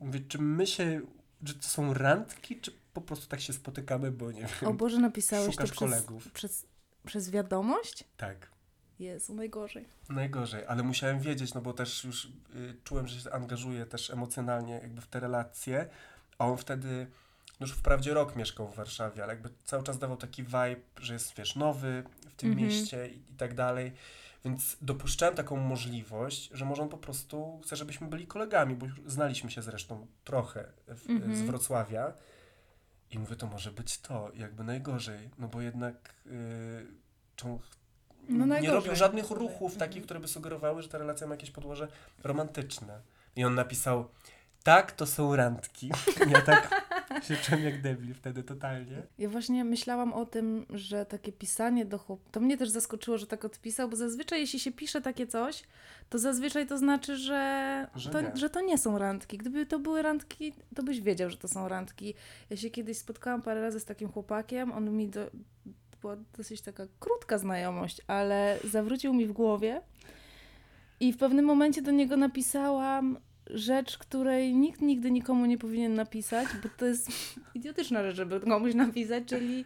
Mówię, 0.00 0.20
czy 0.28 0.38
my 0.38 0.66
się, 0.66 1.00
czy 1.44 1.54
to 1.54 1.68
są 1.68 1.94
randki, 1.94 2.60
czy 2.60 2.72
po 2.92 3.00
prostu 3.00 3.26
tak 3.26 3.40
się 3.40 3.52
spotykamy, 3.52 4.10
bo 4.12 4.32
nie 4.32 4.40
wiem, 4.40 4.68
O 4.68 4.74
Boże, 4.74 4.98
napisałeś 4.98 5.46
to 5.46 5.52
szukasz 5.52 5.70
przez, 5.70 5.78
kolegów. 5.78 6.32
przez, 6.32 6.66
przez 7.06 7.30
wiadomość? 7.30 8.04
Tak. 8.16 8.50
Jezu, 8.98 9.34
najgorzej. 9.34 9.84
Najgorzej, 10.08 10.66
ale 10.66 10.82
musiałem 10.82 11.20
wiedzieć, 11.20 11.54
no 11.54 11.60
bo 11.60 11.72
też 11.72 12.04
już 12.04 12.24
y, 12.24 12.30
czułem, 12.84 13.08
że 13.08 13.20
się 13.20 13.32
angażuję 13.32 13.86
też 13.86 14.10
emocjonalnie 14.10 14.72
jakby 14.74 15.00
w 15.00 15.06
te 15.06 15.20
relacje, 15.20 15.88
a 16.38 16.46
on 16.46 16.56
wtedy 16.56 17.06
no 17.60 17.66
już 17.66 17.76
wprawdzie 17.76 18.14
rok 18.14 18.36
mieszkał 18.36 18.68
w 18.68 18.76
Warszawie, 18.76 19.22
ale 19.22 19.32
jakby 19.32 19.48
cały 19.64 19.82
czas 19.82 19.98
dawał 19.98 20.16
taki 20.16 20.42
vibe, 20.42 20.76
że 21.00 21.12
jest, 21.12 21.34
wiesz, 21.36 21.56
nowy 21.56 22.04
w 22.28 22.34
tym 22.36 22.50
Mhm. 22.50 22.68
mieście 22.68 23.08
i, 23.08 23.16
i 23.32 23.36
tak 23.36 23.54
dalej, 23.54 23.92
więc 24.44 24.76
dopuszczałem 24.82 25.34
taką 25.34 25.56
możliwość, 25.56 26.50
że 26.52 26.64
może 26.64 26.82
on 26.82 26.88
po 26.88 26.98
prostu 26.98 27.60
chce, 27.64 27.76
żebyśmy 27.76 28.06
byli 28.06 28.26
kolegami, 28.26 28.74
bo 28.76 28.86
już 28.86 29.00
znaliśmy 29.06 29.50
się 29.50 29.62
zresztą 29.62 30.06
trochę 30.24 30.64
w, 30.88 31.10
Mhm. 31.10 31.36
z 31.36 31.42
Wrocławia 31.42 32.12
i 33.10 33.18
mówię, 33.18 33.36
to 33.36 33.46
może 33.46 33.72
być 33.72 33.98
to, 33.98 34.30
jakby 34.34 34.64
najgorzej, 34.64 35.30
no 35.38 35.48
bo 35.48 35.60
jednak 35.60 36.14
yy, 36.26 36.32
czą- 37.36 37.58
No 38.28 38.60
nie 38.60 38.70
robił 38.70 38.94
żadnych 38.96 39.30
ruchów 39.30 39.72
Mhm. 39.72 39.78
takich, 39.78 40.04
które 40.04 40.20
by 40.20 40.28
sugerowały, 40.28 40.82
że 40.82 40.88
ta 40.88 40.98
relacja 40.98 41.26
ma 41.26 41.34
jakieś 41.34 41.50
podłoże 41.50 41.88
romantyczne. 42.24 43.00
I 43.36 43.44
on 43.44 43.54
napisał, 43.54 44.08
tak, 44.62 44.92
to 44.92 45.06
są 45.06 45.36
randki. 45.36 45.90
Ja 46.32 46.40
tak 46.42 46.83
się 47.28 47.36
czułem 47.36 47.64
jak 47.64 47.82
debil 47.82 48.14
wtedy 48.14 48.42
totalnie. 48.42 49.02
Ja 49.18 49.28
właśnie 49.28 49.64
myślałam 49.64 50.12
o 50.12 50.26
tym, 50.26 50.66
że 50.70 51.06
takie 51.06 51.32
pisanie 51.32 51.84
do 51.84 51.98
chłop... 51.98 52.30
To 52.30 52.40
mnie 52.40 52.56
też 52.56 52.68
zaskoczyło, 52.70 53.18
że 53.18 53.26
tak 53.26 53.44
odpisał, 53.44 53.88
bo 53.88 53.96
zazwyczaj 53.96 54.40
jeśli 54.40 54.60
się 54.60 54.72
pisze 54.72 55.00
takie 55.00 55.26
coś, 55.26 55.62
to 56.08 56.18
zazwyczaj 56.18 56.66
to 56.66 56.78
znaczy, 56.78 57.16
że, 57.16 57.86
Że 57.94 58.10
to, 58.10 58.20
nie. 58.20 58.30
że 58.34 58.50
to 58.50 58.60
nie 58.60 58.78
są 58.78 58.98
randki. 58.98 59.38
Gdyby 59.38 59.66
to 59.66 59.78
były 59.78 60.02
randki, 60.02 60.52
to 60.74 60.82
byś 60.82 61.00
wiedział, 61.00 61.30
że 61.30 61.36
to 61.36 61.48
są 61.48 61.68
randki. 61.68 62.14
Ja 62.50 62.56
się 62.56 62.70
kiedyś 62.70 62.98
spotkałam 62.98 63.42
parę 63.42 63.60
razy 63.60 63.80
z 63.80 63.84
takim 63.84 64.08
chłopakiem, 64.08 64.72
on 64.72 64.96
mi 64.96 65.08
do... 65.08 65.30
była 66.00 66.16
dosyć 66.36 66.60
taka 66.60 66.86
krótka 67.00 67.38
znajomość, 67.38 68.00
ale 68.06 68.58
zawrócił 68.64 69.14
mi 69.14 69.26
w 69.26 69.32
głowie 69.32 69.82
i 71.00 71.12
w 71.12 71.16
pewnym 71.16 71.44
momencie 71.44 71.82
do 71.82 71.90
niego 71.90 72.16
napisałam 72.16 73.18
rzecz, 73.50 73.98
której 73.98 74.54
nikt 74.54 74.80
nigdy 74.80 75.10
nikomu 75.10 75.46
nie 75.46 75.58
powinien 75.58 75.94
napisać, 75.94 76.48
bo 76.62 76.68
to 76.76 76.86
jest 76.86 77.10
idiotyczna 77.54 78.02
rzecz, 78.02 78.16
żeby 78.16 78.40
komuś 78.40 78.74
napisać, 78.74 79.24
czyli 79.26 79.64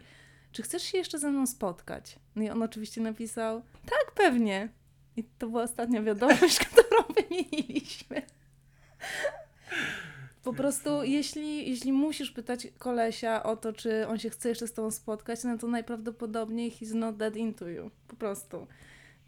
czy 0.51 0.63
chcesz 0.63 0.83
się 0.83 0.97
jeszcze 0.97 1.19
ze 1.19 1.31
mną 1.31 1.47
spotkać? 1.47 2.19
No 2.35 2.43
i 2.43 2.49
on 2.49 2.63
oczywiście 2.63 3.01
napisał, 3.01 3.61
tak, 3.85 4.11
pewnie. 4.15 4.69
I 5.17 5.23
to 5.23 5.49
była 5.49 5.63
ostatnia 5.63 6.01
wiadomość, 6.01 6.59
którą 6.65 7.03
wymieniliśmy. 7.15 8.21
Po 10.43 10.53
prostu, 10.53 11.03
jeśli, 11.03 11.69
jeśli 11.69 11.91
musisz 11.93 12.31
pytać 12.31 12.67
kolesia 12.77 13.43
o 13.43 13.55
to, 13.55 13.73
czy 13.73 14.07
on 14.07 14.19
się 14.19 14.29
chce 14.29 14.49
jeszcze 14.49 14.67
z 14.67 14.73
tobą 14.73 14.91
spotkać, 14.91 15.43
no 15.43 15.57
to 15.57 15.67
najprawdopodobniej 15.67 16.71
he's 16.71 16.95
not 16.95 17.17
that 17.17 17.35
into 17.35 17.67
you. 17.69 17.91
Po 18.07 18.15
prostu. 18.15 18.67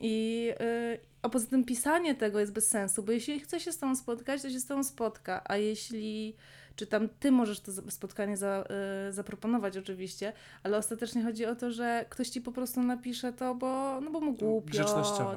I, 0.01 0.45
yy, 0.59 0.99
a 1.21 1.29
poza 1.29 1.47
tym 1.47 1.65
pisanie 1.65 2.15
tego 2.15 2.39
jest 2.39 2.53
bez 2.53 2.67
sensu, 2.69 3.03
bo 3.03 3.11
jeśli 3.11 3.39
chce 3.39 3.59
się 3.59 3.71
z 3.71 3.77
tobą 3.77 3.95
spotkać, 3.95 4.41
to 4.41 4.49
się 4.49 4.59
z 4.59 4.65
tobą 4.65 4.83
spotka, 4.83 5.41
a 5.45 5.57
jeśli, 5.57 6.35
czy 6.75 6.87
tam 6.87 7.09
ty 7.09 7.31
możesz 7.31 7.59
to 7.59 7.71
spotkanie 7.91 8.37
za, 8.37 8.65
yy, 9.05 9.13
zaproponować 9.13 9.77
oczywiście, 9.77 10.33
ale 10.63 10.77
ostatecznie 10.77 11.23
chodzi 11.23 11.45
o 11.45 11.55
to, 11.55 11.71
że 11.71 12.05
ktoś 12.09 12.29
ci 12.29 12.41
po 12.41 12.51
prostu 12.51 12.83
napisze 12.83 13.33
to, 13.33 13.55
bo, 13.55 14.01
no 14.01 14.11
bo 14.11 14.21
mu 14.21 14.33
głupio. 14.33 14.77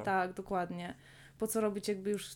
Tak, 0.04 0.32
dokładnie. 0.32 0.94
Po 1.38 1.46
co 1.46 1.60
robić 1.60 1.88
jakby 1.88 2.10
już... 2.10 2.26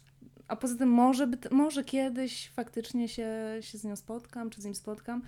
A 0.48 0.56
poza 0.56 0.76
tym 0.76 0.88
może, 0.88 1.26
by, 1.26 1.38
może 1.50 1.84
kiedyś 1.84 2.50
faktycznie 2.50 3.08
się, 3.08 3.28
się 3.60 3.78
z 3.78 3.84
nią 3.84 3.96
spotkam, 3.96 4.50
czy 4.50 4.62
z 4.62 4.64
nim 4.64 4.74
spotkam. 4.74 5.22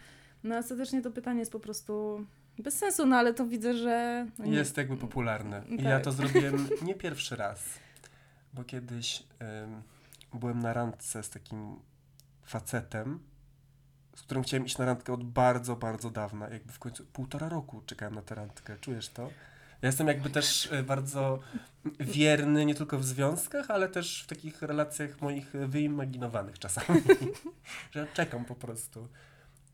No 0.44 0.58
ostatecznie 0.58 1.02
to 1.02 1.10
pytanie 1.10 1.40
jest 1.40 1.52
po 1.52 1.60
prostu 1.60 2.24
bez 2.61 2.79
sensu, 2.79 3.07
no 3.07 3.16
ale 3.16 3.35
to 3.35 3.46
widzę, 3.46 3.75
że... 3.75 4.27
no 4.38 4.44
nie- 4.44 4.53
Jest 4.57 4.77
jakby 4.77 4.96
popularne. 4.96 5.62
I 5.68 5.77
Tak. 5.77 5.87
ja 5.87 6.01
to 6.01 6.12
zrobiłem 6.12 6.68
nie 6.83 6.94
pierwszy 6.94 7.37
raz, 7.37 7.64
bo 8.55 8.64
kiedyś 8.64 9.23
ym, 9.62 9.83
byłem 10.40 10.59
na 10.59 10.73
randce 10.73 11.23
z 11.23 11.31
takim 11.31 11.77
facetem, 12.44 13.18
z 14.16 14.23
którym 14.23 14.42
chciałem 14.42 14.66
iść 14.66 14.79
na 14.79 14.85
randkę 14.85 15.12
od 15.12 15.25
bardzo, 15.25 15.77
bardzo 15.77 16.11
dawna. 16.11 16.49
Jakby 16.49 16.73
w 16.73 16.79
końcu 16.79 17.05
półtora 17.05 17.49
roku 17.49 17.83
czekałem 17.87 18.14
na 18.14 18.23
tę 18.23 18.35
randkę. 18.35 18.77
Czujesz 18.81 19.09
to? 19.09 19.23
Ja 19.83 19.87
jestem 19.87 20.07
jakby 20.09 20.31
też 20.31 20.66
y, 20.73 20.83
bardzo 20.83 21.38
wierny 22.01 22.66
nie 22.66 22.75
tylko 22.75 22.99
w 22.99 23.05
związkach, 23.05 23.70
ale 23.70 23.88
też 23.88 24.23
w 24.23 24.27
takich 24.27 24.62
relacjach 24.62 25.20
moich 25.20 25.51
wyimaginowanych 25.53 26.59
czasami. 26.59 27.01
że 27.94 28.07
czekam 28.14 28.44
po 28.44 28.55
prostu. 28.55 29.09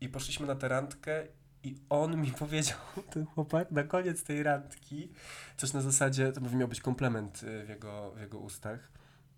I 0.01 0.09
poszliśmy 0.09 0.47
na 0.47 0.55
tę 0.55 0.67
randkę 0.67 1.23
i 1.63 1.75
on 1.89 2.21
mi 2.21 2.31
powiedział, 2.31 2.77
ten 3.13 3.25
chłopak, 3.25 3.71
na 3.71 3.83
koniec 3.83 4.23
tej 4.23 4.43
randki, 4.43 5.09
coś 5.57 5.73
na 5.73 5.81
zasadzie, 5.81 6.31
to 6.31 6.41
miał 6.41 6.67
być 6.67 6.81
komplement 6.81 7.43
y, 7.43 7.65
w 7.65 7.69
jego, 7.69 8.11
w 8.11 8.19
jego 8.19 8.39
ustach, 8.39 8.91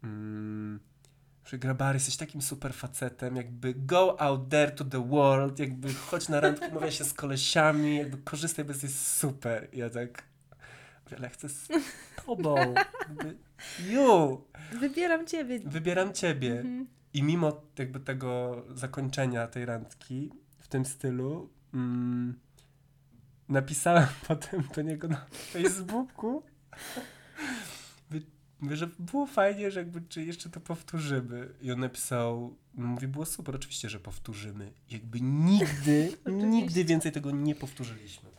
mm, 0.04 0.80
że 1.46 1.58
Grabary, 1.58 1.96
jesteś 1.96 2.18
takim 2.18 2.42
super 2.42 2.74
facetem, 2.74 3.36
jakby 3.36 3.74
go 3.74 4.22
out 4.22 4.50
there 4.50 4.72
to 4.72 4.86
the 4.86 5.08
world, 5.08 5.60
jakby 5.60 5.94
chodź 5.94 6.30
na 6.30 6.40
randkę, 6.40 6.68
umawia 6.68 6.92
się 7.00 7.04
z 7.04 7.14
kolesiami, 7.14 7.98
jakby 7.98 8.18
korzystaj, 8.18 8.66
bo 8.66 8.72
jesteś 8.72 8.92
super. 8.92 9.68
I 9.72 9.78
ja 9.78 9.90
tak, 9.90 10.24
ale 11.18 11.30
chcę 11.30 11.50
z 11.50 11.68
tobą, 12.26 12.56
jakby, 13.08 13.38
you, 13.90 14.42
Wybieram 14.80 15.28
ciebie. 15.28 15.60
wybieram 15.66 16.14
ciebie. 16.14 16.52
Mhm. 16.60 16.88
I 17.14 17.24
mimo 17.24 17.62
jakby 17.80 18.00
tego 18.00 18.64
zakończenia 18.74 19.48
tej 19.48 19.66
randki 19.66 20.32
w 20.60 20.68
tym 20.68 20.86
stylu, 20.86 21.50
mm, 21.74 22.40
napisałem 23.50 24.08
potem 24.28 24.64
do 24.76 24.82
niego 24.82 25.08
na 25.08 25.26
Facebooku, 25.32 26.44
Mówię- 28.62 28.76
że 28.76 28.88
było 29.00 29.26
fajnie, 29.28 29.72
że 29.72 29.80
jakby 29.80 30.02
czy 30.02 30.24
jeszcze 30.26 30.50
to 30.50 30.60
powtórzymy. 30.60 31.50
I 31.62 31.72
on 31.72 31.80
napisał, 31.80 32.56
mówi, 32.74 33.08
było 33.08 33.26
super, 33.26 33.56
oczywiście, 33.56 33.90
że 33.90 34.00
powtórzymy. 34.00 34.72
Jakby 34.90 35.22
nigdy, 35.22 36.18
nigdy 36.56 36.86
więcej 36.86 37.12
tego 37.12 37.32
nie 37.32 37.56
powtórzyliśmy. 37.56 38.30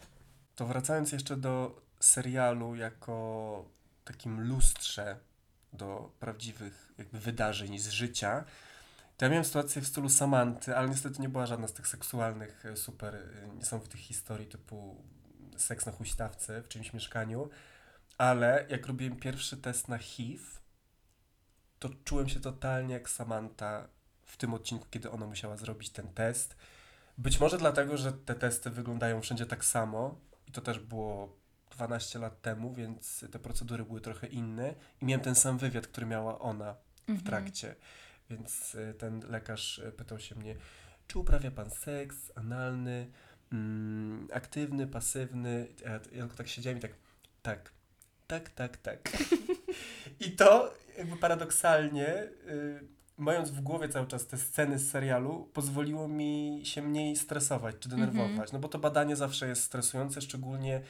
To 0.56 0.66
wracając 0.66 1.12
jeszcze 1.12 1.36
do 1.36 1.82
serialu 2.00 2.74
jako 2.74 3.64
takim 4.04 4.40
lustrze 4.40 5.16
do 5.72 6.12
prawdziwych 6.20 6.92
jakby 6.98 7.18
wydarzeń 7.20 7.78
z 7.78 7.88
życia, 7.88 8.44
to 9.20 9.24
ja 9.24 9.30
miałem 9.30 9.44
sytuację 9.44 9.82
w 9.82 9.86
stylu 9.86 10.08
Samanty, 10.08 10.76
ale 10.76 10.88
niestety 10.88 11.22
nie 11.22 11.28
była 11.28 11.46
żadna 11.46 11.68
z 11.68 11.72
tych 11.72 11.86
seksualnych, 11.86 12.66
e, 12.66 12.76
super 12.76 13.14
e, 13.14 13.48
niesamowitych 13.56 14.00
historii 14.00 14.46
typu 14.46 15.02
seks 15.56 15.86
na 15.86 15.92
huśtawce 15.92 16.62
w 16.62 16.68
czyimś 16.68 16.92
mieszkaniu, 16.92 17.50
ale 18.18 18.66
jak 18.68 18.86
robiłem 18.86 19.16
pierwszy 19.16 19.56
test 19.56 19.88
na 19.88 19.98
HIV, 19.98 20.44
to 21.78 21.88
czułem 22.04 22.28
się 22.28 22.40
totalnie 22.40 22.94
jak 22.94 23.10
Samantha 23.10 23.88
w 24.22 24.36
tym 24.36 24.54
odcinku, 24.54 24.86
kiedy 24.90 25.10
ona 25.10 25.26
musiała 25.26 25.56
zrobić 25.56 25.90
ten 25.90 26.08
test. 26.08 26.56
Być 27.18 27.40
może 27.40 27.58
dlatego, 27.58 27.96
że 27.96 28.12
te 28.12 28.34
testy 28.34 28.70
wyglądają 28.70 29.20
wszędzie 29.20 29.46
tak 29.46 29.64
samo 29.64 30.20
i 30.46 30.52
to 30.52 30.60
też 30.60 30.78
było 30.78 31.36
12 31.70 32.18
lat 32.18 32.42
temu, 32.42 32.74
więc 32.74 33.24
te 33.32 33.38
procedury 33.38 33.84
były 33.84 34.00
trochę 34.00 34.26
inne 34.26 34.74
i 35.00 35.04
miałem 35.04 35.24
ten 35.24 35.34
sam 35.34 35.58
wywiad, 35.58 35.86
który 35.86 36.06
miała 36.06 36.38
ona 36.38 36.74
w 37.08 37.10
Mhm. 37.10 37.26
Więc 38.30 38.74
y, 38.74 38.94
ten 38.98 39.20
lekarz 39.28 39.78
y, 39.78 39.92
pytał 39.92 40.18
się 40.18 40.34
mnie, 40.34 40.56
czy 41.06 41.18
uprawia 41.18 41.50
pan 41.50 41.70
seks 41.70 42.32
analny, 42.34 43.10
mm, 43.52 44.28
aktywny, 44.32 44.86
pasywny. 44.86 45.66
Ja, 45.84 45.98
tylko 45.98 46.36
tak 46.36 46.48
siedziałem 46.48 46.78
i 46.78 46.82
tak, 46.82 46.92
tak, 47.42 47.72
tak, 48.26 48.50
tak, 48.50 48.76
tak. 48.76 49.00
I 50.26 50.32
to 50.32 50.74
jakby 50.98 51.16
paradoksalnie, 51.16 52.08
y, 52.48 52.88
mając 53.16 53.50
w 53.50 53.60
głowie 53.60 53.88
cały 53.88 54.06
czas 54.06 54.26
te 54.26 54.38
sceny 54.38 54.78
z 54.78 54.90
serialu, 54.90 55.50
pozwoliło 55.52 56.08
mi 56.08 56.60
się 56.64 56.82
mniej 56.82 57.16
stresować 57.16 57.76
czy 57.80 57.88
denerwować. 57.88 58.30
Mhm. 58.30 58.48
No 58.52 58.58
bo 58.58 58.68
to 58.68 58.78
badanie 58.78 59.16
zawsze 59.16 59.48
jest 59.48 59.62
stresujące, 59.62 60.20
szczególnie 60.20 60.82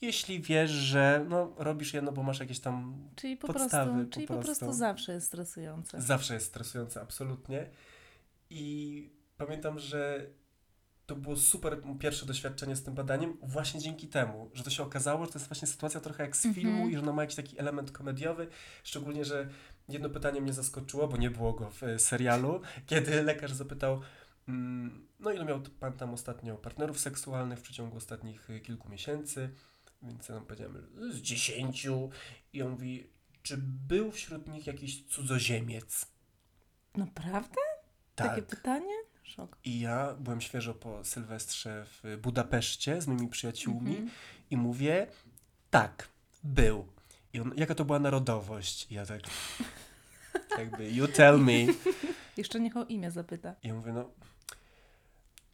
jeśli 0.00 0.40
wiesz, 0.42 0.70
że 0.70 1.26
no, 1.28 1.52
robisz 1.56 1.94
jedno, 1.94 2.12
bo 2.12 2.22
masz 2.22 2.40
jakieś 2.40 2.60
tam 2.60 3.08
Czyli 3.16 3.36
po 3.36 3.46
podstawy 3.46 3.90
prostu, 3.92 4.08
po 4.08 4.14
czyli 4.14 4.26
po 4.26 4.34
prostu 4.38 4.64
prostu. 4.64 4.78
zawsze 4.78 5.12
jest 5.12 5.26
stresujące. 5.26 6.00
Zawsze 6.00 6.34
jest 6.34 6.46
stresujące, 6.46 7.00
absolutnie. 7.00 7.70
I 8.50 9.10
pamiętam, 9.36 9.78
że 9.78 10.26
to 11.06 11.16
było 11.16 11.36
super 11.36 11.80
pierwsze 11.98 12.26
doświadczenie 12.26 12.76
z 12.76 12.82
tym 12.82 12.94
badaniem, 12.94 13.36
właśnie 13.42 13.80
dzięki 13.80 14.08
temu, 14.08 14.50
że 14.54 14.62
to 14.64 14.70
się 14.70 14.82
okazało, 14.82 15.24
że 15.26 15.32
to 15.32 15.38
jest 15.38 15.48
właśnie 15.48 15.68
sytuacja 15.68 16.00
trochę 16.00 16.22
jak 16.22 16.36
z 16.36 16.46
Mhm. 16.46 16.54
filmu 16.64 16.88
i 16.88 16.94
że 16.94 17.00
ona 17.02 17.12
ma 17.12 17.22
jakiś 17.22 17.36
taki 17.36 17.58
element 17.58 17.92
komediowy, 17.92 18.48
szczególnie, 18.84 19.24
że 19.24 19.48
jedno 19.88 20.10
pytanie 20.10 20.40
mnie 20.40 20.52
zaskoczyło, 20.52 21.08
bo 21.08 21.16
nie 21.16 21.30
było 21.30 21.52
go 21.52 21.70
w 21.70 21.82
e, 21.82 21.98
serialu, 21.98 22.60
kiedy 22.86 23.22
lekarz 23.22 23.52
zapytał, 23.52 24.00
mm, 24.48 25.06
no 25.20 25.32
ile 25.32 25.44
miał 25.44 25.60
pan 25.80 25.92
tam 25.92 26.14
ostatnio 26.14 26.56
partnerów 26.56 26.98
seksualnych 27.00 27.58
w 27.58 27.62
przeciągu 27.62 27.96
ostatnich 27.96 28.50
e, 28.50 28.60
kilku 28.60 28.88
miesięcy, 28.88 29.50
więc 30.02 30.28
ja 30.28 30.34
tam 30.34 30.44
powiedziałem, 30.46 30.86
z 31.10 31.16
dziesięciu 31.16 32.10
i 32.52 32.62
on 32.62 32.70
mówi, 32.70 33.06
czy 33.42 33.56
był 33.88 34.10
wśród 34.12 34.48
nich 34.48 34.66
jakiś 34.66 35.04
cudzoziemiec? 35.04 36.06
Naprawdę? 36.96 37.60
Tak. 38.14 38.28
Takie 38.28 38.42
pytanie? 38.42 38.94
Szok. 39.22 39.56
I 39.64 39.80
ja 39.80 40.14
byłem 40.14 40.40
świeżo 40.40 40.74
po 40.74 41.04
Sylwestrze 41.04 41.86
w 42.02 42.16
Budapeszcie 42.22 43.02
z 43.02 43.06
moimi 43.06 43.28
przyjaciółmi 43.28 43.90
Mhm. 43.90 44.10
i 44.50 44.56
mówię, 44.56 45.06
tak, 45.70 46.08
był. 46.44 46.86
I 47.32 47.40
on, 47.40 47.52
jaka 47.56 47.74
to 47.74 47.84
była 47.84 47.98
narodowość? 47.98 48.86
I 48.90 48.94
ja 48.94 49.06
tak, 49.06 49.20
jakby, 50.58 50.90
you 50.90 51.08
tell 51.08 51.38
me. 51.38 51.66
Jeszcze 52.36 52.60
niech 52.60 52.76
o 52.76 52.84
imię 52.84 53.10
zapyta. 53.10 53.54
I 53.62 53.68
ja 53.68 53.74
mówię, 53.74 53.92
no, 53.92 54.10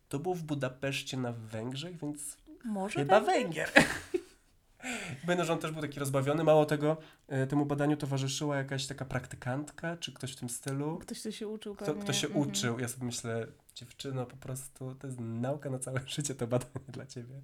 to 0.09 0.19
było 0.19 0.35
w 0.35 0.43
Budapeszcie 0.43 1.17
na 1.17 1.33
Węgrzech, 1.33 2.01
więc 2.01 2.37
Może 2.65 2.99
chyba 3.01 3.21
będzie? 3.21 3.43
Węgier. 3.43 3.71
Będę, 5.27 5.45
że 5.45 5.53
on 5.53 5.59
też 5.59 5.71
był 5.73 5.83
taki 5.83 6.01
rozbawiony. 6.01 6.45
Mało 6.45 6.67
tego, 6.67 6.97
e, 7.29 7.47
temu 7.47 7.67
badaniu 7.67 7.97
towarzyszyła 7.97 8.57
jakaś 8.57 8.87
taka 8.87 9.05
praktykantka, 9.05 9.97
czy 9.97 10.13
ktoś 10.13 10.33
w 10.33 10.37
tym 10.37 10.49
stylu. 10.49 10.99
Ktoś 10.99 11.23
to 11.23 11.31
się 11.31 11.49
uczył 11.49 11.75
Kto, 11.75 11.85
pewnie. 11.87 12.03
kto 12.03 12.13
się 12.13 12.27
Mhm. 12.27 12.49
uczył. 12.49 12.79
Ja 12.79 12.89
sobie 12.89 13.07
myślę, 13.07 13.47
dziewczyno, 13.75 14.27
po 14.27 14.37
prostu 14.37 14.95
to 14.95 15.07
jest 15.07 15.21
nauka 15.21 15.71
na 15.71 15.79
całe 15.79 16.01
życie, 16.07 16.35
to 16.35 16.47
badanie 16.47 16.73
dla 16.89 17.07
ciebie. 17.07 17.35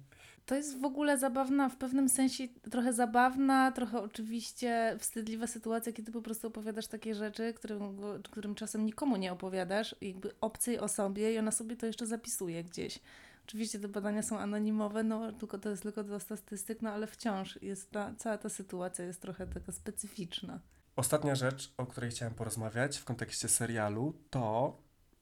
To 0.45 0.55
jest 0.55 0.79
w 0.81 0.85
ogóle 0.85 1.17
zabawna, 1.17 1.69
w 1.69 1.75
pewnym 1.77 2.09
sensie 2.09 2.43
trochę 2.71 2.93
zabawna, 2.93 3.71
trochę 3.71 4.01
oczywiście 4.01 4.95
wstydliwa 4.99 5.47
sytuacja, 5.47 5.93
kiedy 5.93 6.11
po 6.11 6.21
prostu 6.21 6.47
opowiadasz 6.47 6.87
takie 6.87 7.15
rzeczy, 7.15 7.53
którym, 7.53 7.97
którym 8.31 8.55
czasem 8.55 8.85
nikomu 8.85 9.17
nie 9.17 9.31
opowiadasz, 9.33 9.95
jakby 10.01 10.31
obcej 10.41 10.79
osobie 10.79 11.33
i 11.33 11.37
ona 11.37 11.51
sobie 11.51 11.75
to 11.75 11.85
jeszcze 11.85 12.05
zapisuje 12.05 12.63
gdzieś. 12.63 12.99
Oczywiście 13.45 13.79
te 13.79 13.87
badania 13.87 14.23
są 14.23 14.39
anonimowe, 14.39 15.03
no 15.03 15.31
tylko 15.31 15.57
to 15.57 15.69
jest 15.69 15.83
tylko 15.83 16.03
dla 16.03 16.19
statystyk, 16.19 16.81
no 16.81 16.89
ale 16.89 17.07
wciąż 17.07 17.61
jest 17.61 17.91
ta, 17.91 18.13
cała 18.17 18.37
ta 18.37 18.49
sytuacja 18.49 19.05
jest 19.05 19.21
trochę 19.21 19.47
taka 19.47 19.71
specyficzna. 19.71 20.59
Ostatnia 20.95 21.35
rzecz, 21.35 21.73
o 21.77 21.85
której 21.85 22.09
chciałem 22.11 22.33
porozmawiać 22.33 22.97
w 22.97 23.05
kontekście 23.05 23.47
serialu, 23.47 24.13
to 24.29 24.77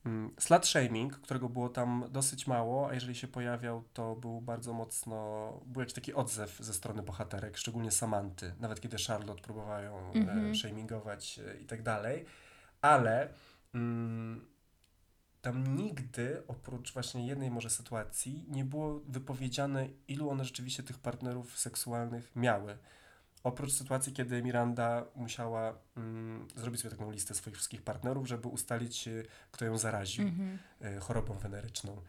mm, 0.06 0.32
slut 0.40 0.66
shaming, 0.68 1.14
którego 1.20 1.50
było 1.50 1.70
tam 1.70 2.06
dosyć 2.10 2.48
mało, 2.48 2.90
a 2.90 2.94
jeżeli 2.94 3.16
się 3.16 3.28
pojawiał, 3.28 3.84
to 3.94 4.16
był 4.16 4.42
bardzo 4.42 4.74
mocno, 4.74 5.52
był 5.66 5.80
jakiś 5.80 5.94
taki 5.96 6.14
odzew 6.14 6.58
ze 6.60 6.74
strony 6.74 7.04
bohaterek, 7.04 7.58
szczególnie 7.58 7.92
Samanty, 7.92 8.54
nawet 8.60 8.82
kiedy 8.82 8.98
Charlotte 9.08 9.42
próbowała 9.42 9.82
ją 9.82 10.12
Mhm. 10.14 10.52
e, 10.52 10.56
shamingować 10.56 11.40
e, 11.40 11.58
i 11.58 11.66
tak 11.66 11.84
dalej, 11.84 12.26
ale 12.82 13.30
mm, 13.74 14.51
tam 15.42 15.76
nigdy, 15.78 16.44
oprócz 16.48 16.94
właśnie 16.94 17.28
jednej 17.28 17.52
może 17.52 17.70
sytuacji, 17.70 18.46
nie 18.48 18.66
było 18.66 19.00
wypowiedziane, 19.00 19.88
ilu 20.08 20.30
one 20.30 20.46
rzeczywiście 20.46 20.84
tych 20.84 21.00
partnerów 21.00 21.60
seksualnych 21.60 22.36
miały. 22.36 22.78
Oprócz 23.44 23.74
sytuacji, 23.74 24.14
kiedy 24.14 24.44
Miranda 24.44 25.06
musiała 25.16 25.78
mm, 25.98 26.48
zrobić 26.56 26.82
sobie 26.82 26.96
taką 26.96 27.12
listę 27.12 27.34
swoich 27.34 27.56
wszystkich 27.56 27.82
partnerów, 27.82 28.28
żeby 28.28 28.48
ustalić, 28.48 29.08
e, 29.08 29.24
kto 29.52 29.66
ją 29.66 29.78
zaraził 29.78 30.28
Mhm. 30.28 30.60
e, 30.82 31.00
chorobą 31.00 31.38
weneryczną. 31.38 32.02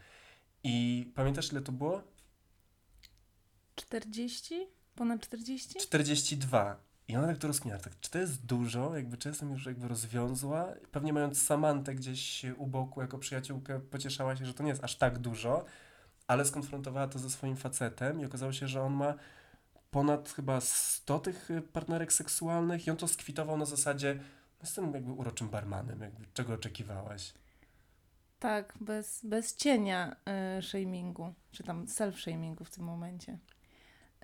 I 0.63 1.11
pamiętasz, 1.15 1.51
ile 1.51 1.61
to 1.61 1.71
było? 1.71 2.03
40? 3.75 4.67
Ponad 4.95 5.21
40? 5.21 5.79
42. 5.79 6.75
I 7.07 7.15
ona 7.17 7.27
tak 7.27 7.37
to 7.37 7.47
rozkmina, 7.47 7.77
tak, 7.77 7.99
czy 7.99 8.11
to 8.11 8.19
jest 8.19 8.45
dużo, 8.45 8.95
jakby 8.95 9.17
czy 9.17 9.29
jestem 9.29 9.51
już 9.51 9.65
jakby 9.65 9.87
rozwiązła, 9.87 10.73
pewnie 10.91 11.13
mając 11.13 11.41
Samantę 11.41 11.95
gdzieś 11.95 12.45
u 12.57 12.67
boku 12.67 13.01
jako 13.01 13.17
przyjaciółkę, 13.17 13.79
pocieszała 13.79 14.35
się, 14.35 14.45
że 14.45 14.53
to 14.53 14.63
nie 14.63 14.69
jest 14.69 14.83
aż 14.83 14.95
tak 14.95 15.19
dużo, 15.19 15.65
ale 16.27 16.45
skonfrontowała 16.45 17.07
to 17.07 17.19
ze 17.19 17.29
swoim 17.29 17.55
facetem 17.55 18.21
i 18.21 18.25
okazało 18.25 18.53
się, 18.53 18.67
że 18.67 18.81
on 18.81 18.93
ma 18.93 19.13
ponad 19.91 20.29
chyba 20.29 20.61
100 20.61 21.19
tych 21.19 21.51
y, 21.51 21.61
partnerek 21.61 22.13
seksualnych 22.13 22.87
i 22.87 22.91
on 22.91 22.97
to 22.97 23.07
skwitował 23.07 23.57
na 23.57 23.65
zasadzie, 23.65 24.19
jestem 24.61 24.93
jakby 24.93 25.11
uroczym 25.11 25.49
barmanem, 25.49 26.01
jakby 26.01 26.25
czego 26.33 26.53
oczekiwałaś? 26.53 27.33
Tak, 28.39 28.73
bez, 28.81 29.25
bez 29.25 29.55
cienia 29.55 30.15
y, 30.59 30.61
shamingu, 30.61 31.33
czy 31.51 31.63
tam 31.63 31.85
self-shamingu 31.85 32.65
w 32.65 32.69
tym 32.69 32.83
momencie. 32.83 33.37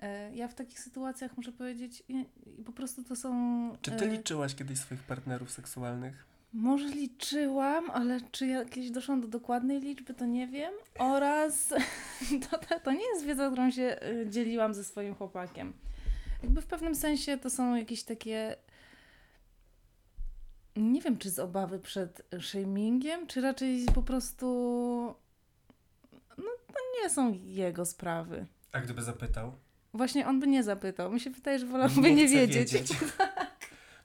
Y, 0.02 0.36
ja 0.36 0.48
w 0.48 0.54
takich 0.54 0.80
sytuacjach 0.80 1.36
muszę 1.36 1.52
powiedzieć, 1.52 2.02
po 2.66 2.72
prostu 2.72 3.04
to 3.04 3.16
są. 3.16 3.32
Czy 3.82 3.90
ty 3.90 4.04
y, 4.04 4.08
liczyłaś 4.08 4.54
kiedyś 4.54 4.78
swoich 4.78 5.02
partnerów 5.02 5.50
seksualnych? 5.50 6.26
Może 6.52 6.88
liczyłam, 6.88 7.90
ale 7.90 8.20
czy 8.32 8.46
jakieś 8.46 8.90
doszłam 8.90 9.20
do 9.20 9.28
dokładnej 9.28 9.80
liczby, 9.80 10.14
to 10.14 10.26
nie 10.26 10.48
wiem. 10.48 10.72
Oraz 10.98 11.68
to, 12.50 12.58
to, 12.84 12.92
nie 12.92 13.06
jest 13.14 13.24
wiedza, 13.26 13.46
którą 13.46 13.70
się 13.70 13.96
y, 14.02 14.30
dzieliłam 14.30 14.74
ze 14.74 14.84
swoim 14.84 15.14
chłopakiem. 15.14 15.72
Jakby 16.42 16.62
w 16.62 16.66
pewnym 16.66 16.94
sensie 16.94 17.38
to 17.38 17.50
są 17.50 17.74
jakieś 17.74 18.02
takie. 18.02 18.56
Nie 20.76 21.00
wiem, 21.00 21.18
czy 21.18 21.30
z 21.30 21.38
obawy 21.38 21.78
przed 21.78 22.22
shamingiem, 22.40 23.26
czy 23.26 23.40
raczej 23.40 23.86
po 23.94 24.02
prostu. 24.02 24.46
No, 26.38 26.44
to 26.66 27.02
nie 27.02 27.10
są 27.10 27.32
jego 27.44 27.86
sprawy. 27.86 28.46
A 28.72 28.80
gdyby 28.80 29.02
zapytał? 29.02 29.52
Właśnie 29.94 30.26
on 30.26 30.40
by 30.40 30.46
nie 30.46 30.62
zapytał. 30.62 31.12
Mi 31.12 31.20
się 31.20 31.30
wydaje, 31.30 31.58
że 31.58 31.66
wolałby 31.66 32.00
Nie 32.00 32.14
nie, 32.14 32.28
wiedzieć. 32.28 32.72
wiedzieć. 32.72 32.92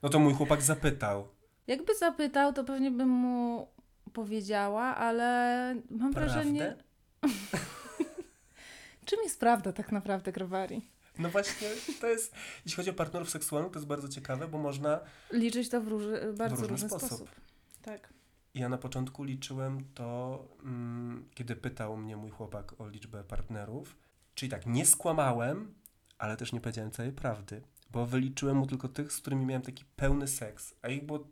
No 0.02 0.08
to 0.08 0.18
mój 0.18 0.34
chłopak 0.34 0.62
zapytał. 0.62 1.28
Jakby 1.66 1.94
zapytał, 1.94 2.52
to 2.52 2.64
pewnie 2.64 2.90
bym 2.90 3.08
mu 3.08 3.68
powiedziała, 4.12 4.82
ale 4.96 5.74
mam 5.90 6.12
wrażenie. 6.12 6.76
Prawdę? 7.20 7.36
Czym 9.04 9.18
jest 9.24 9.40
prawda 9.40 9.72
tak 9.72 9.92
naprawdę, 9.92 10.32
Growari? 10.32 10.82
No 11.18 11.28
właśnie, 11.30 11.68
to 12.00 12.06
jest, 12.06 12.34
jeśli 12.64 12.76
chodzi 12.76 12.90
o 12.90 12.94
partnerów 12.94 13.30
seksualnych, 13.30 13.72
to 13.72 13.78
jest 13.78 13.86
bardzo 13.88 14.08
ciekawe, 14.08 14.48
bo 14.48 14.58
można, 14.58 15.00
Liczyć 15.32 15.68
to 15.68 15.80
w, 15.80 15.88
róży, 15.88 16.32
bardzo 16.36 16.56
różny 16.56 16.68
różny 16.68 16.88
sposób. 16.88 17.08
sposób. 17.08 17.30
Tak. 17.82 18.08
ja 18.54 18.68
na 18.68 18.78
początku 18.78 19.24
liczyłem 19.24 19.80
to, 19.94 20.38
mm, 20.62 21.28
kiedy 21.34 21.56
pytał 21.56 21.96
mnie 21.96 22.16
mój 22.16 22.30
chłopak 22.30 22.80
o 22.80 22.88
liczbę 22.88 23.24
partnerów, 23.24 23.96
czyli 24.36 24.50
tak, 24.50 24.66
nie 24.66 24.86
skłamałem, 24.86 25.74
ale 26.18 26.36
też 26.36 26.52
nie 26.52 26.60
powiedziałem 26.60 26.90
całej 26.90 27.12
prawdy, 27.12 27.62
bo 27.90 28.06
wyliczyłem 28.06 28.56
mu 28.56 28.66
tylko 28.66 28.88
tych, 28.88 29.12
z 29.12 29.16
którymi 29.20 29.46
miałem 29.46 29.62
taki 29.62 29.84
pełny 29.84 30.28
seks, 30.28 30.74
a 30.82 30.88
ich 30.88 31.06
było 31.06 31.28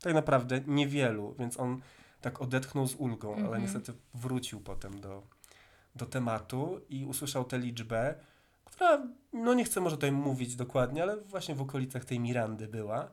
tak 0.00 0.14
naprawdę 0.14 0.60
niewielu, 0.66 1.34
więc 1.38 1.60
on 1.60 1.80
tak 2.20 2.40
odetchnął 2.42 2.86
z 2.86 2.94
ulgą, 2.94 3.34
ale 3.34 3.44
Mhm. 3.44 3.62
niestety 3.62 3.92
wrócił 4.14 4.60
potem 4.60 5.00
do, 5.00 5.22
do 5.96 6.06
tematu 6.06 6.80
i 6.88 7.04
usłyszał 7.04 7.44
tę 7.44 7.58
liczbę, 7.58 8.14
która, 8.64 9.02
no 9.32 9.54
nie 9.54 9.64
chcę 9.64 9.80
może 9.80 9.96
tutaj 9.96 10.12
mówić 10.12 10.56
dokładnie, 10.56 11.02
ale 11.02 11.16
właśnie 11.20 11.54
w 11.54 11.60
okolicach 11.60 12.04
tej 12.04 12.20
Mirandy 12.20 12.68
była. 12.68 13.10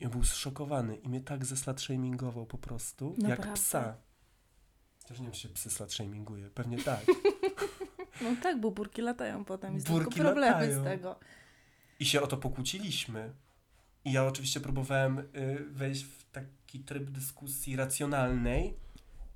I 0.00 0.04
on 0.04 0.10
był 0.10 0.24
zszokowany 0.24 0.96
i 0.96 1.08
mnie 1.08 1.20
tak 1.20 1.44
ze 1.44 1.56
slut 1.56 1.80
shamingował 1.80 2.46
po 2.46 2.58
prostu, 2.58 3.14
jak 3.18 3.28
Naprawdę? 3.28 3.54
psa. 3.54 3.96
Też 5.08 5.18
nie 5.18 5.24
wiem, 5.24 5.32
czy 5.32 5.40
się 5.40 5.48
psy 5.48 5.70
slut 5.70 5.92
shaminguje. 5.92 6.50
Pewnie 6.50 6.78
tak. 6.82 7.04
No 8.20 8.30
tak, 8.42 8.60
bo 8.60 8.70
burki 8.70 9.02
latają 9.02 9.44
potem. 9.44 9.74
Jest 9.74 9.88
Burki 9.88 10.14
tylko 10.14 10.28
problemy 10.28 10.66
latają. 10.66 10.80
z 10.80 10.84
tego. 10.84 11.18
I 12.00 12.04
się 12.04 12.22
o 12.22 12.26
to 12.26 12.36
pokłóciliśmy. 12.36 13.32
I 14.04 14.12
ja 14.12 14.24
oczywiście 14.24 14.60
próbowałem 14.60 15.18
y, 15.18 15.24
wejść 15.70 16.04
w 16.04 16.30
taki 16.32 16.80
tryb 16.80 17.10
dyskusji 17.10 17.76
racjonalnej. 17.76 18.74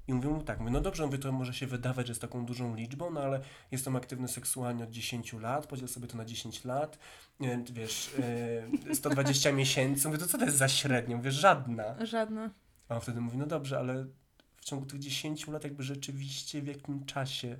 I 0.09 0.15
mówię 0.15 0.29
mu 0.29 0.43
tak, 0.43 0.61
mówię, 0.61 0.71
no 0.71 0.81
dobrze, 0.81 1.07
mówię, 1.07 1.19
to 1.19 1.33
może 1.33 1.55
się 1.55 1.67
wydawać, 1.67 2.07
że 2.07 2.11
jest 2.11 2.21
taką 2.21 2.47
dużą 2.47 2.75
liczbą, 2.75 3.11
no 3.11 3.21
ale 3.21 3.41
jestem 3.71 3.97
aktywny 3.97 4.29
seksualnie 4.29 4.85
od 4.85 4.91
10 4.91 5.33
lat, 5.33 5.67
podziel 5.67 5.89
sobie 5.89 6.07
to 6.07 6.17
na 6.17 6.25
10 6.25 6.65
lat, 6.65 6.99
y, 7.41 7.65
wiesz, 7.73 8.15
y, 8.91 8.95
120 8.95 9.53
miesięcy, 9.53 10.09
mówię, 10.09 10.19
to 10.19 10.27
co 10.27 10.39
to 10.39 10.45
jest 10.45 10.57
za 10.57 10.69
średnia? 10.69 11.17
Mówię, 11.17 11.33
żadna. 11.33 12.07
Żadna. 12.07 12.51
A 12.89 12.95
on 12.95 13.01
wtedy 13.01 13.21
mówi, 13.21 13.39
no 13.39 13.47
dobrze, 13.47 13.79
ale 13.79 14.07
w 14.57 14.65
ciągu 14.65 14.87
tych 14.87 14.99
10 15.01 15.49
lat 15.49 15.65
jakby 15.65 15.83
rzeczywiście 15.83 16.63
w 16.63 16.67
jakim 16.67 17.05
czasie 17.05 17.57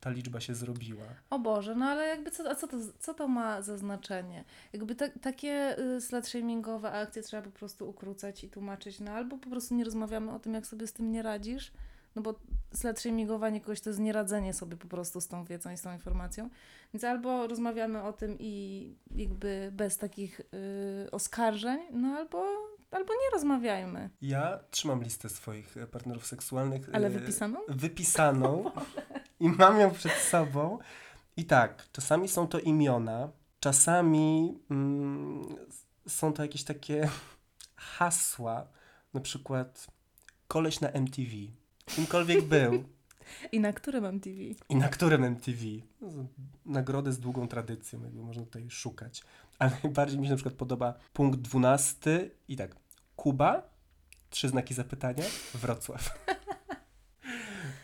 ta 0.00 0.10
liczba 0.10 0.40
się 0.40 0.54
zrobiła. 0.54 1.04
O 1.30 1.38
Boże, 1.38 1.74
no 1.74 1.86
ale 1.86 2.08
jakby 2.08 2.30
co, 2.30 2.50
a 2.50 2.54
co, 2.54 2.68
to, 2.68 2.76
co 2.98 3.14
to 3.14 3.28
ma 3.28 3.62
za 3.62 3.78
znaczenie? 3.78 4.44
Jakby 4.72 4.94
ta, 4.94 5.08
takie 5.08 5.78
y, 5.78 6.00
slut-shamingowe 6.00 6.92
akcje 6.92 7.22
trzeba 7.22 7.42
po 7.42 7.50
prostu 7.50 7.88
ukrócać 7.88 8.44
i 8.44 8.50
tłumaczyć, 8.50 9.00
no 9.00 9.12
albo 9.12 9.38
po 9.38 9.50
prostu 9.50 9.74
nie 9.74 9.84
rozmawiamy 9.84 10.32
o 10.32 10.38
tym, 10.38 10.54
jak 10.54 10.66
sobie 10.66 10.86
z 10.86 10.92
tym 10.92 11.12
nie 11.12 11.22
radzisz, 11.22 11.72
no 12.16 12.22
bo 12.22 12.34
slut-shamingowanie 12.74 13.60
kogoś 13.60 13.80
to 13.80 13.90
jest 13.90 14.00
nieradzenie 14.00 14.54
sobie 14.54 14.76
po 14.76 14.88
prostu 14.88 15.20
z 15.20 15.28
tą 15.28 15.44
wiedzą 15.44 15.72
i 15.72 15.76
z 15.76 15.82
tą 15.82 15.92
informacją, 15.92 16.50
więc 16.94 17.04
albo 17.04 17.46
rozmawiamy 17.46 18.02
o 18.02 18.12
tym 18.12 18.36
i 18.38 18.94
jakby 19.14 19.70
bez 19.72 19.98
takich 19.98 20.40
y, 20.40 21.10
oskarżeń, 21.10 21.80
no 21.92 22.08
albo, 22.08 22.44
albo 22.90 23.14
nie 23.14 23.30
rozmawiajmy. 23.32 24.10
Ja 24.22 24.58
trzymam 24.70 25.02
listę 25.02 25.28
swoich 25.28 25.76
e, 25.76 25.86
partnerów 25.86 26.26
seksualnych. 26.26 26.88
Ale 26.92 27.06
e, 27.06 27.10
wypisaną? 27.10 27.58
Wypisaną. 27.68 28.70
I 29.40 29.48
mam 29.48 29.80
ją 29.80 29.90
przed 29.90 30.12
sobą. 30.12 30.78
I 31.36 31.44
tak, 31.44 31.88
czasami 31.92 32.28
są 32.28 32.48
to 32.48 32.58
imiona, 32.58 33.28
czasami 33.60 34.58
mm, 34.70 35.56
są 36.08 36.32
to 36.32 36.42
jakieś 36.42 36.64
takie 36.64 37.08
hasła, 37.76 38.66
na 39.14 39.20
przykład 39.20 39.86
koleś 40.48 40.80
na 40.80 40.88
MTV. 40.88 41.30
Kimkolwiek 41.86 42.42
był 42.42 42.84
I 43.52 43.60
na 43.60 43.72
którym 43.72 44.04
MTV? 44.04 44.36
i 44.68 44.76
na 44.76 44.88
którym 44.88 45.24
MTV. 45.24 45.58
Nagrody 46.66 47.12
z 47.12 47.20
długą 47.20 47.48
tradycją, 47.48 48.02
jakby 48.02 48.22
można 48.22 48.42
tutaj 48.42 48.70
szukać. 48.70 49.22
Ale 49.58 49.70
najbardziej 49.84 50.18
mi 50.18 50.26
się 50.26 50.30
na 50.30 50.36
przykład 50.36 50.54
podoba 50.54 50.94
punkt 51.12 51.40
12 51.40 52.30
i 52.48 52.56
tak, 52.56 52.76
Kuba, 53.16 53.62
trzy 54.30 54.48
znaki 54.48 54.74
zapytania, 54.74 55.24
Wrocław. 55.54 56.18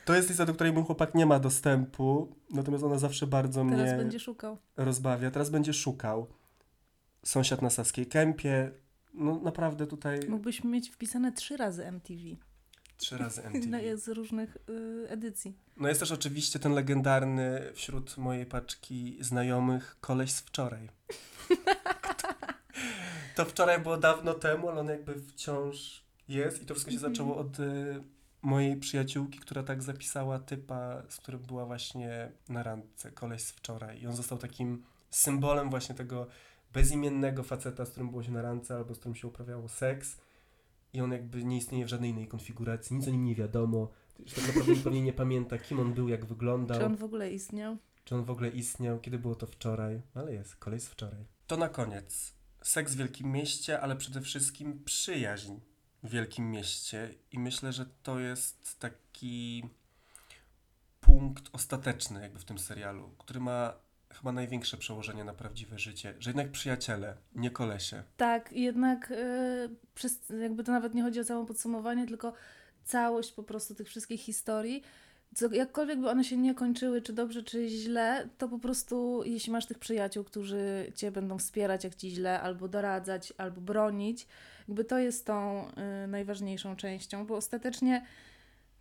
To 0.04 0.14
jest 0.14 0.28
lista, 0.28 0.44
do 0.46 0.54
której 0.54 0.72
mój 0.72 0.84
chłopak 0.84 1.14
nie 1.14 1.26
ma 1.26 1.38
dostępu, 1.38 2.36
natomiast 2.50 2.84
ona 2.84 2.98
zawsze 2.98 3.26
bardzo 3.26 3.64
Teraz 3.64 3.88
mnie 3.88 3.96
będzie 3.98 4.20
szukał. 4.20 4.58
rozbawia. 4.76 5.30
Teraz 5.30 5.50
będzie 5.50 5.72
szukał. 5.72 6.26
Sąsiad 7.24 7.62
na 7.62 7.70
Saskiej 7.70 8.06
Kępie. 8.06 8.70
No 9.14 9.40
naprawdę 9.40 9.86
tutaj 9.86 10.20
Mógłbyś 10.28 10.64
mieć 10.64 10.90
wpisane 10.90 11.32
trzy 11.32 11.56
razy 11.56 11.86
MTV. 11.86 12.20
Trzy 12.96 13.18
razy 13.18 13.42
MTV. 13.42 13.66
No, 13.66 13.96
z 13.98 14.08
różnych 14.08 14.56
y, 14.68 15.06
edycji. 15.08 15.56
No 15.76 15.88
jest 15.88 16.00
też 16.00 16.12
oczywiście 16.12 16.58
ten 16.58 16.72
legendarny 16.72 17.72
wśród 17.74 18.16
mojej 18.16 18.46
paczki 18.46 19.18
znajomych 19.20 19.96
koleś 20.00 20.32
z 20.32 20.40
wczoraj. 20.40 20.88
To 23.34 23.44
wczoraj 23.44 23.80
było 23.80 23.96
dawno 23.96 24.34
temu, 24.34 24.68
ale 24.68 24.80
on 24.80 24.88
jakby 24.88 25.14
wciąż 25.22 26.04
jest 26.28 26.62
i 26.62 26.66
to 26.66 26.74
wszystko 26.74 26.90
się 26.90 26.96
Mhm. 26.96 27.14
zaczęło 27.14 27.36
od 27.36 27.60
y, 27.60 28.02
mojej 28.42 28.76
przyjaciółki, 28.76 29.38
która 29.38 29.62
tak 29.62 29.82
zapisała 29.82 30.38
typa, 30.38 31.02
z 31.08 31.16
którym 31.16 31.40
była 31.40 31.66
właśnie 31.66 32.32
na 32.48 32.62
randce, 32.62 33.12
koleś 33.12 33.42
z 33.42 33.50
wczoraj. 33.50 34.00
I 34.00 34.06
on 34.06 34.16
został 34.16 34.38
takim 34.38 34.84
symbolem 35.10 35.70
właśnie 35.70 35.94
tego 35.94 36.26
bezimiennego 36.72 37.42
faceta, 37.42 37.84
z 37.84 37.90
którym 37.90 38.10
było 38.10 38.22
się 38.22 38.32
na 38.32 38.42
randce 38.42 38.76
albo 38.76 38.94
z 38.94 38.98
którym 38.98 39.14
się 39.16 39.28
uprawiało 39.28 39.68
seks. 39.68 40.16
I 40.92 41.00
on 41.00 41.12
jakby 41.12 41.44
nie 41.44 41.56
istnieje 41.56 41.84
w 41.84 41.88
żadnej 41.88 42.10
innej 42.10 42.28
konfiguracji, 42.28 42.96
nic 42.96 43.08
o 43.08 43.10
nim 43.10 43.24
nie 43.24 43.34
wiadomo. 43.34 43.90
Tak 44.34 44.46
naprawdę 44.46 44.72
nikt 44.72 44.84
pewnie 44.84 45.02
nie 45.02 45.12
pamięta, 45.12 45.58
kim 45.58 45.80
on 45.80 45.94
był, 45.94 46.08
jak 46.08 46.24
wyglądał, 46.24 46.78
Czy 46.78 46.86
on 46.86 46.96
w 46.96 47.04
ogóle 47.04 47.32
istniał? 47.32 47.76
w 48.10 48.30
ogóle 48.30 48.48
istniał, 48.48 49.00
kiedy 49.00 49.18
było 49.18 49.34
to 49.34 49.46
wczoraj. 49.46 50.02
Ale 50.14 50.34
jest, 50.34 50.56
kolej 50.56 50.80
z 50.80 50.88
wczoraj. 50.88 51.26
To 51.46 51.56
na 51.56 51.68
koniec. 51.68 52.34
Seks 52.62 52.94
w 52.94 52.96
wielkim 52.96 53.32
mieście, 53.32 53.80
ale 53.80 53.96
przede 53.96 54.20
wszystkim 54.20 54.84
przyjaźń 54.84 55.52
w 56.02 56.10
wielkim 56.10 56.50
mieście. 56.50 57.14
I 57.32 57.38
myślę, 57.38 57.72
że 57.72 57.86
to 58.02 58.18
jest 58.20 58.78
taki 58.78 59.64
punkt 61.00 61.48
ostateczny 61.52 62.20
jakby 62.20 62.38
w 62.38 62.44
tym 62.44 62.58
serialu, 62.58 63.14
który 63.18 63.40
ma 63.40 63.74
chyba 64.12 64.32
największe 64.32 64.76
przełożenie 64.76 65.24
na 65.24 65.34
prawdziwe 65.34 65.78
życie. 65.78 66.14
Że 66.18 66.30
jednak 66.30 66.50
przyjaciele, 66.50 67.16
nie 67.34 67.50
kolesie. 67.50 68.02
Tak, 68.16 68.52
jednak 68.52 69.10
y, 69.10 69.14
przez, 69.94 70.20
jakby 70.40 70.64
to 70.64 70.72
nawet 70.72 70.94
nie 70.94 71.02
chodzi 71.02 71.20
o 71.20 71.24
całe 71.24 71.46
podsumowanie, 71.46 72.06
tylko 72.06 72.32
całość 72.84 73.32
po 73.32 73.42
prostu 73.42 73.74
tych 73.74 73.88
wszystkich 73.88 74.20
historii. 74.20 74.82
Co, 75.34 75.54
jakkolwiek 75.54 76.00
by 76.00 76.10
one 76.10 76.24
się 76.24 76.36
nie 76.36 76.54
kończyły, 76.54 77.02
czy 77.02 77.12
dobrze, 77.12 77.42
czy 77.42 77.68
źle, 77.68 78.28
to 78.38 78.48
po 78.48 78.58
prostu 78.58 79.22
jeśli 79.24 79.52
masz 79.52 79.66
tych 79.66 79.78
przyjaciół, 79.78 80.24
którzy 80.24 80.92
cię 80.94 81.10
będą 81.10 81.38
wspierać, 81.38 81.84
jak 81.84 81.94
ci 81.94 82.10
źle, 82.10 82.40
albo 82.40 82.68
doradzać, 82.68 83.32
albo 83.38 83.60
bronić, 83.60 84.26
jakby 84.68 84.84
to 84.84 84.98
jest 84.98 85.26
tą 85.26 85.68
y, 86.04 86.06
najważniejszą 86.06 86.76
częścią, 86.76 87.26
bo 87.26 87.36
ostatecznie 87.36 88.06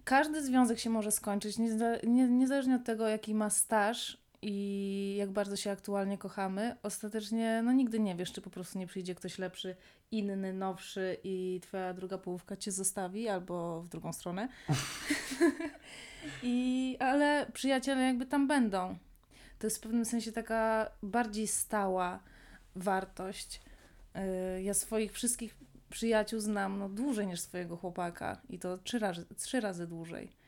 każdy 0.03 0.43
związek 0.43 0.79
się 0.79 0.89
może 0.89 1.11
skończyć, 1.11 1.57
nieza- 1.57 2.07
nie, 2.07 2.27
niezależnie 2.27 2.75
od 2.75 2.83
tego, 2.83 3.07
jaki 3.07 3.35
ma 3.35 3.49
staż 3.49 4.24
i 4.47 5.15
jak 5.17 5.31
bardzo 5.31 5.55
się 5.55 5.71
aktualnie 5.71 6.17
kochamy, 6.17 6.75
ostatecznie 6.83 7.61
no 7.63 7.71
nigdy 7.71 7.99
nie 7.99 8.15
wiesz, 8.15 8.31
czy 8.31 8.41
po 8.41 8.49
prostu 8.49 8.79
nie 8.79 8.87
przyjdzie 8.87 9.15
ktoś 9.15 9.39
lepszy, 9.39 9.75
inny, 10.11 10.53
nowszy 10.53 11.17
i 11.23 11.59
twoja 11.63 11.93
druga 11.93 12.17
połówka 12.17 12.57
cię 12.57 12.71
zostawi, 12.71 13.29
albo 13.29 13.81
w 13.81 13.87
drugą 13.87 14.13
stronę. 14.13 14.49
I, 16.43 16.97
ale 16.99 17.45
przyjaciele 17.53 18.01
jakby 18.01 18.25
tam 18.25 18.47
będą. 18.47 18.97
To 19.59 19.67
jest 19.67 19.77
w 19.77 19.81
pewnym 19.81 20.05
sensie 20.05 20.31
taka 20.31 20.91
bardziej 21.03 21.47
stała 21.47 22.19
wartość. 22.75 23.61
Yy, 24.15 24.63
Ja 24.63 24.73
swoich 24.73 25.13
wszystkich 25.13 25.55
przyjaciół 25.89 26.39
znam 26.39 26.79
no, 26.79 26.89
dłużej 26.89 27.27
niż 27.27 27.39
swojego 27.39 27.77
chłopaka 27.77 28.41
i 28.49 28.59
to 28.59 28.77
trzy 28.77 28.99
razy, 28.99 29.25
trzy 29.37 29.59
razy 29.59 29.87
dłużej. 29.87 30.44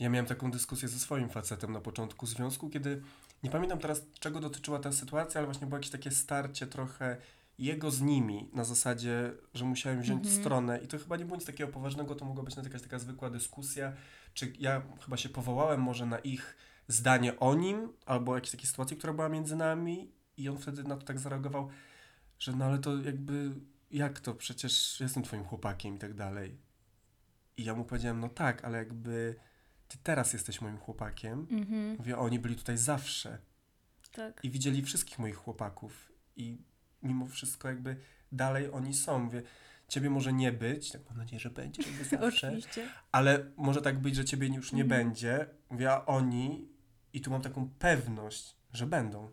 Ja 0.00 0.08
miałem 0.08 0.26
taką 0.26 0.50
dyskusję 0.50 0.88
ze 0.88 0.98
swoim 0.98 1.28
facetem 1.28 1.72
na 1.72 1.80
początku 1.80 2.26
związku, 2.26 2.70
kiedy 2.70 3.02
nie 3.42 3.50
pamiętam 3.50 3.78
teraz, 3.78 4.06
czego 4.20 4.40
dotyczyła 4.40 4.78
ta 4.78 4.92
sytuacja, 4.92 5.38
ale 5.38 5.46
właśnie 5.46 5.66
było 5.66 5.78
jakieś 5.78 5.90
takie 5.90 6.10
starcie 6.10 6.66
trochę 6.66 7.16
jego 7.58 7.90
z 7.90 8.00
nimi 8.00 8.50
na 8.52 8.64
zasadzie, 8.64 9.32
że 9.54 9.64
musiałem 9.64 10.00
wziąć 10.00 10.26
Mhm. 10.26 10.40
stronę 10.42 10.78
i 10.78 10.88
to 10.88 10.98
chyba 10.98 11.16
nie 11.16 11.24
było 11.24 11.36
nic 11.36 11.46
takiego 11.46 11.72
poważnego, 11.72 12.14
to 12.14 12.24
mogła 12.24 12.44
być 12.44 12.56
nawet 12.56 12.72
jakaś 12.72 12.82
taka 12.82 12.98
zwykła 12.98 13.30
dyskusja, 13.30 13.92
czy 14.34 14.52
ja 14.58 14.82
chyba 15.04 15.16
się 15.16 15.28
powołałem 15.28 15.80
może 15.80 16.06
na 16.06 16.18
ich 16.18 16.56
zdanie 16.88 17.38
o 17.38 17.54
nim, 17.54 17.92
albo 18.06 18.34
jakiejś 18.34 18.50
takiej 18.50 18.66
sytuacji, 18.66 18.96
która 18.96 19.12
była 19.12 19.28
między 19.28 19.56
nami 19.56 20.12
i 20.36 20.48
on 20.48 20.58
wtedy 20.58 20.84
na 20.84 20.96
to 20.96 21.06
tak 21.06 21.18
zareagował, 21.18 21.68
że 22.38 22.52
no 22.52 22.64
ale 22.64 22.78
to 22.78 22.96
jakby, 22.96 23.50
jak 23.90 24.20
to, 24.20 24.34
przecież 24.34 25.00
jestem 25.00 25.22
twoim 25.22 25.44
chłopakiem 25.44 25.96
i 25.96 25.98
tak 25.98 26.14
dalej. 26.14 26.58
I 27.56 27.64
ja 27.64 27.74
mu 27.74 27.84
powiedziałem, 27.84 28.20
no 28.20 28.28
tak, 28.28 28.64
ale 28.64 28.78
jakby 28.78 29.34
ty 29.90 29.98
teraz 30.02 30.32
jesteś 30.32 30.60
moim 30.60 30.78
chłopakiem. 30.78 31.46
Mhm, 31.50 31.96
Mówię, 31.98 32.18
oni 32.18 32.38
byli 32.38 32.56
tutaj 32.56 32.76
zawsze 32.78 33.38
tak. 34.12 34.44
i 34.44 34.50
widzieli 34.50 34.82
wszystkich 34.82 35.18
moich 35.18 35.36
chłopaków 35.36 36.12
i 36.36 36.58
mimo 37.02 37.26
wszystko 37.26 37.68
jakby 37.68 37.96
dalej 38.32 38.70
oni 38.72 38.94
są. 38.94 39.18
Mówię, 39.18 39.42
ciebie 39.88 40.10
może 40.10 40.32
nie 40.32 40.52
być, 40.52 40.90
tak 40.90 41.02
mam 41.08 41.18
nadzieję, 41.18 41.40
że 41.40 41.50
będzie, 41.50 41.82
jakby 41.82 42.04
zawsze, 42.16 42.48
Oczywiście. 42.48 42.88
ale 43.12 43.50
może 43.56 43.82
tak 43.82 43.98
być, 43.98 44.16
że 44.16 44.24
ciebie 44.24 44.46
już 44.48 44.72
nie 44.72 44.82
Mhm. 44.82 45.00
będzie. 45.02 45.46
Mówię, 45.70 45.92
a 45.92 46.06
oni 46.06 46.68
i 47.12 47.20
tu 47.20 47.30
mam 47.30 47.42
taką 47.42 47.70
pewność, 47.78 48.56
że 48.72 48.86
będą. 48.86 49.30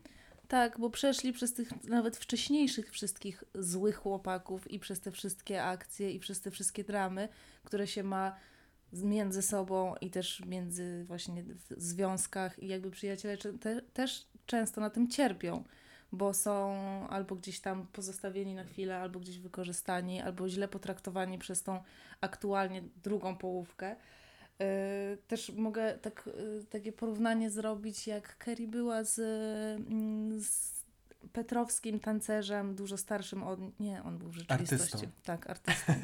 Tak, 0.47 0.79
bo 0.79 0.89
przeszli 0.89 1.33
przez 1.33 1.53
tych 1.53 1.83
nawet 1.83 2.17
wcześniejszych 2.17 2.91
wszystkich 2.91 3.43
złych 3.55 3.95
chłopaków 3.95 4.71
i 4.71 4.79
przez 4.79 4.99
te 5.01 5.11
wszystkie 5.11 5.63
akcje 5.63 6.11
i 6.11 6.19
przez 6.19 6.41
te 6.41 6.51
wszystkie 6.51 6.83
dramy, 6.83 7.29
które 7.63 7.87
się 7.87 8.03
ma 8.03 8.35
między 8.93 9.41
sobą 9.41 9.95
i 10.01 10.09
też 10.09 10.45
między 10.45 11.05
właśnie 11.05 11.43
w 11.43 11.73
związkach 11.77 12.63
i 12.63 12.67
jakby 12.67 12.91
przyjaciele 12.91 13.37
te, 13.37 13.81
też 13.81 14.27
często 14.45 14.81
na 14.81 14.89
tym 14.89 15.09
cierpią, 15.09 15.63
bo 16.11 16.33
są 16.33 16.75
albo 17.09 17.35
gdzieś 17.35 17.59
tam 17.59 17.87
pozostawieni 17.87 18.55
na 18.55 18.63
chwilę, 18.63 18.97
albo 18.97 19.19
gdzieś 19.19 19.39
wykorzystani, 19.39 20.21
albo 20.21 20.49
źle 20.49 20.67
potraktowani 20.67 21.39
przez 21.39 21.63
tą 21.63 21.83
aktualnie 22.21 22.83
drugą 23.03 23.37
połówkę. 23.37 23.95
Yy, 24.59 24.65
Też 25.27 25.49
mogę 25.49 25.97
tak, 25.97 26.29
yy, 26.37 26.65
takie 26.69 26.91
porównanie 26.91 27.49
zrobić, 27.49 28.07
jak 28.07 28.37
Kerry 28.37 28.67
była 28.67 29.03
z, 29.03 29.19
mm, 29.89 30.41
z 30.41 30.83
petrowskim 31.33 31.99
tancerzem, 31.99 32.75
dużo 32.75 32.97
starszym 32.97 33.43
od... 33.43 33.79
Nie, 33.79 34.03
on 34.03 34.17
był 34.17 34.29
w 34.29 34.35
rzeczywistości. 34.35 34.93
Artystą. 34.93 35.07
Tak, 35.23 35.49
artystą. 35.49 35.93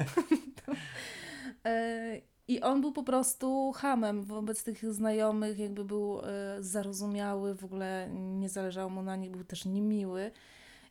I 2.48 2.60
on 2.60 2.80
był 2.80 2.92
po 2.92 3.02
prostu 3.02 3.72
hamem 3.72 4.22
wobec 4.22 4.64
tych 4.64 4.92
znajomych, 4.92 5.58
jakby 5.58 5.84
był 5.84 6.16
yy, 6.16 6.22
zarozumiały, 6.62 7.54
w 7.54 7.64
ogóle 7.64 8.08
nie 8.12 8.48
zależało 8.48 8.90
mu 8.90 9.02
na 9.02 9.16
nich, 9.16 9.30
był 9.30 9.44
też 9.44 9.64
niemiły. 9.64 10.30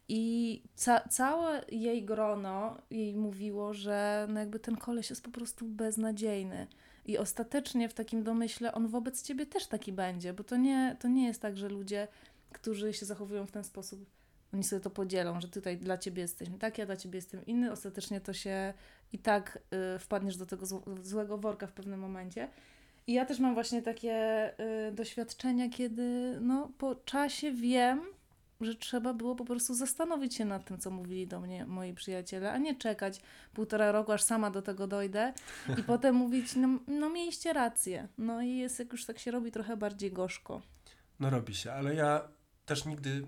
I 0.08 0.64
ca- 0.76 1.08
całe 1.10 1.66
jej 1.72 2.06
grono 2.06 2.78
jej 2.90 3.16
mówiło, 3.16 3.74
że 3.74 4.28
no 4.30 4.40
jakby 4.40 4.60
ten 4.60 4.76
koleś 4.78 5.10
jest 5.10 5.24
po 5.24 5.32
prostu 5.32 5.66
beznadziejny. 5.66 6.68
I 7.06 7.18
ostatecznie 7.18 7.90
w 7.90 7.94
takim 7.94 8.24
domyśle 8.24 8.74
on 8.74 8.88
wobec 8.88 9.24
ciebie 9.24 9.46
też 9.46 9.68
taki 9.68 9.92
będzie, 9.92 10.34
bo 10.34 10.44
to 10.44 10.58
nie, 10.58 10.98
to 11.00 11.08
nie 11.08 11.28
jest 11.28 11.42
tak, 11.42 11.58
że 11.58 11.70
ludzie, 11.70 12.08
którzy 12.52 12.94
się 12.94 13.06
zachowują 13.06 13.46
w 13.46 13.52
ten 13.52 13.64
sposób, 13.64 14.06
oni 14.54 14.64
sobie 14.64 14.80
to 14.80 14.90
podzielą, 14.90 15.42
że 15.42 15.48
tutaj 15.48 15.78
dla 15.78 15.98
ciebie 15.98 16.22
jesteśmy 16.22 16.58
taki, 16.58 16.82
a 16.82 16.86
dla 16.86 16.98
ciebie 16.98 17.18
jestem 17.18 17.46
inny. 17.46 17.72
Ostatecznie 17.72 18.22
to 18.22 18.34
się 18.34 18.74
i 19.12 19.20
tak 19.20 19.60
y, 19.96 20.00
wpadniesz 20.00 20.38
do 20.38 20.46
tego 20.46 20.66
zł- 20.66 21.04
złego 21.04 21.38
worka 21.38 21.68
w 21.68 21.72
pewnym 21.72 22.00
momencie. 22.00 22.50
I 23.08 23.14
ja 23.14 23.26
też 23.26 23.40
mam 23.40 23.54
właśnie 23.54 23.82
takie 23.82 24.50
y, 24.88 24.92
doświadczenia, 24.92 25.70
kiedy 25.70 26.38
no, 26.42 26.72
po 26.78 26.96
czasie 26.96 27.52
wiem, 27.52 28.02
że 28.62 28.76
trzeba 28.76 29.14
było 29.14 29.36
po 29.36 29.46
prostu 29.46 29.74
zastanowić 29.74 30.36
się 30.36 30.46
nad 30.46 30.66
tym, 30.66 30.78
co 30.78 30.92
mówili 30.92 31.28
do 31.28 31.40
mnie 31.40 31.66
moi 31.66 31.94
przyjaciele, 31.94 32.52
a 32.52 32.58
nie 32.58 32.76
czekać 32.76 33.22
półtora 33.54 33.92
roku, 33.92 34.12
aż 34.12 34.24
sama 34.24 34.52
do 34.52 34.62
tego 34.62 34.88
dojdę 34.88 35.34
i 35.78 35.84
potem 35.94 36.16
mówić, 36.16 36.56
no, 36.56 36.80
no 36.88 37.10
mieliście 37.10 37.54
rację. 37.54 38.08
No 38.18 38.42
i 38.42 38.58
jest, 38.58 38.80
jak 38.80 38.92
już 38.92 39.06
tak 39.06 39.20
się 39.20 39.32
robi, 39.32 39.52
trochę 39.52 39.78
bardziej 39.78 40.12
gorzko. 40.12 40.62
No 41.20 41.30
robi 41.30 41.56
się, 41.56 41.72
ale 41.74 41.96
ja 41.96 42.28
też 42.66 42.86
nigdy. 42.86 43.28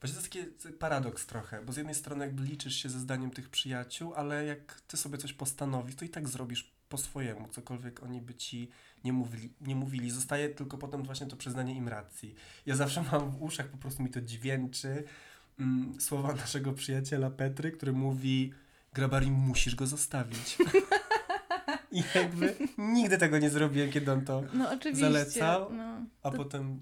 Właśnie 0.00 0.30
to 0.30 0.38
jest 0.38 0.62
taki 0.62 0.74
paradoks 0.78 1.26
trochę, 1.26 1.62
bo 1.62 1.72
z 1.72 1.76
jednej 1.76 1.94
strony 1.94 2.24
jakby 2.24 2.42
liczysz 2.42 2.76
się 2.76 2.88
ze 2.88 3.00
zdaniem 3.00 3.30
tych 3.30 3.48
przyjaciół, 3.50 4.14
ale 4.14 4.44
jak 4.44 4.80
ty 4.80 4.96
sobie 4.96 5.18
coś 5.18 5.32
postanowisz, 5.32 5.96
to 5.96 6.04
i 6.04 6.08
tak 6.08 6.28
zrobisz 6.28 6.76
po 6.88 6.98
swojemu, 6.98 7.48
cokolwiek 7.48 8.02
oni 8.02 8.20
by 8.20 8.34
ci 8.34 8.70
nie 9.04 9.12
mówili, 9.12 9.52
nie 9.60 9.76
mówili. 9.76 10.10
Zostaje 10.10 10.48
tylko 10.48 10.78
potem 10.78 11.02
właśnie 11.02 11.26
to 11.26 11.36
przyznanie 11.36 11.74
im 11.74 11.88
racji. 11.88 12.34
Ja 12.66 12.76
zawsze 12.76 13.02
mam 13.12 13.30
w 13.30 13.42
uszach, 13.42 13.68
po 13.68 13.76
prostu 13.76 14.02
mi 14.02 14.10
to 14.10 14.20
dźwięczy 14.20 15.04
mm, 15.58 16.00
słowa 16.00 16.34
naszego 16.34 16.72
przyjaciela 16.72 17.30
Petry, 17.30 17.72
który 17.72 17.92
mówi 17.92 18.52
Grabari, 18.92 19.30
musisz 19.30 19.74
go 19.74 19.86
zostawić. 19.86 20.58
I 21.92 22.02
jakby 22.14 22.56
nigdy 22.78 23.18
tego 23.18 23.38
nie 23.38 23.50
zrobiłem, 23.50 23.90
kiedy 23.90 24.12
on 24.12 24.24
to... 24.24 24.42
No 24.52 24.70
oczywiście. 24.70 25.00
Zalecał? 25.00 25.72
No. 25.72 26.04
A 26.22 26.30
To- 26.30 26.36
potem 26.36 26.80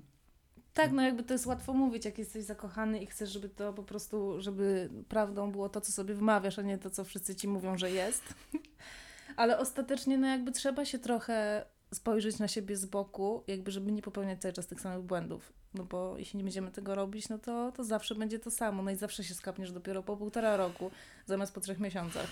Tak, 0.75 0.93
no 0.93 1.03
jakby 1.03 1.23
to 1.23 1.35
jest 1.35 1.47
łatwo 1.47 1.73
mówić, 1.73 2.05
jak 2.05 2.19
jesteś 2.19 2.45
zakochany 2.45 2.99
i 2.99 3.07
chcesz, 3.07 3.31
żeby 3.31 3.49
to 3.49 3.73
po 3.73 3.83
prostu, 3.83 4.41
żeby 4.41 4.91
prawdą 5.09 5.53
było 5.53 5.69
to, 5.69 5.81
co 5.81 5.93
sobie 5.93 6.15
wymawiasz, 6.15 6.59
a 6.59 6.63
nie 6.63 6.79
to, 6.79 6.91
co 6.91 7.05
wszyscy 7.05 7.35
ci 7.35 7.49
mówią, 7.49 7.79
że 7.79 7.91
jest. 7.91 8.23
Ale 9.37 9.59
ostatecznie, 9.59 10.19
no 10.19 10.27
jakby 10.27 10.53
trzeba 10.53 10.85
się 10.85 10.99
trochę 10.99 11.65
spojrzeć 11.95 12.39
na 12.39 12.49
siebie 12.49 12.77
z 12.77 12.87
boku, 12.87 13.43
jakby 13.47 13.71
żeby 13.71 13.93
nie 13.93 14.03
popełniać 14.03 14.41
cały 14.41 14.55
czas 14.55 14.67
tych 14.67 14.81
samych 14.81 15.03
błędów. 15.03 15.53
No 15.75 15.85
bo 15.85 16.15
jeśli 16.19 16.37
nie 16.37 16.45
będziemy 16.45 16.71
tego 16.71 16.95
robić, 16.95 17.29
no 17.29 17.39
to, 17.39 17.73
to 17.73 17.85
zawsze 17.85 18.15
będzie 18.15 18.39
to 18.39 18.51
samo. 18.51 18.83
No 18.83 18.91
i 18.91 18.97
zawsze 18.97 19.25
się 19.25 19.35
skapniesz 19.35 19.73
dopiero 19.73 20.03
po 20.03 20.17
półtora 20.17 20.57
roku, 20.57 20.91
zamiast 21.27 21.55
po 21.55 21.61
trzech 21.61 21.81
miesiącach. 21.81 22.27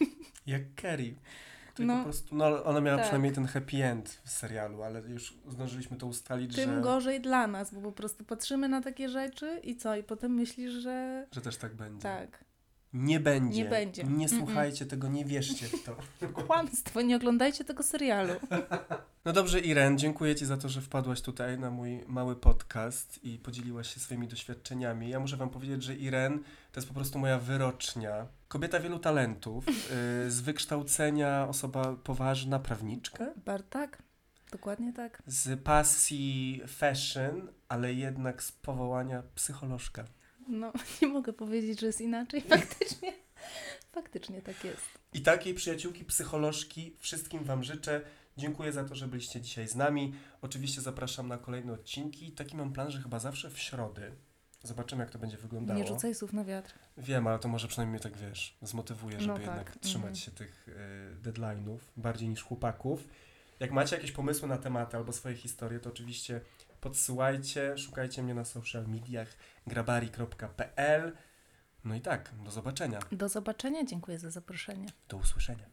jak 0.46 0.74
Kerry. 0.74 1.14
Której 1.76 1.88
No. 1.88 1.96
po 1.96 2.04
prostu, 2.04 2.34
no 2.36 2.64
ona 2.64 2.80
miała 2.80 2.96
Tak. 2.96 3.04
przynajmniej 3.06 3.32
ten 3.32 3.46
happy 3.46 3.84
end 3.84 4.20
w 4.24 4.30
serialu, 4.30 4.82
ale 4.82 5.00
już 5.00 5.34
zdążyliśmy 5.48 5.96
to 5.96 6.06
ustalić, 6.06 6.54
Tym 6.56 6.74
że, 6.74 6.80
gorzej 6.80 7.20
dla 7.20 7.46
nas, 7.46 7.74
bo 7.74 7.80
po 7.80 7.92
prostu 7.92 8.24
patrzymy 8.24 8.68
na 8.68 8.80
takie 8.80 9.08
rzeczy 9.08 9.60
i 9.64 9.76
co? 9.76 9.96
I 9.96 10.02
potem 10.02 10.32
myślisz, 10.34 10.72
że 10.72 11.26
że 11.32 11.40
też 11.40 11.56
tak 11.56 11.74
będzie. 11.74 12.02
tak. 12.02 12.44
Nie 12.92 13.20
będzie. 13.20 13.62
Nie 13.64 13.70
będzie. 13.70 14.04
Nie 14.04 14.26
Mm-mm. 14.28 14.38
słuchajcie 14.38 14.86
tego, 14.86 15.08
nie 15.08 15.24
wierzcie 15.24 15.66
w 15.66 15.84
to. 15.84 15.96
Kłamstwo, 16.46 17.00
nie 17.02 17.16
oglądajcie 17.16 17.64
tego 17.64 17.82
serialu. 17.82 18.32
No 19.24 19.32
dobrze, 19.32 19.60
Iren, 19.60 19.98
dziękuję 19.98 20.34
Ci 20.34 20.46
za 20.46 20.56
to, 20.56 20.68
że 20.68 20.80
wpadłaś 20.80 21.20
tutaj 21.20 21.58
na 21.58 21.70
mój 21.70 22.04
mały 22.06 22.36
podcast 22.36 23.24
i 23.24 23.38
podzieliłaś 23.38 23.94
się 23.94 24.00
swoimi 24.00 24.28
doświadczeniami. 24.28 25.08
Ja 25.08 25.20
muszę 25.20 25.36
Wam 25.36 25.50
powiedzieć, 25.50 25.82
że 25.82 25.94
Iren 25.94 26.38
to 26.72 26.80
jest 26.80 26.88
po 26.88 26.94
prostu 26.94 27.18
moja 27.18 27.38
wyrocznia. 27.38 28.26
Kobieta 28.48 28.80
wielu 28.80 28.98
talentów, 28.98 29.66
yy, 29.66 30.30
z 30.30 30.40
wykształcenia 30.40 31.48
osoba 31.48 31.96
poważna, 32.04 32.58
prawniczka, 32.58 33.26
Bar, 33.44 33.62
tak, 33.62 34.02
dokładnie 34.52 34.92
tak. 34.92 35.22
z 35.26 35.62
pasji 35.62 36.62
fashion, 36.66 37.48
ale 37.68 37.94
jednak 37.94 38.42
z 38.42 38.52
powołania 38.52 39.22
psycholożka. 39.34 40.04
No, 40.48 40.72
nie 41.02 41.08
mogę 41.08 41.32
powiedzieć, 41.32 41.80
że 41.80 41.86
jest 41.86 42.00
inaczej. 42.00 42.40
Faktycznie, 42.40 43.12
faktycznie 43.94 44.42
tak 44.42 44.64
jest. 44.64 44.86
I 45.12 45.20
takiej 45.20 45.54
przyjaciółki 45.54 46.04
psycholożki 46.04 46.96
wszystkim 47.00 47.44
Wam 47.44 47.64
życzę. 47.64 48.00
Dziękuję 48.36 48.72
za 48.72 48.84
to, 48.84 48.94
że 48.94 49.08
byliście 49.08 49.40
dzisiaj 49.40 49.68
z 49.68 49.74
nami. 49.74 50.14
Oczywiście 50.42 50.80
zapraszam 50.80 51.28
na 51.28 51.38
kolejne 51.38 51.72
odcinki. 51.72 52.32
Taki 52.32 52.56
mam 52.56 52.72
plan, 52.72 52.90
że 52.90 53.00
chyba 53.00 53.18
zawsze 53.18 53.50
w 53.50 53.58
środy. 53.58 54.12
Zobaczymy, 54.66 55.02
jak 55.02 55.10
to 55.10 55.18
będzie 55.18 55.36
wyglądało. 55.36 55.80
Nie 55.80 55.86
rzucaj 55.86 56.14
słów 56.14 56.32
na 56.32 56.44
wiatr. 56.44 56.74
Wiem, 56.98 57.26
ale 57.26 57.38
to 57.38 57.48
może 57.48 57.68
przynajmniej 57.68 58.00
tak 58.00 58.16
wiesz, 58.16 58.56
zmotywuje, 58.62 59.20
żeby 59.20 59.26
No 59.26 59.34
tak, 59.34 59.46
jednak 59.46 59.76
trzymać 59.76 60.18
się 60.18 60.30
tych 60.30 60.68
y, 60.68 61.22
deadline'ów 61.22 61.78
bardziej 61.96 62.28
niż 62.28 62.42
chłopaków. 62.42 63.08
Jak 63.60 63.70
macie 63.72 63.96
jakieś 63.96 64.12
pomysły 64.12 64.48
na 64.48 64.58
tematy 64.58 64.96
albo 64.96 65.12
swoje 65.12 65.34
historie, 65.36 65.80
to 65.80 65.90
oczywiście 65.90 66.40
podsyłajcie, 66.80 67.78
szukajcie 67.78 68.22
mnie 68.22 68.34
na 68.34 68.44
social 68.44 68.86
mediach 68.88 69.28
grabari.pl. 69.66 71.12
No 71.84 71.94
i 71.94 72.00
tak, 72.00 72.32
do 72.44 72.50
zobaczenia, 72.50 72.98
Do 73.12 73.28
zobaczenia, 73.28 73.84
dziękuję 73.84 74.18
za 74.18 74.30
zaproszenie. 74.30 74.86
do 75.08 75.16
usłyszenia. 75.16 75.64